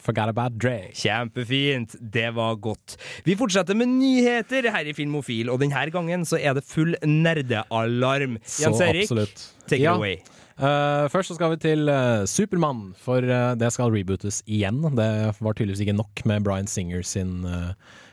Forgot 0.00 0.32
about 0.32 0.56
Dre. 0.56 0.88
Kjempefint. 0.96 1.98
Det 2.00 2.30
var 2.36 2.56
godt. 2.64 2.96
Vi 3.26 3.36
fortsetter 3.36 3.76
med 3.76 3.90
nyheter 3.98 4.70
her 4.72 4.88
i 4.88 4.94
Filmofil, 4.96 5.50
og 5.52 5.60
denne 5.60 5.84
gangen 5.92 6.24
så 6.28 6.40
er 6.40 6.56
det 6.56 6.64
full 6.64 6.96
nerdealarm. 7.04 8.38
Jens 8.40 8.80
Erik, 8.86 9.04
absolutt. 9.04 9.44
take 9.66 9.82
ja. 9.82 9.92
it 9.92 10.00
away. 10.00 10.20
Uh, 10.60 11.08
først 11.12 11.32
så 11.32 11.36
skal 11.36 11.54
vi 11.54 11.60
til 11.60 11.88
uh, 11.88 12.24
Supermann, 12.28 12.94
for 13.00 13.24
uh, 13.24 13.52
det 13.60 13.72
skal 13.74 13.92
rebootes 13.92 14.40
igjen. 14.48 14.80
Det 14.96 15.10
var 15.40 15.56
tydeligvis 15.56 15.84
ikke 15.84 15.98
nok 16.00 16.24
med 16.28 16.46
Bryan 16.46 16.68
Singer 16.68 17.04
sin 17.04 17.44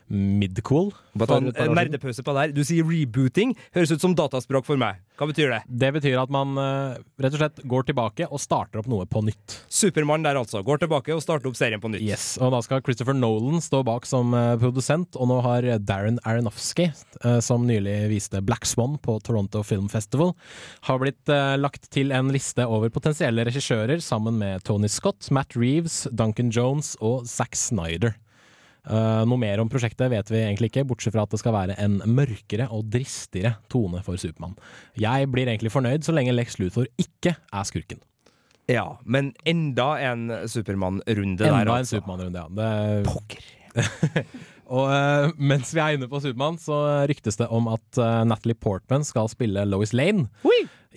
midcool. 0.07 0.93
Sånn, 1.17 1.49
nerdepause 1.51 2.23
på 2.23 2.33
der. 2.37 2.51
Du 2.53 2.61
sier 2.67 2.85
rebooting. 2.87 3.55
Høres 3.75 3.91
ut 3.95 4.03
som 4.03 4.13
dataspråk 4.17 4.67
for 4.67 4.79
meg. 4.79 5.01
Hva 5.17 5.25
betyr 5.31 5.49
det? 5.49 5.61
Det 5.65 5.87
betyr 5.95 6.19
at 6.21 6.29
man 6.29 6.53
rett 6.57 7.33
og 7.33 7.39
slett 7.39 7.61
går 7.65 7.87
tilbake 7.89 8.27
og 8.29 8.39
starter 8.41 8.83
opp 8.83 8.89
noe 8.91 9.07
på 9.09 9.23
nytt. 9.25 9.55
Supermann 9.73 10.21
der 10.25 10.37
altså. 10.37 10.61
Går 10.65 10.83
tilbake 10.83 11.15
og 11.15 11.23
starter 11.25 11.49
opp 11.49 11.57
serien 11.57 11.81
på 11.81 11.89
nytt. 11.89 12.05
Yes, 12.05 12.35
og 12.37 12.53
Da 12.53 12.61
skal 12.61 12.83
Christopher 12.85 13.17
Nolan 13.17 13.63
stå 13.65 13.81
bak 13.87 14.05
som 14.05 14.35
produsent, 14.61 15.17
og 15.17 15.31
nå 15.31 15.39
har 15.45 15.65
Darren 15.81 16.21
Aronofsky, 16.21 16.91
som 17.41 17.65
nylig 17.65 17.97
viste 18.13 18.43
Black 18.45 18.69
Swan 18.69 18.99
på 19.01 19.17
Toronto 19.25 19.63
Film 19.65 19.89
Festival, 19.89 20.35
har 20.85 21.01
blitt 21.01 21.33
lagt 21.57 21.89
til 21.93 22.13
en 22.13 22.29
liste 22.33 22.67
over 22.69 22.93
potensielle 22.93 23.47
regissører 23.49 23.97
sammen 24.05 24.37
med 24.37 24.63
Tony 24.69 24.91
Scott, 24.91 25.31
Matt 25.33 25.57
Reeves, 25.57 26.05
Duncan 26.13 26.53
Jones 26.53 26.93
og 27.01 27.25
Zack 27.25 27.57
Snyder. 27.57 28.13
Uh, 28.87 29.25
noe 29.27 29.39
mer 29.41 29.59
om 29.59 29.67
prosjektet 29.67 30.07
vet 30.13 30.29
vi 30.31 30.39
egentlig 30.45 30.69
ikke, 30.71 30.85
bortsett 30.87 31.11
fra 31.15 31.25
at 31.27 31.33
det 31.33 31.41
skal 31.41 31.55
være 31.55 31.75
en 31.83 31.99
mørkere 32.07 32.69
og 32.71 32.87
dristigere 32.93 33.57
tone 33.71 33.99
for 34.05 34.19
Supermann. 34.21 34.55
Jeg 34.95 35.27
blir 35.33 35.49
egentlig 35.49 35.73
fornøyd 35.73 36.07
så 36.07 36.15
lenge 36.15 36.35
Lex 36.35 36.55
Luthor 36.61 36.87
ikke 37.01 37.35
er 37.35 37.65
skurken. 37.67 37.99
Ja, 38.71 38.97
men 39.03 39.33
enda 39.47 39.93
en 40.03 40.29
Supermann-runde 40.47 41.43
der, 41.43 41.51
Enda 41.51 41.63
en 41.63 41.73
altså. 41.81 41.97
Supermann-runde, 41.97 42.45
ja. 42.45 42.47
Det... 42.55 43.09
Pokker. 43.09 43.49
og 44.77 44.87
uh, 44.87 45.35
mens 45.35 45.73
vi 45.75 45.83
er 45.83 45.97
inne 45.97 46.07
på 46.11 46.21
Supermann, 46.23 46.59
så 46.59 46.79
ryktes 47.11 47.39
det 47.39 47.47
om 47.51 47.67
at 47.71 47.99
uh, 47.99 48.23
Natalie 48.27 48.55
Portman 48.55 49.03
skal 49.07 49.27
spille 49.31 49.65
Lois 49.67 49.91
Lane. 49.95 50.29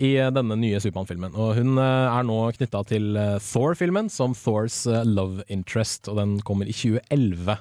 I 0.00 0.14
denne 0.32 0.56
nye 0.56 0.78
Supermann-filmen. 0.80 1.34
Og 1.34 1.58
hun 1.58 1.74
er 1.82 2.22
nå 2.24 2.38
knytta 2.56 2.80
til 2.88 3.18
Thor-filmen 3.44 4.06
som 4.08 4.32
Thors 4.38 4.86
love 5.04 5.42
interest, 5.52 6.08
og 6.08 6.16
den 6.22 6.38
kommer 6.46 6.70
i 6.70 6.72
2011. 6.72 7.58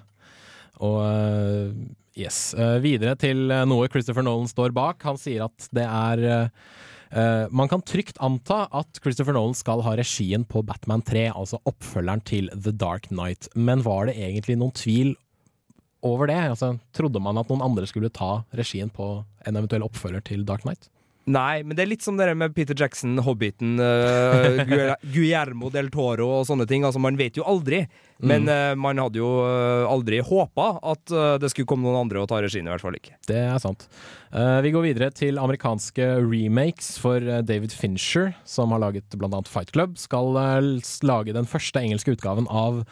Og 0.86 1.74
yes. 2.20 2.54
Videre 2.84 3.18
til 3.20 3.50
noe 3.68 3.90
Christopher 3.92 4.24
Nolan 4.26 4.48
står 4.48 4.72
bak. 4.76 5.04
Han 5.08 5.20
sier 5.20 5.48
at 5.50 5.68
det 5.76 5.88
er 5.88 6.52
Uh, 7.10 7.50
man 7.50 7.66
kan 7.66 7.82
trygt 7.82 8.20
anta 8.22 8.68
at 8.70 9.00
Christopher 9.02 9.34
Nolan 9.34 9.56
skal 9.58 9.82
ha 9.82 9.96
regien 9.98 10.44
på 10.46 10.62
Batman 10.62 11.02
3, 11.02 11.32
altså 11.34 11.58
oppfølgeren 11.66 12.22
til 12.22 12.52
The 12.54 12.70
Dark 12.70 13.10
Knight. 13.10 13.50
Men 13.56 13.82
var 13.86 14.06
det 14.10 14.18
egentlig 14.20 14.60
noen 14.60 14.76
tvil 14.78 15.16
over 16.06 16.30
det? 16.30 16.38
Altså, 16.52 16.76
trodde 16.96 17.22
man 17.24 17.42
at 17.42 17.50
noen 17.50 17.66
andre 17.66 17.90
skulle 17.90 18.14
ta 18.14 18.44
regien 18.56 18.94
på 18.94 19.10
en 19.48 19.58
eventuell 19.58 19.88
oppfølger 19.88 20.22
til 20.30 20.46
Dark 20.46 20.68
Knight? 20.68 20.92
Nei, 21.30 21.62
men 21.62 21.78
det 21.78 21.84
er 21.84 21.92
litt 21.92 22.06
som 22.06 22.18
det 22.18 22.26
der 22.30 22.38
med 22.38 22.54
Peter 22.56 22.78
Jackson, 22.78 23.18
Hobbiten, 23.26 23.78
uh, 23.82 24.62
Guillermo 25.14 25.74
del 25.74 25.90
Toro 25.94 26.30
og 26.40 26.48
sånne 26.50 26.70
ting. 26.70 26.86
Altså, 26.86 27.02
Man 27.02 27.18
vet 27.18 27.42
jo 27.42 27.46
aldri. 27.50 27.84
Men 28.22 28.44
Mm. 28.44 28.50
eh, 28.52 28.76
man 28.76 28.98
hadde 29.00 29.16
jo 29.22 29.28
eh, 29.48 29.86
aldri 29.88 30.20
håpa 30.20 30.80
at 30.84 31.12
eh, 31.12 31.38
det 31.40 31.52
skulle 31.54 31.70
komme 31.70 31.88
noen 31.88 32.02
andre 32.04 32.20
og 32.20 32.28
ta 32.28 32.42
regien, 32.44 32.68
i 32.68 32.72
hvert 32.74 32.84
fall 32.84 32.98
ikke. 32.98 33.16
Det 33.30 33.38
er 33.38 33.60
sant. 33.64 33.88
Vi 34.30 34.70
går 34.70 34.84
videre 34.86 35.08
til 35.10 35.40
amerikanske 35.42 36.06
remakes 36.22 37.00
for 37.02 37.18
David 37.42 37.72
Fincher, 37.74 38.36
som 38.46 38.70
har 38.76 38.84
laget 38.84 39.16
annet 39.18 39.48
Fight 39.50 39.72
Club. 39.74 39.96
Skal 39.98 40.38
lage 41.02 41.34
den 41.34 41.48
første 41.50 41.82
engelske 41.82 42.14
utgaven 42.14 42.46
av 42.46 42.84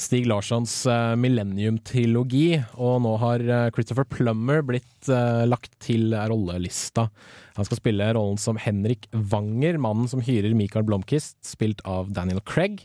Stig 0.00 0.24
Larssons 0.24 0.86
Millennium-trilogi. 1.20 2.62
Og 2.80 3.02
nå 3.04 3.12
har 3.20 3.44
Christopher 3.76 4.08
Plummer 4.08 4.64
blitt 4.64 5.10
lagt 5.52 5.76
til 5.84 6.16
rollelista. 6.16 7.10
Han 7.56 7.64
skal 7.68 7.78
spille 7.80 8.08
rollen 8.16 8.36
som 8.40 8.56
Henrik 8.60 9.06
Wanger, 9.12 9.76
mannen 9.80 10.08
som 10.08 10.20
hyrer 10.24 10.56
Michael 10.56 10.84
Blomkist, 10.88 11.36
spilt 11.46 11.80
av 11.88 12.10
Daniel 12.16 12.40
Craig, 12.44 12.82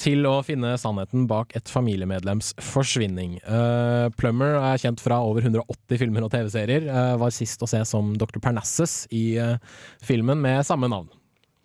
til 0.00 0.26
å 0.28 0.38
finne 0.46 0.74
sannheten 0.80 1.28
bak 1.30 1.54
et 1.58 1.70
familiemedlems 1.70 2.52
forsvinning. 2.62 3.36
Uh, 3.46 4.10
Plummer 4.18 4.58
er 4.60 4.80
kjent 4.82 5.02
fra 5.02 5.20
over 5.24 5.44
180 5.44 6.00
filmer 6.00 6.26
og 6.26 6.32
TV-serier. 6.34 6.88
Uh, 6.88 7.14
var 7.20 7.34
sist 7.34 7.62
å 7.64 7.70
se 7.70 7.82
som 7.88 8.14
Dr. 8.18 8.40
Parnassus 8.44 9.04
i 9.14 9.36
uh, 9.38 9.56
filmen 10.04 10.42
med 10.42 10.64
samme 10.66 10.90
navn. 10.90 11.10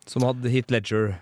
Som 0.10 0.26
hadde 0.26 0.52
Hit 0.52 0.72
Ledger. 0.74 1.18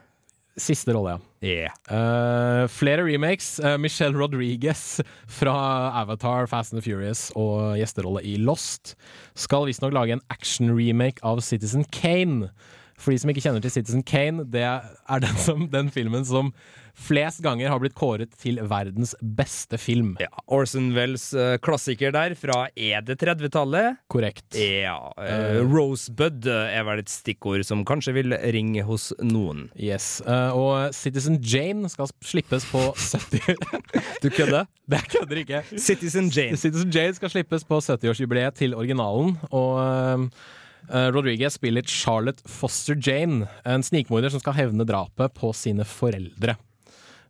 Siste 0.57 0.89
rolle, 0.95 1.11
ja. 1.13 1.47
Yeah. 1.47 1.73
Eh, 1.93 2.67
flere 2.67 3.03
remakes. 3.05 3.59
Eh, 3.59 3.77
Michelle 3.77 4.17
Rodriguez 4.17 5.01
fra 5.27 5.53
Avatar, 6.01 6.47
Fast 6.47 6.73
and 6.73 6.81
the 6.81 6.85
Furious 6.89 7.29
og 7.37 7.77
gjesterolle 7.77 8.23
i 8.25 8.39
Lost 8.41 8.95
skal 9.37 9.67
visstnok 9.69 9.93
lage 9.93 10.15
en 10.17 10.23
action-remake 10.33 11.21
av 11.21 11.43
Citizen 11.45 11.85
Kane. 11.93 12.49
For 12.97 13.13
de 13.13 13.21
som 13.21 13.29
ikke 13.29 13.43
kjenner 13.45 13.61
til 13.61 13.75
Citizen 13.75 14.01
Kane, 14.01 14.47
det 14.49 14.65
er 14.65 15.21
den, 15.21 15.37
som, 15.45 15.67
den 15.69 15.93
filmen 15.93 16.25
som 16.25 16.49
flest 16.97 17.43
ganger 17.45 17.69
har 17.69 17.81
blitt 17.81 17.95
kåret 17.97 18.33
til 18.41 18.57
verdens 18.67 19.13
beste 19.21 19.77
film. 19.79 20.15
Ja, 20.21 20.31
Orson 20.47 20.89
Wells 20.95 21.29
eh, 21.37 21.55
klassiker 21.63 22.11
der, 22.15 22.33
fra 22.39 22.65
er 22.73 23.03
det 23.05 23.19
30-tallet? 23.21 23.99
Korrekt. 24.11 24.57
Ja. 24.57 24.97
Uh. 25.17 25.61
Rosebud 25.69 26.47
er 26.49 26.83
vel 26.87 27.03
et 27.03 27.11
stikkord 27.11 27.63
som 27.67 27.85
kanskje 27.87 28.15
vil 28.17 28.35
ringe 28.55 28.83
hos 28.87 29.11
noen. 29.23 29.67
Yes, 29.77 30.17
Uh, 30.27 30.51
Og 30.57 30.93
Citizen 30.95 31.37
Jane 31.43 31.89
skal 31.91 32.09
slippes 32.25 32.65
på 32.71 32.81
70 32.97 33.57
Du 34.23 34.29
kødder? 34.33 34.67
Det 34.91 35.01
kødder 35.11 35.41
ikke. 35.41 35.61
Citizen 35.77 36.29
Jane. 36.33 36.57
Citizen 36.57 36.91
Jane 36.93 37.15
skal 37.17 37.31
slippes 37.31 37.65
på 37.67 37.79
70-årsjubileet 37.79 38.57
til 38.59 38.75
originalen. 38.75 39.35
Og 39.51 39.77
uh, 39.77 41.09
Rodriguez 41.15 41.57
spiller 41.59 41.83
Charlotte 41.87 42.43
Foster 42.47 42.95
Jane, 42.95 43.47
en 43.67 43.83
snikmorder 43.83 44.31
som 44.31 44.43
skal 44.43 44.55
hevne 44.57 44.87
drapet 44.87 45.35
på 45.35 45.51
sine 45.55 45.85
foreldre. 45.87 46.55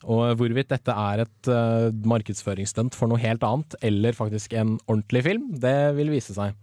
Og 0.06 0.38
hvorvidt 0.38 0.70
dette 0.74 0.94
er 0.94 1.24
et 1.24 1.50
uh, 1.50 1.90
markedsføringsstunt 2.08 2.98
for 2.98 3.10
noe 3.10 3.22
helt 3.22 3.44
annet, 3.46 3.78
eller 3.86 4.18
faktisk 4.18 4.54
en 4.54 4.78
ordentlig 4.86 5.26
film, 5.32 5.50
det 5.64 5.78
vil 5.98 6.14
vise 6.14 6.36
seg. 6.38 6.56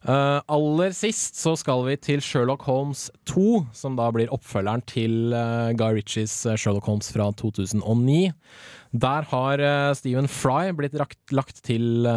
Uh, 0.00 0.40
aller 0.48 0.94
sist 0.96 1.36
så 1.36 1.52
skal 1.60 1.82
vi 1.84 1.98
til 2.00 2.22
Sherlock 2.24 2.62
Holmes 2.64 3.10
2, 3.28 3.66
som 3.76 3.98
da 3.98 4.06
blir 4.14 4.32
oppfølgeren 4.32 4.80
til 4.88 5.34
uh, 5.36 5.76
Guy 5.76 5.98
Ritchies 5.98 6.38
Sherlock 6.56 6.88
Holmes 6.88 7.10
fra 7.12 7.26
2009. 7.36 8.30
Der 8.96 9.28
har 9.28 9.60
uh, 9.60 9.92
Stephen 9.98 10.30
Fry 10.32 10.72
blitt 10.76 10.96
rakt, 10.96 11.20
lagt 11.36 11.60
til 11.68 12.08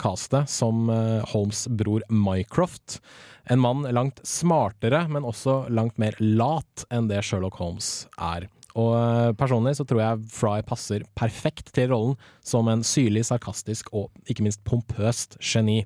castet 0.00 0.52
som 0.52 0.90
Holmes' 1.32 1.64
bror 1.72 2.04
Mycroft. 2.12 3.00
En 3.48 3.60
mann 3.60 3.88
langt 3.92 4.20
smartere, 4.28 5.06
men 5.08 5.24
også 5.24 5.64
langt 5.72 5.96
mer 6.00 6.16
lat 6.20 6.84
enn 6.92 7.08
det 7.08 7.24
Sherlock 7.24 7.56
Holmes 7.60 8.04
er. 8.20 8.50
Og 8.74 8.92
eh, 8.98 9.32
personlig 9.38 9.76
så 9.78 9.86
tror 9.86 10.02
jeg 10.02 10.22
Fry 10.34 10.58
passer 10.66 11.04
perfekt 11.18 11.70
til 11.76 11.92
rollen 11.92 12.16
som 12.42 12.68
en 12.70 12.82
syrlig, 12.86 13.22
sarkastisk 13.28 13.92
og 13.94 14.10
ikke 14.30 14.46
minst 14.46 14.64
pompøst 14.66 15.38
geni. 15.42 15.84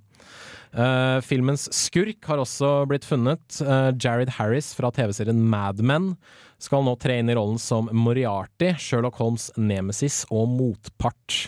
Uh, 0.68 1.16
filmens 1.24 1.64
skurk 1.72 2.26
har 2.28 2.40
også 2.42 2.84
blitt 2.90 3.06
funnet. 3.08 3.40
Uh, 3.64 3.88
Jared 3.96 4.34
Harris 4.36 4.74
fra 4.76 4.90
TV-serien 4.92 5.40
Mad 5.48 5.80
Men 5.80 6.12
skal 6.60 6.84
nå 6.84 6.92
tre 7.00 7.16
inn 7.20 7.30
i 7.32 7.36
rollen 7.38 7.60
som 7.62 7.88
Moriarty, 7.94 8.74
Sherlock 8.76 9.16
Holmes' 9.20 9.48
nemesis 9.56 10.24
og 10.28 10.50
motpart. 10.52 11.38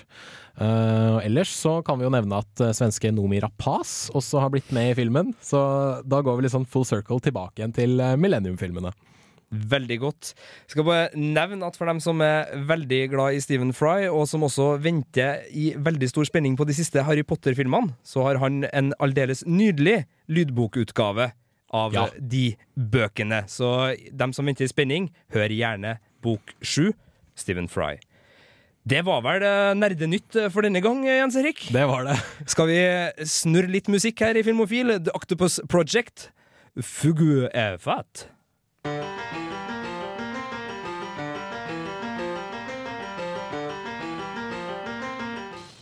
Uh, 0.60 1.20
ellers 1.24 1.52
så 1.56 1.78
kan 1.84 2.00
vi 2.00 2.06
jo 2.06 2.14
nevne 2.14 2.40
at 2.40 2.64
svenske 2.76 3.12
Nomi 3.12 3.42
Rapaz 3.44 4.08
også 4.16 4.40
har 4.40 4.52
blitt 4.54 4.72
med 4.76 4.92
i 4.92 4.96
filmen, 4.98 5.34
så 5.44 5.60
da 6.04 6.20
går 6.24 6.38
vi 6.38 6.46
litt 6.46 6.56
sånn 6.56 6.68
full 6.68 6.88
circle 6.88 7.20
tilbake 7.24 7.60
igjen 7.60 7.76
til 7.76 8.00
Millennium-filmene. 8.20 8.92
Veldig 9.50 9.96
godt. 9.98 10.28
Jeg 10.68 10.76
skal 10.76 10.84
bare 10.86 11.08
nevne 11.18 11.66
at 11.66 11.74
for 11.76 11.90
dem 11.90 11.98
som 12.00 12.20
er 12.22 12.52
veldig 12.68 13.00
glad 13.10 13.34
i 13.34 13.40
Stephen 13.42 13.72
Fry, 13.74 14.04
og 14.06 14.28
som 14.30 14.44
også 14.46 14.76
venter 14.82 15.42
i 15.50 15.72
veldig 15.74 16.08
stor 16.12 16.28
spenning 16.28 16.54
på 16.56 16.66
de 16.68 16.76
siste 16.76 17.02
Harry 17.02 17.24
Potter-filmene, 17.26 17.96
så 18.06 18.22
har 18.28 18.38
han 18.38 18.62
en 18.70 18.92
aldeles 19.02 19.42
nydelig 19.46 20.04
lydbokutgave 20.30 21.32
av 21.74 21.92
Ja. 21.94 22.06
de 22.18 22.56
bøkene. 22.78 23.44
Så 23.50 23.96
dem 24.12 24.32
som 24.32 24.46
venter 24.46 24.64
i 24.64 24.68
spenning, 24.70 25.10
hør 25.34 25.48
gjerne 25.50 25.98
bok 26.22 26.54
sju, 26.62 26.92
Stephen 27.34 27.66
Fry. 27.68 27.96
Det 28.86 29.02
var 29.04 29.20
vel 29.22 29.42
eh, 29.42 29.74
nerdenytt 29.74 30.34
eh, 30.36 30.48
for 30.48 30.62
denne 30.62 30.80
gang, 30.80 31.02
eh, 31.06 31.18
Jens 31.20 31.36
Erik? 31.36 31.66
Det 31.74 31.86
var 31.86 32.04
det. 32.06 32.16
Skal 32.46 32.66
vi 32.70 32.78
snurre 33.28 33.68
litt 33.70 33.88
musikk 33.92 34.22
her 34.24 34.38
i 34.38 34.42
Filmofil? 34.46 34.94
The 35.04 35.12
Octopus 35.14 35.58
Project. 35.68 36.30
Fugu 36.80 37.48
er 37.52 37.76
fat. 37.82 38.28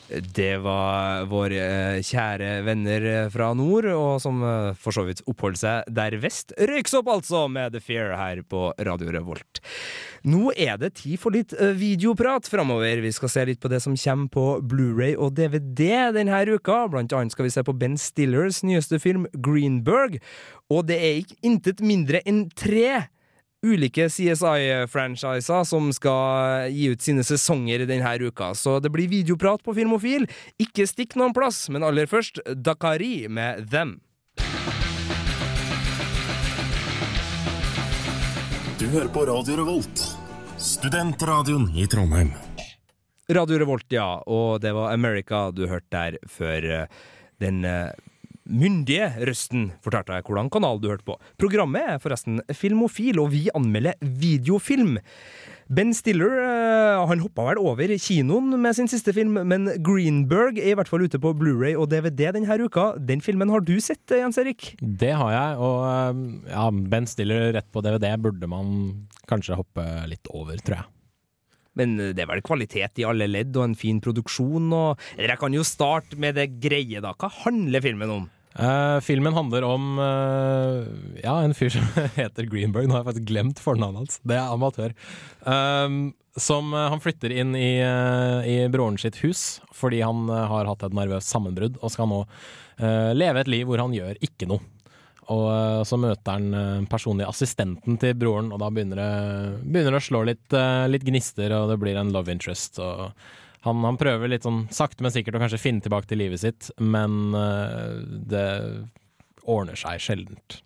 Det 0.09 0.54
var 0.64 1.26
våre 1.28 1.59
eh, 1.61 1.98
kjære 2.00 2.62
venner 2.64 3.04
eh, 3.04 3.26
fra 3.32 3.50
nord, 3.56 3.90
og 3.92 4.22
som 4.24 4.40
eh, 4.40 4.70
for 4.80 4.96
så 4.96 5.04
vidt 5.04 5.20
oppholdt 5.28 5.61
seg 5.61 5.90
der 5.92 6.16
vest. 6.22 6.54
Røyksopp, 6.56 7.11
altså, 7.12 7.44
med 7.52 7.76
The 7.76 7.82
Fear 7.84 8.14
her 8.16 8.40
på 8.48 8.70
Radio 8.88 9.12
Revolt. 9.12 9.61
Nå 10.28 10.54
er 10.56 10.80
det 10.80 10.94
tid 11.02 11.20
for 11.20 11.36
litt 11.36 11.52
videoprat 11.78 12.48
framover. 12.50 13.02
Vi 13.04 13.12
skal 13.14 13.32
se 13.32 13.44
litt 13.50 13.61
på 13.62 13.70
det 13.70 13.82
som 13.84 13.94
kommer 14.00 14.32
på 14.32 14.46
Blu-ray 14.70 15.12
og 15.14 15.36
DVD 15.36 16.11
denne 16.16 16.40
uka. 16.48 16.80
Blant 16.90 17.12
annet 17.14 17.36
skal 17.36 17.46
vi 17.46 17.52
se 17.54 17.62
på 17.64 17.76
Ben 17.76 18.00
Stillers 18.00 18.64
nyeste 18.66 18.98
film 19.02 19.28
Greenberg. 19.36 20.18
Og 20.72 20.88
det 20.88 20.98
er 20.98 21.20
ikke 21.20 21.38
intet 21.46 21.84
mindre 21.84 22.24
enn 22.26 22.46
tre 22.56 23.04
ulike 23.66 24.06
CSI-franchiser 24.09 25.64
som 25.66 25.90
skal 25.92 26.70
gi 26.70 26.90
ut 26.92 27.02
sine 27.02 27.24
sesonger 27.26 27.86
denne 27.88 28.14
uka. 28.22 28.52
Så 28.54 28.78
det 28.80 28.90
blir 28.94 29.09
videoprat 29.11 29.62
på 29.64 29.74
Filmofil. 29.74 30.28
Ikke 30.62 30.86
stikk 30.86 31.16
noen 31.18 31.34
plass, 31.34 31.66
men 31.68 31.82
aller 31.82 32.06
først 32.06 32.40
Dakari 32.54 33.28
med 33.28 33.66
Them. 33.70 33.98
Du 38.78 38.86
hører 38.86 39.09
på 39.11 39.24
Radio 39.26 39.56
Revolt, 39.59 40.04
studentradioen 40.56 41.66
i 41.74 41.86
Trondheim. 41.90 42.30
Radio 43.28 43.59
Revolt, 43.59 43.90
ja. 43.92 44.22
Og 44.24 44.61
det 44.62 44.70
var 44.72 44.92
America 44.94 45.48
du 45.50 45.66
hørte 45.66 45.90
der 45.90 46.18
før 46.30 46.64
eh, 46.64 47.00
den 47.42 47.64
eh, 47.66 47.90
myndige 48.49 49.12
røsten 49.28 49.68
fortalte 49.84 50.14
deg 50.14 50.26
hvordan 50.26 50.51
kanal 50.53 50.80
du 50.80 50.88
hørte 50.90 51.07
på. 51.07 51.18
Programmet 51.40 51.94
er 51.94 52.03
forresten 52.03 52.40
Filmofil, 52.57 53.20
og 53.22 53.32
vi 53.34 53.46
anmelder 53.57 53.99
videofilm. 54.01 54.99
Ben 55.68 55.92
Stiller 55.92 56.32
eh, 56.40 57.07
han 57.11 57.20
hoppa 57.20 57.44
vel 57.51 57.59
over 57.61 57.90
kinoen 58.01 58.55
med 58.57 58.76
sin 58.78 58.88
siste 58.88 59.12
film, 59.12 59.36
men 59.51 59.68
Greenberg 59.84 60.57
er 60.57 60.72
i 60.72 60.76
hvert 60.78 60.88
fall 60.88 61.05
ute 61.05 61.20
på 61.20 61.34
Blu-ray 61.36 61.76
og 61.76 61.90
DVD 61.92 62.30
denne 62.32 62.57
uka. 62.64 62.94
Den 62.96 63.20
filmen 63.24 63.53
har 63.53 63.61
du 63.61 63.74
sett, 63.84 64.07
eh, 64.09 64.22
Jens 64.22 64.40
Erik? 64.40 64.72
Det 64.80 65.12
har 65.12 65.34
jeg, 65.34 65.59
og 65.61 65.82
um, 66.16 66.22
ja, 66.49 66.68
Ben 66.72 67.09
Stiller 67.11 67.53
rett 67.59 67.68
på 67.68 67.84
DVD 67.84 68.14
burde 68.16 68.49
man 68.49 68.78
kanskje 69.28 69.61
hoppe 69.61 69.84
litt 70.09 70.32
over, 70.32 70.57
tror 70.64 70.80
jeg. 70.80 70.88
Men 71.78 71.99
eh, 72.01 72.14
det 72.16 72.24
er 72.24 72.32
vel 72.32 72.44
kvalitet 72.46 73.03
i 73.03 73.07
alle 73.09 73.28
ledd 73.28 73.53
og 73.61 73.68
en 73.68 73.78
fin 73.78 74.01
produksjon 74.03 74.72
og 74.72 75.05
Eller 75.18 75.34
jeg 75.34 75.42
kan 75.44 75.61
jo 75.61 75.68
starte 75.68 76.16
med 76.16 76.40
det 76.40 76.51
greie, 76.62 77.05
da. 77.05 77.12
Hva 77.12 77.28
handler 77.44 77.84
filmen 77.84 78.16
om? 78.16 78.26
Eh, 78.59 79.00
filmen 79.00 79.34
handler 79.34 79.62
om 79.62 79.98
uh, 79.98 80.86
ja, 81.22 81.36
en 81.42 81.54
fyr 81.54 81.70
som 81.76 81.84
heter 82.16 82.48
Greenberg. 82.50 82.88
Nå 82.88 82.96
har 82.96 83.04
jeg 83.04 83.11
faktisk 83.12 83.28
glemt 83.30 83.61
fornavnet 83.62 84.02
hans. 84.02 84.18
Det 84.26 84.38
er 84.38 84.54
amatør. 84.54 84.94
Uh, 85.46 86.11
som 86.38 86.70
Han 86.70 87.00
flytter 87.02 87.32
inn 87.34 87.56
i, 87.59 87.80
i 87.82 88.59
broren 88.70 88.94
sitt 89.02 89.16
hus 89.24 89.56
fordi 89.74 89.98
han 90.06 90.28
har 90.30 90.68
hatt 90.70 90.84
et 90.86 90.94
nervøst 90.94 91.32
sammenbrudd 91.32 91.80
og 91.82 91.90
skal 91.90 92.06
nå 92.06 92.20
leve 93.18 93.42
et 93.42 93.50
liv 93.50 93.66
hvor 93.66 93.82
han 93.82 93.96
gjør 93.96 94.20
ikke 94.22 94.46
noe. 94.46 94.62
Og 95.34 95.48
så 95.82 95.98
møter 95.98 96.36
han 96.36 96.86
personlig 96.86 97.26
assistenten 97.26 97.98
til 97.98 98.14
broren, 98.14 98.52
og 98.54 98.62
da 98.62 98.70
begynner 98.70 99.02
det, 99.02 99.11
begynner 99.64 99.96
det 99.96 99.98
å 99.98 100.06
slå 100.06 100.22
litt, 100.30 100.59
litt 100.94 101.09
gnister, 101.11 101.56
og 101.59 101.72
det 101.72 101.80
blir 101.82 101.98
en 101.98 102.14
love 102.14 102.30
interest. 102.30 102.78
og 102.78 103.18
han, 103.68 103.82
han 103.86 103.98
prøver 104.00 104.30
litt 104.32 104.46
sånn 104.46 104.64
sakte, 104.74 105.04
men 105.04 105.14
sikkert 105.14 105.38
å 105.38 105.42
kanskje 105.42 105.60
finne 105.62 105.84
tilbake 105.84 106.10
til 106.10 106.22
livet 106.22 106.42
sitt, 106.42 106.70
men 106.80 107.36
eh, 107.36 108.00
det 108.32 108.48
ordner 109.48 109.78
seg 109.78 110.02
sjeldent. 110.02 110.62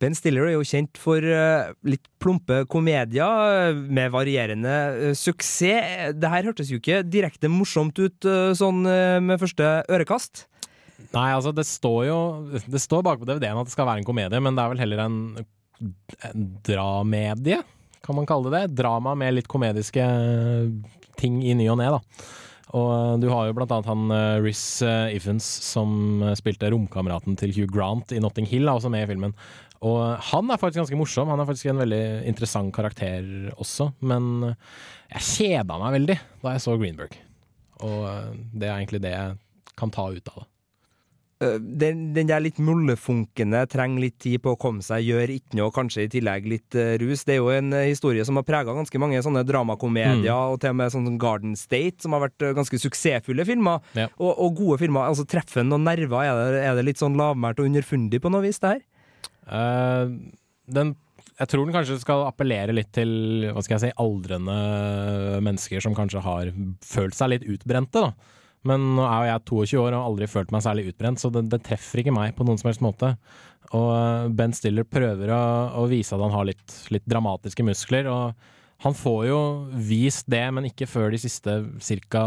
Ben 0.00 0.14
Stiller 0.16 0.48
er 0.48 0.54
jo 0.54 0.64
kjent 0.64 0.96
for 0.96 1.20
eh, 1.20 1.72
litt 1.84 2.06
plumpe 2.22 2.62
komedier 2.72 3.70
eh, 3.70 3.80
med 3.80 4.12
varierende 4.14 5.14
suksess. 5.18 6.14
Det 6.16 6.32
her 6.32 6.48
hørtes 6.48 6.72
jo 6.72 6.80
ikke 6.80 7.02
direkte 7.04 7.50
morsomt 7.52 7.98
ut 8.00 8.30
sånn 8.56 8.84
med 8.84 9.40
første 9.42 9.72
ørekast. 9.92 10.46
Nei, 11.14 11.30
altså 11.32 11.50
det 11.56 11.64
står 11.64 12.02
jo 12.06 12.16
Det 12.70 12.78
står 12.78 13.00
bak 13.02 13.22
på 13.22 13.26
DVD-en 13.26 13.58
at 13.62 13.68
det 13.68 13.72
skal 13.72 13.88
være 13.88 14.02
en 14.02 14.08
komedie, 14.08 14.40
men 14.42 14.56
det 14.56 14.62
er 14.62 14.72
vel 14.74 14.82
heller 14.82 15.04
en, 15.06 15.20
en 16.28 16.48
dramedie, 16.66 17.62
kan 18.04 18.16
man 18.16 18.28
kalle 18.28 18.50
det 18.50 18.62
det? 18.64 18.76
Drama 18.80 19.14
med 19.18 19.36
litt 19.36 19.50
komediske 19.50 20.04
ting 21.20 21.40
i 21.44 21.56
ny 21.56 21.68
og 21.72 21.80
ne, 21.80 21.88
da. 21.96 22.28
Og 22.76 22.90
eh, 22.94 23.16
du 23.22 23.26
har 23.32 23.48
jo 23.48 23.56
blant 23.56 23.72
annet 23.74 23.90
han 23.90 24.12
uh, 24.14 24.42
Riz 24.44 24.62
Iffens 25.14 25.46
som 25.66 26.22
uh, 26.22 26.36
spilte 26.38 26.70
romkameraten 26.70 27.38
til 27.40 27.54
Hugh 27.56 27.70
Grant 27.72 28.14
i 28.14 28.20
Notting 28.22 28.46
Hill, 28.50 28.68
er 28.68 28.78
også 28.78 28.92
med 28.92 29.06
i 29.06 29.10
filmen. 29.10 29.34
Og 29.86 30.00
han 30.30 30.52
er 30.52 30.60
faktisk 30.60 30.82
ganske 30.82 31.00
morsom. 31.00 31.30
Han 31.32 31.40
er 31.40 31.48
faktisk 31.48 31.70
en 31.72 31.80
veldig 31.80 32.04
interessant 32.28 32.68
karakter 32.76 33.24
også. 33.56 33.88
Men 34.04 34.52
jeg 35.08 35.24
kjeda 35.24 35.78
meg 35.80 35.94
veldig 35.96 36.16
da 36.42 36.52
jeg 36.52 36.64
så 36.66 36.76
Greenberg. 36.76 37.16
Og 37.88 38.04
det 38.52 38.68
er 38.68 38.74
egentlig 38.74 39.00
det 39.00 39.14
jeg 39.14 39.38
kan 39.80 39.94
ta 39.94 40.04
ut 40.12 40.32
av 40.34 40.42
det. 40.42 40.49
Eh, 41.40 41.56
Den, 41.58 42.12
den 42.12 42.28
der 42.28 42.42
litt 42.44 42.58
mullefunkende 42.60 43.62
trenger 43.72 44.02
litt 44.04 44.18
tid 44.20 44.42
på 44.44 44.52
å 44.52 44.58
komme 44.60 44.84
seg, 44.84 45.06
gjør 45.08 45.32
ikke 45.38 45.56
noe, 45.56 45.72
kanskje 45.72 46.04
i 46.04 46.10
tillegg 46.12 46.48
litt 46.50 46.76
uh, 46.76 46.98
rus. 47.00 47.22
Det 47.24 47.34
er 47.36 47.40
jo 47.40 47.48
en 47.54 47.72
uh, 47.72 47.84
historie 47.88 48.24
som 48.28 48.36
har 48.36 48.44
prega 48.44 48.74
ganske 48.76 49.00
mange 49.00 49.22
sånne 49.24 49.46
dramakomedier, 49.48 50.20
Mm. 50.20 50.52
og 50.52 50.60
til 50.60 50.74
og 50.74 50.76
med 50.76 50.92
sånn 50.92 51.18
Garden 51.22 51.56
State, 51.56 52.02
som 52.04 52.12
har 52.12 52.26
vært 52.26 52.44
uh, 52.44 52.52
ganske 52.58 52.76
suksessfulle 52.82 53.46
filmer. 53.48 53.80
Ja. 53.96 54.10
Og, 54.18 54.34
og 54.36 54.58
gode 54.60 54.78
filmer. 54.82 55.08
altså 55.08 55.24
Treffer 55.24 55.64
noen 55.64 55.88
nerver? 55.88 56.26
Er 56.28 56.40
det, 56.52 56.64
er 56.68 56.76
det 56.76 56.84
litt 56.90 57.00
sånn 57.00 57.16
lavmælt 57.16 57.60
og 57.62 57.70
underfundig 57.70 58.20
på 58.20 58.32
noe 58.32 58.44
vis, 58.44 58.60
det 58.60 58.74
her? 58.76 58.82
Den 60.70 60.96
jeg 61.40 61.48
tror 61.48 61.64
den 61.64 61.72
kanskje 61.72 61.96
skal 62.02 62.26
appellere 62.28 62.74
litt 62.76 62.90
til 62.92 63.46
hva 63.48 63.62
skal 63.64 63.78
jeg 63.78 63.86
si, 63.86 63.96
aldrende 64.02 64.56
mennesker 65.40 65.80
som 65.80 65.94
kanskje 65.96 66.20
har 66.20 66.50
følt 66.84 67.16
seg 67.16 67.30
litt 67.32 67.46
utbrente. 67.48 68.02
da. 68.04 68.10
Men 68.68 68.90
nå 68.98 69.04
er 69.06 69.22
jo 69.22 69.30
jeg 69.30 69.44
22 69.48 69.80
år 69.80 69.94
og 69.94 69.96
har 69.96 70.08
aldri 70.10 70.28
følt 70.28 70.50
meg 70.52 70.64
særlig 70.64 70.90
utbrent, 70.90 71.22
så 71.22 71.30
det, 71.32 71.46
det 71.52 71.62
treffer 71.64 72.02
ikke 72.02 72.12
meg 72.12 72.34
på 72.36 72.44
noen 72.44 72.60
som 72.60 72.68
helst 72.68 72.84
måte. 72.84 73.14
Og 73.72 73.90
eh, 73.94 74.30
Ben 74.36 74.52
Stiller 74.56 74.88
prøver 74.88 75.32
å, 75.32 75.42
å 75.80 75.84
vise 75.88 76.16
at 76.16 76.24
han 76.24 76.34
har 76.34 76.48
litt, 76.50 76.74
litt 76.92 77.06
dramatiske 77.08 77.64
muskler. 77.66 78.10
og 78.12 78.58
han 78.80 78.96
får 78.96 79.26
jo 79.28 79.38
vist 79.76 80.28
det, 80.32 80.46
men 80.56 80.70
ikke 80.70 80.88
før 80.88 81.12
de 81.12 81.20
siste 81.20 81.58
ca. 82.08 82.22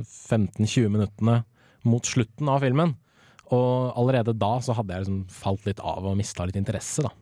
15-20 0.00 0.88
minuttene 0.88 1.42
mot 1.84 2.06
slutten 2.08 2.48
av 2.48 2.64
filmen. 2.64 2.94
Og 3.52 3.92
allerede 3.98 4.36
da 4.38 4.54
så 4.64 4.76
hadde 4.78 4.94
jeg 4.94 5.04
liksom 5.04 5.24
falt 5.34 5.66
litt 5.68 5.82
av 5.84 6.06
og 6.06 6.16
mista 6.16 6.46
litt 6.48 6.56
interesse, 6.56 7.04
da. 7.04 7.12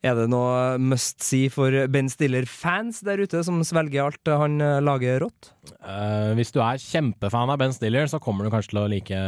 Er 0.00 0.16
det 0.16 0.30
noe 0.32 0.78
must 0.80 1.20
see 1.20 1.50
for 1.52 1.74
Ben 1.92 2.08
Stiller-fans 2.08 3.02
der 3.04 3.20
ute, 3.20 3.42
som 3.44 3.58
svelger 3.68 4.06
alt 4.06 4.30
han 4.32 4.56
eh, 4.64 4.78
lager 4.80 5.20
rått? 5.26 5.50
Uh, 5.84 6.32
hvis 6.38 6.54
du 6.54 6.62
er 6.64 6.80
kjempefan 6.80 7.52
av 7.52 7.60
Ben 7.60 7.74
Stiller, 7.76 8.08
så 8.08 8.20
kommer 8.22 8.46
du 8.46 8.52
kanskje 8.54 8.72
til 8.72 8.80
å 8.80 8.88
like 8.88 9.20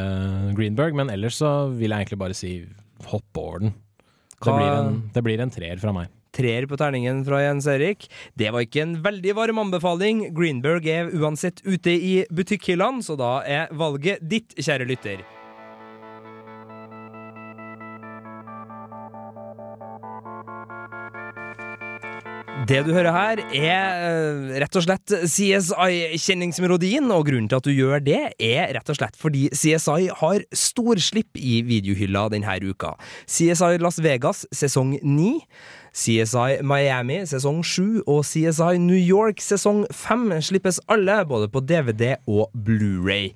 Greenberg, 0.57 0.97
men 0.97 1.13
ellers 1.13 1.43
så 1.43 1.53
vil 1.69 1.93
jeg 1.93 2.07
egentlig 2.07 2.23
bare 2.25 2.39
si 2.39 2.55
hopp 3.11 3.43
over 3.43 3.67
den. 3.67 3.77
Det 4.43 4.49
blir, 4.49 4.73
en, 4.73 4.99
det 5.13 5.23
blir 5.23 5.45
en 5.45 5.53
treer 5.55 5.79
fra 5.79 5.93
meg. 5.95 6.09
Treer 6.33 6.65
på 6.65 6.79
terningen 6.81 7.21
fra 7.27 7.43
Jens 7.45 7.69
Erik. 7.69 8.09
Det 8.41 8.49
var 8.55 8.65
ikke 8.65 8.81
en 8.87 8.97
veldig 9.05 9.37
varm 9.37 9.61
anbefaling. 9.67 10.25
Greenberg 10.33 10.89
er 10.89 11.13
uansett 11.13 11.61
ute 11.69 11.93
i 11.93 12.15
butikkhyllene, 12.33 13.05
så 13.05 13.19
da 13.21 13.37
er 13.45 13.69
valget 13.77 14.25
ditt, 14.25 14.57
kjære 14.57 14.89
lytter. 14.89 15.21
Det 22.63 22.83
du 22.87 22.93
hører 22.95 23.11
her, 23.11 23.41
er 23.59 24.03
eh, 24.07 24.51
rett 24.63 24.77
og 24.79 24.85
slett 24.85 25.11
CSI-kjenningsmelodien, 25.11 27.09
og 27.11 27.25
grunnen 27.27 27.49
til 27.51 27.59
at 27.59 27.67
du 27.67 27.73
gjør 27.75 28.03
det, 28.05 28.21
er 28.39 28.71
rett 28.77 28.93
og 28.93 28.99
slett 28.99 29.19
fordi 29.19 29.49
CSI 29.51 30.13
har 30.21 30.45
storslipp 30.55 31.41
i 31.41 31.59
videohylla 31.67 32.29
denne 32.31 32.55
uka. 32.63 32.93
CSI 33.27 33.81
Las 33.83 33.99
Vegas 34.05 34.45
sesong 34.55 34.95
9, 35.03 35.33
CSI 35.91 36.63
Miami 36.63 37.19
sesong 37.27 37.65
7 37.67 38.05
og 38.07 38.23
CSI 38.29 38.79
New 38.79 39.01
York 39.01 39.43
sesong 39.43 39.83
5 39.91 40.31
slippes 40.53 40.79
alle, 40.87 41.19
både 41.27 41.51
på 41.51 41.65
DVD 41.67 42.15
og 42.31 42.53
Blu-ray. 42.55 43.33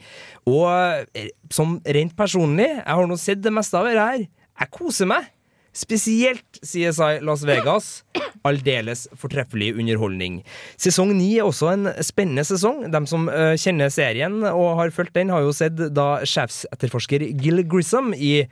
Og 0.47 0.71
eh, 1.19 1.33
som 1.51 1.81
rent 1.83 2.15
personlig, 2.15 2.71
jeg 2.79 2.93
har 2.95 3.11
nå 3.11 3.19
sett 3.19 3.43
det 3.43 3.55
meste 3.59 3.81
av 3.81 3.91
det 3.91 3.99
her, 3.99 4.29
jeg 4.57 4.77
koser 4.77 5.11
meg. 5.11 5.33
Spesielt 5.77 6.61
CSI 6.63 7.21
Las 7.21 7.45
Vegas. 7.45 8.05
Aldeles 8.47 9.07
fortreffelig 9.19 9.75
underholdning. 9.77 10.41
Sesong 10.81 11.13
ni 11.19 11.35
er 11.37 11.45
også 11.45 11.69
en 11.75 11.91
spennende 12.07 12.47
sesong. 12.49 12.87
De 12.93 13.03
som 13.11 13.27
uh, 13.29 13.53
kjenner 13.61 13.93
serien 13.93 14.39
og 14.49 14.79
har 14.81 14.95
fulgt 14.97 15.17
den, 15.19 15.33
har 15.35 15.45
jo 15.45 15.53
sett 15.57 15.77
da 15.93 16.09
sjefsetterforsker 16.25 17.27
Gil 17.43 17.61
Grissom 17.69 18.15
i 18.17 18.47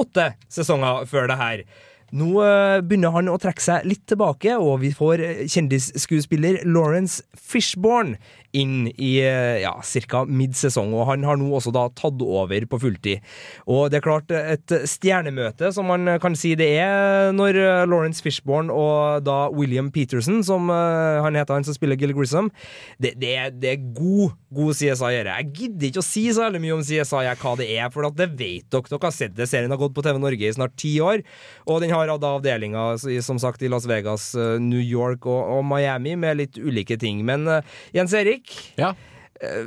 åtte 0.00 0.30
sesonger 0.52 1.04
før 1.10 1.28
det 1.28 1.40
her. 1.42 1.64
Nå 2.12 2.28
eh, 2.44 2.82
begynner 2.84 3.14
han 3.14 3.30
å 3.32 3.38
trekke 3.40 3.62
seg 3.64 3.88
litt 3.88 4.04
tilbake, 4.10 4.58
og 4.60 4.82
vi 4.82 4.92
får 4.92 5.24
eh, 5.24 5.42
kjendisskuespiller 5.48 6.60
Lawrence 6.68 7.24
Fishborn 7.32 8.18
inn 8.52 8.90
i 9.00 9.14
eh, 9.24 9.62
ja, 9.62 9.72
ca. 9.80 10.20
midsesong, 10.28 10.92
og 10.92 11.06
han 11.08 11.24
har 11.24 11.38
nå 11.40 11.48
også 11.56 11.72
da 11.72 11.86
tatt 11.96 12.20
over 12.20 12.66
på 12.68 12.80
fulltid. 12.82 13.22
Og 13.64 13.88
det 13.88 14.02
er 14.02 14.04
klart, 14.04 14.34
et 14.36 14.74
stjernemøte, 14.92 15.70
som 15.72 15.88
man 15.88 16.18
kan 16.20 16.36
si 16.36 16.52
det 16.58 16.68
er, 16.82 17.32
når 17.32 17.56
Lawrence 17.88 18.20
Fishborn 18.20 18.68
og 18.68 19.24
da 19.24 19.46
William 19.48 19.88
Peterson, 19.94 20.42
som 20.44 20.68
han 20.68 21.38
heter 21.38 21.56
han 21.56 21.64
som 21.64 21.76
spiller 21.76 21.96
Gil 21.96 22.12
Grissom, 22.16 22.52
det, 23.00 23.14
det, 23.22 23.32
er, 23.40 23.56
det 23.56 23.72
er 23.72 23.88
god, 23.96 24.36
god 24.52 24.76
CSI-ere. 24.76 25.38
Jeg 25.40 25.52
gidder 25.62 25.88
ikke 25.88 26.04
å 26.04 26.10
si 26.10 26.26
så 26.28 26.44
veldig 26.44 26.60
mye 26.66 26.76
om 26.76 26.84
CSI 26.84 27.24
hva 27.40 27.56
det 27.56 27.70
er, 27.72 27.88
for 27.94 28.04
det 28.04 28.28
vet 28.36 28.68
dere. 28.68 28.84
Dere 28.92 29.00
har 29.06 29.16
sett 29.16 29.36
det. 29.38 29.48
Serien 29.48 29.72
har 29.72 29.80
gått 29.80 29.96
på 29.96 30.04
TV 30.04 30.20
Norge 30.20 30.48
i 30.50 30.52
snart 30.52 30.76
ti 30.76 30.92
år, 31.00 31.24
og 31.64 31.80
den 31.80 31.94
har 31.94 32.01
da 32.06 32.32
avdelinger 32.38 32.98
som 33.22 33.38
sagt 33.38 33.62
i 33.62 33.68
Las 33.70 33.86
Vegas, 33.86 34.34
eh, 34.34 34.58
New 34.62 34.80
York 34.82 35.26
og, 35.26 35.40
og 35.58 35.64
Miami 35.64 36.16
med 36.16 36.36
litt 36.40 36.58
ulike 36.58 36.98
ting. 36.98 37.24
Men 37.28 37.46
eh, 37.48 37.62
Jens 37.94 38.12
Erik, 38.18 38.50
Ja. 38.80 38.94
eh, 39.40 39.62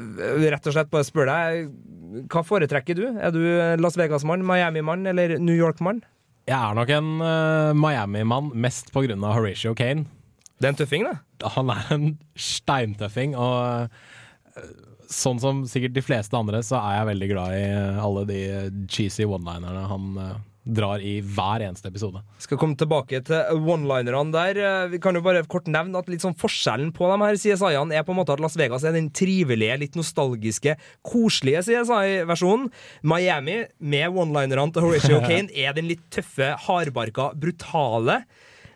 rett 0.51 0.67
og 0.67 0.73
slett 0.75 0.91
bare 0.91 1.07
spør 1.07 1.31
deg, 1.31 1.69
hva 2.31 2.43
foretrekker 2.47 2.95
du? 2.95 3.05
Er 3.19 3.31
du 3.36 3.41
Las 3.81 3.97
Vegas-mann, 3.99 4.43
Miami-mann 4.45 5.05
eller 5.07 5.38
New 5.39 5.55
York-mann? 5.55 6.03
Jeg 6.47 6.55
er 6.59 6.75
nok 6.77 6.89
en 6.93 7.07
Miami-mann 7.81 8.51
mest 8.53 8.91
på 8.93 9.01
grunn 9.07 9.23
av 9.25 9.33
Horatio 9.39 9.73
Kane. 9.75 10.05
Det 10.61 10.67
er 10.69 10.73
en 10.75 10.77
tøffing, 10.79 11.07
det. 11.09 11.17
Han 11.57 11.71
er 11.73 11.88
en 11.91 12.05
steintøffing, 12.39 13.33
og 13.36 13.89
sånn 15.11 15.41
som 15.41 15.63
sikkert 15.69 15.93
de 15.97 16.03
fleste 16.05 16.38
andre, 16.38 16.61
så 16.65 16.77
er 16.79 16.99
jeg 16.99 17.09
veldig 17.09 17.27
glad 17.33 17.55
i 17.57 17.65
alle 18.05 18.23
de 18.29 18.39
cheesy 18.89 19.25
one-linerne 19.27 19.83
han 19.89 20.05
drar 20.66 20.99
i 21.05 21.20
hver 21.22 21.61
eneste 21.61 21.88
episode. 21.91 22.22
Skal 22.41 22.57
komme 22.57 22.76
tilbake 22.80 23.20
til 23.28 23.59
one-linerne 23.70 24.34
der. 24.34 24.57
Eh, 24.57 24.88
Vi 24.95 24.99
kan 24.99 25.13
jo 25.16 25.22
bare 25.22 25.43
kort 25.45 25.68
nevne 25.70 25.97
at 26.01 26.09
litt 26.09 26.22
sånn 26.26 26.36
forskjellen 26.38 26.91
på 26.95 27.05
de 27.11 27.20
her 27.24 27.38
CSI-ene 27.38 27.93
er 27.99 28.03
på 28.03 28.13
en 28.16 28.20
måte 28.22 28.34
at 28.34 28.41
Las 28.41 28.57
Vegas 28.57 28.84
er 28.84 28.95
den 28.97 29.11
trivelige, 29.13 29.78
litt 29.80 29.95
nostalgiske, 29.95 30.76
koselige 31.05 31.61
CSI-versjonen. 31.70 32.72
Miami, 33.03 33.61
med 33.80 34.09
one-linerne 34.09 34.74
til 34.74 34.82
Horatio 34.88 35.22
Kane, 35.28 35.53
er 35.53 35.74
den 35.78 35.88
litt 35.91 36.01
tøffe, 36.09 36.53
hardbarka, 36.66 37.32
brutale. 37.38 38.24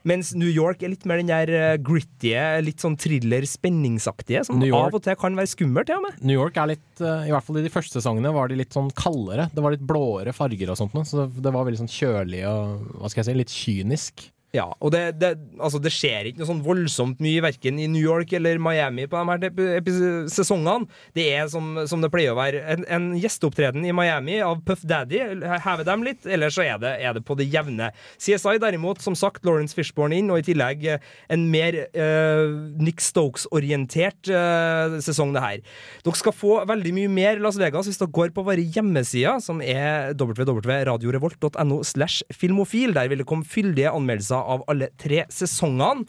Mens 0.10 0.32
New 0.38 0.50
York 0.50 0.82
er 0.86 0.94
litt 0.94 1.06
mer 1.10 1.22
den 1.22 1.30
der 1.30 1.52
eh, 1.54 1.76
gritty, 1.86 2.34
litt 2.66 2.82
sånn 2.84 2.98
thriller-spenningsaktige, 3.00 4.46
som 4.48 4.62
York- 4.64 4.90
av 4.90 4.98
og 5.00 5.06
til 5.06 5.18
kan 5.20 5.38
være 5.38 5.52
skummelt, 5.54 5.90
til 5.90 6.00
og 6.00 6.08
med. 6.08 6.18
New 6.26 6.38
York 6.38 6.58
er 6.58 6.74
litt, 6.74 6.90
eh, 7.04 7.28
i 7.30 7.34
hvert 7.34 7.46
fall 7.46 7.62
i 7.62 7.66
de 7.66 7.74
første 7.74 8.00
sesongene, 8.00 8.34
var 8.36 8.50
de 8.50 8.58
litt 8.60 8.76
sånn 8.76 8.90
kaldere. 8.98 9.50
Det 9.54 9.64
var 9.66 9.76
litt 9.76 9.86
blåere 9.86 10.34
farger 10.36 10.74
og 10.74 10.80
sånt, 10.82 10.98
noe, 10.98 11.08
så 11.08 11.28
det 11.30 11.54
var 11.54 11.68
veldig 11.68 11.84
sånn 11.84 11.94
kjølig 11.94 12.44
og 12.50 13.00
hva 13.00 13.12
skal 13.12 13.24
jeg 13.24 13.30
si, 13.30 13.40
litt 13.44 13.56
kynisk. 13.56 14.28
Ja, 14.50 14.66
og 14.82 14.90
det, 14.96 15.20
det, 15.22 15.36
altså 15.62 15.78
det 15.78 15.92
skjer 15.94 16.26
ikke 16.26 16.42
noe 16.42 16.50
sånn 16.50 16.64
voldsomt 16.66 17.20
mye 17.22 17.42
verken 17.46 17.78
i 17.78 17.86
New 17.92 18.02
York 18.02 18.32
eller 18.34 18.58
Miami 18.58 19.04
på 19.06 19.20
de 19.22 19.50
her 19.54 19.90
sesongene. 20.34 20.88
Det 21.14 21.28
er 21.38 21.46
som, 21.54 21.76
som 21.90 22.02
det 22.02 22.10
pleier 22.10 22.34
å 22.34 22.40
være. 22.40 22.64
En, 22.74 22.86
en 22.90 23.06
gjesteopptreden 23.22 23.86
i 23.86 23.94
Miami 23.94 24.40
av 24.42 24.64
Puff 24.66 24.82
Daddy 24.90 25.22
hever 25.22 25.86
dem 25.86 26.06
litt, 26.08 26.26
eller 26.26 26.54
så 26.54 26.66
er 26.66 26.82
det, 26.82 26.96
er 26.98 27.14
det 27.14 27.24
på 27.28 27.38
det 27.38 27.46
jevne. 27.54 27.92
CSI 28.18 28.56
derimot, 28.64 29.04
som 29.06 29.14
sagt, 29.18 29.46
Lawrence 29.46 29.78
Fishborn 29.78 30.16
inn, 30.18 30.32
og 30.34 30.42
i 30.42 30.48
tillegg 30.50 30.88
eh, 30.96 31.06
en 31.30 31.46
mer 31.54 31.78
eh, 31.86 32.50
Nick 32.82 33.06
Stokes-orientert 33.06 34.34
eh, 34.34 34.98
sesong, 35.06 35.36
det 35.38 35.46
her. 35.46 35.62
Dere 36.08 36.18
skal 36.18 36.34
få 36.34 36.56
veldig 36.70 36.96
mye 36.98 37.14
mer 37.14 37.44
Las 37.44 37.62
Vegas 37.62 37.86
hvis 37.86 38.02
dere 38.02 38.16
går 38.18 38.34
på 38.34 38.48
våre 38.50 38.66
hjemmesider, 38.66 39.38
som 39.46 39.62
er 39.62 40.18
www.radiorevolt.no 40.18 41.82
slash 41.86 42.26
filmofil. 42.34 42.98
Der 42.98 43.14
vil 43.14 43.22
det 43.22 43.30
komme 43.30 43.46
fyldige 43.46 43.94
anmeldelser 43.94 44.39
av 44.42 44.66
alle 44.72 44.92
tre 45.00 45.26
sesongene. 45.34 46.08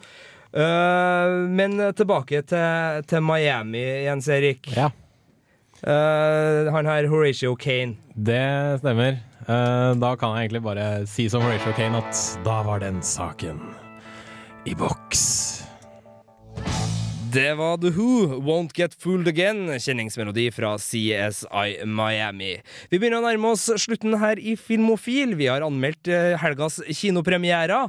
Uh, 0.51 1.47
men 1.47 1.79
tilbake 1.95 2.41
til, 2.43 3.05
til 3.07 3.23
Miami, 3.23 3.83
Jens 4.03 4.27
Erik. 4.31 4.67
Ja. 4.75 4.89
Uh, 5.81 6.67
han 6.75 6.85
her 6.85 7.07
Horatio 7.09 7.55
Kane. 7.55 7.95
Det 8.13 8.81
stemmer. 8.83 9.21
Uh, 9.47 9.97
da 9.97 10.13
kan 10.19 10.35
jeg 10.35 10.49
egentlig 10.49 10.65
bare 10.67 10.89
si 11.09 11.25
som 11.31 11.41
Horatio 11.41 11.73
Kane 11.77 12.03
at 12.03 12.19
da 12.45 12.59
var 12.67 12.83
den 12.83 12.99
saken 13.01 13.63
i 14.69 14.75
boks. 14.77 15.23
Det 17.31 17.53
var 17.55 17.79
The 17.79 17.93
Who, 17.95 18.43
Won't 18.43 18.75
Get 18.75 18.93
Fooled 18.99 19.29
Again, 19.31 19.69
kjenningsmelodi 19.79 20.49
fra 20.51 20.75
CSI 20.75 21.85
Miami. 21.87 22.57
Vi 22.91 22.99
begynner 22.99 23.21
å 23.21 23.29
nærme 23.29 23.53
oss 23.55 23.69
slutten 23.79 24.19
her 24.19 24.35
i 24.35 24.57
Filmofil. 24.59 25.37
Vi 25.39 25.47
har 25.47 25.63
anmeldt 25.63 26.11
helgas 26.43 26.81
kinopremierer. 26.91 27.87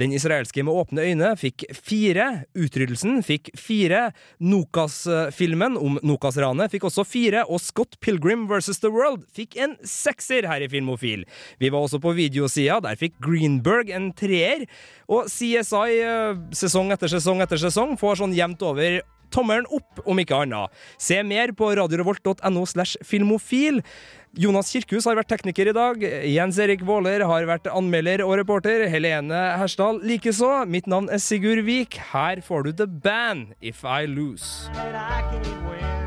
Den 0.00 0.14
israelske 0.16 0.62
med 0.64 0.72
åpne 0.72 1.04
øyne 1.04 1.34
fikk 1.36 1.66
fire. 1.76 2.46
Utryddelsen 2.56 3.20
fikk 3.26 3.50
fire. 3.58 4.06
Nokas-filmen 4.40 5.76
om 5.76 5.98
Nokas-ranet 6.06 6.72
fikk 6.72 6.86
også 6.88 7.04
fire. 7.04 7.44
Og 7.44 7.60
Scott 7.60 7.98
Pilgrim 8.00 8.46
vs. 8.48 8.80
The 8.80 8.92
World 8.94 9.26
fikk 9.36 9.58
en 9.60 9.76
sekser 9.84 10.48
her 10.48 10.64
i 10.64 10.70
Filmofil. 10.72 11.26
Vi 11.60 11.68
var 11.68 11.84
også 11.84 12.00
på 12.00 12.14
videosida. 12.16 12.80
Der 12.80 12.96
fikk 12.96 13.18
Greenberg 13.20 13.92
en 13.92 14.10
treer. 14.16 14.64
Og 15.10 15.28
CSI 15.28 16.00
eh, 16.00 16.44
sesong 16.56 16.94
etter 16.94 17.12
sesong 17.12 17.44
etter 17.44 17.60
sesong 17.60 17.98
får 18.00 18.22
sånn 18.22 18.36
jevnt 18.36 18.64
over 18.64 19.02
tommelen 19.32 19.68
opp, 19.70 20.02
om 20.04 20.18
ikke 20.20 20.42
annet. 20.44 20.80
Se 21.00 21.20
mer 21.26 21.54
på 21.56 21.72
radiorevolt.no 21.78 22.64
slash 22.68 23.00
filmofil. 23.06 23.80
Jonas 24.38 24.70
Kirkhus 24.70 25.08
har 25.10 25.18
vært 25.18 25.30
tekniker 25.32 25.70
i 25.70 25.74
dag. 25.74 26.04
Jens 26.30 26.58
Erik 26.62 26.84
Våler 26.86 27.24
har 27.26 27.48
vært 27.50 27.66
anmelder 27.72 28.22
og 28.26 28.36
reporter. 28.38 28.86
Helene 28.92 29.40
Hersdal 29.58 29.98
likeså. 30.06 30.52
Mitt 30.70 30.86
navn 30.90 31.10
er 31.10 31.22
Sigurd 31.22 31.64
Vik. 31.66 31.98
Her 32.12 32.44
får 32.46 32.68
du 32.68 32.72
The 32.84 32.86
Band, 32.86 33.56
If 33.60 33.82
I 33.82 34.06
Lose. 34.06 34.70
Come 34.74 35.74
on 35.82 35.99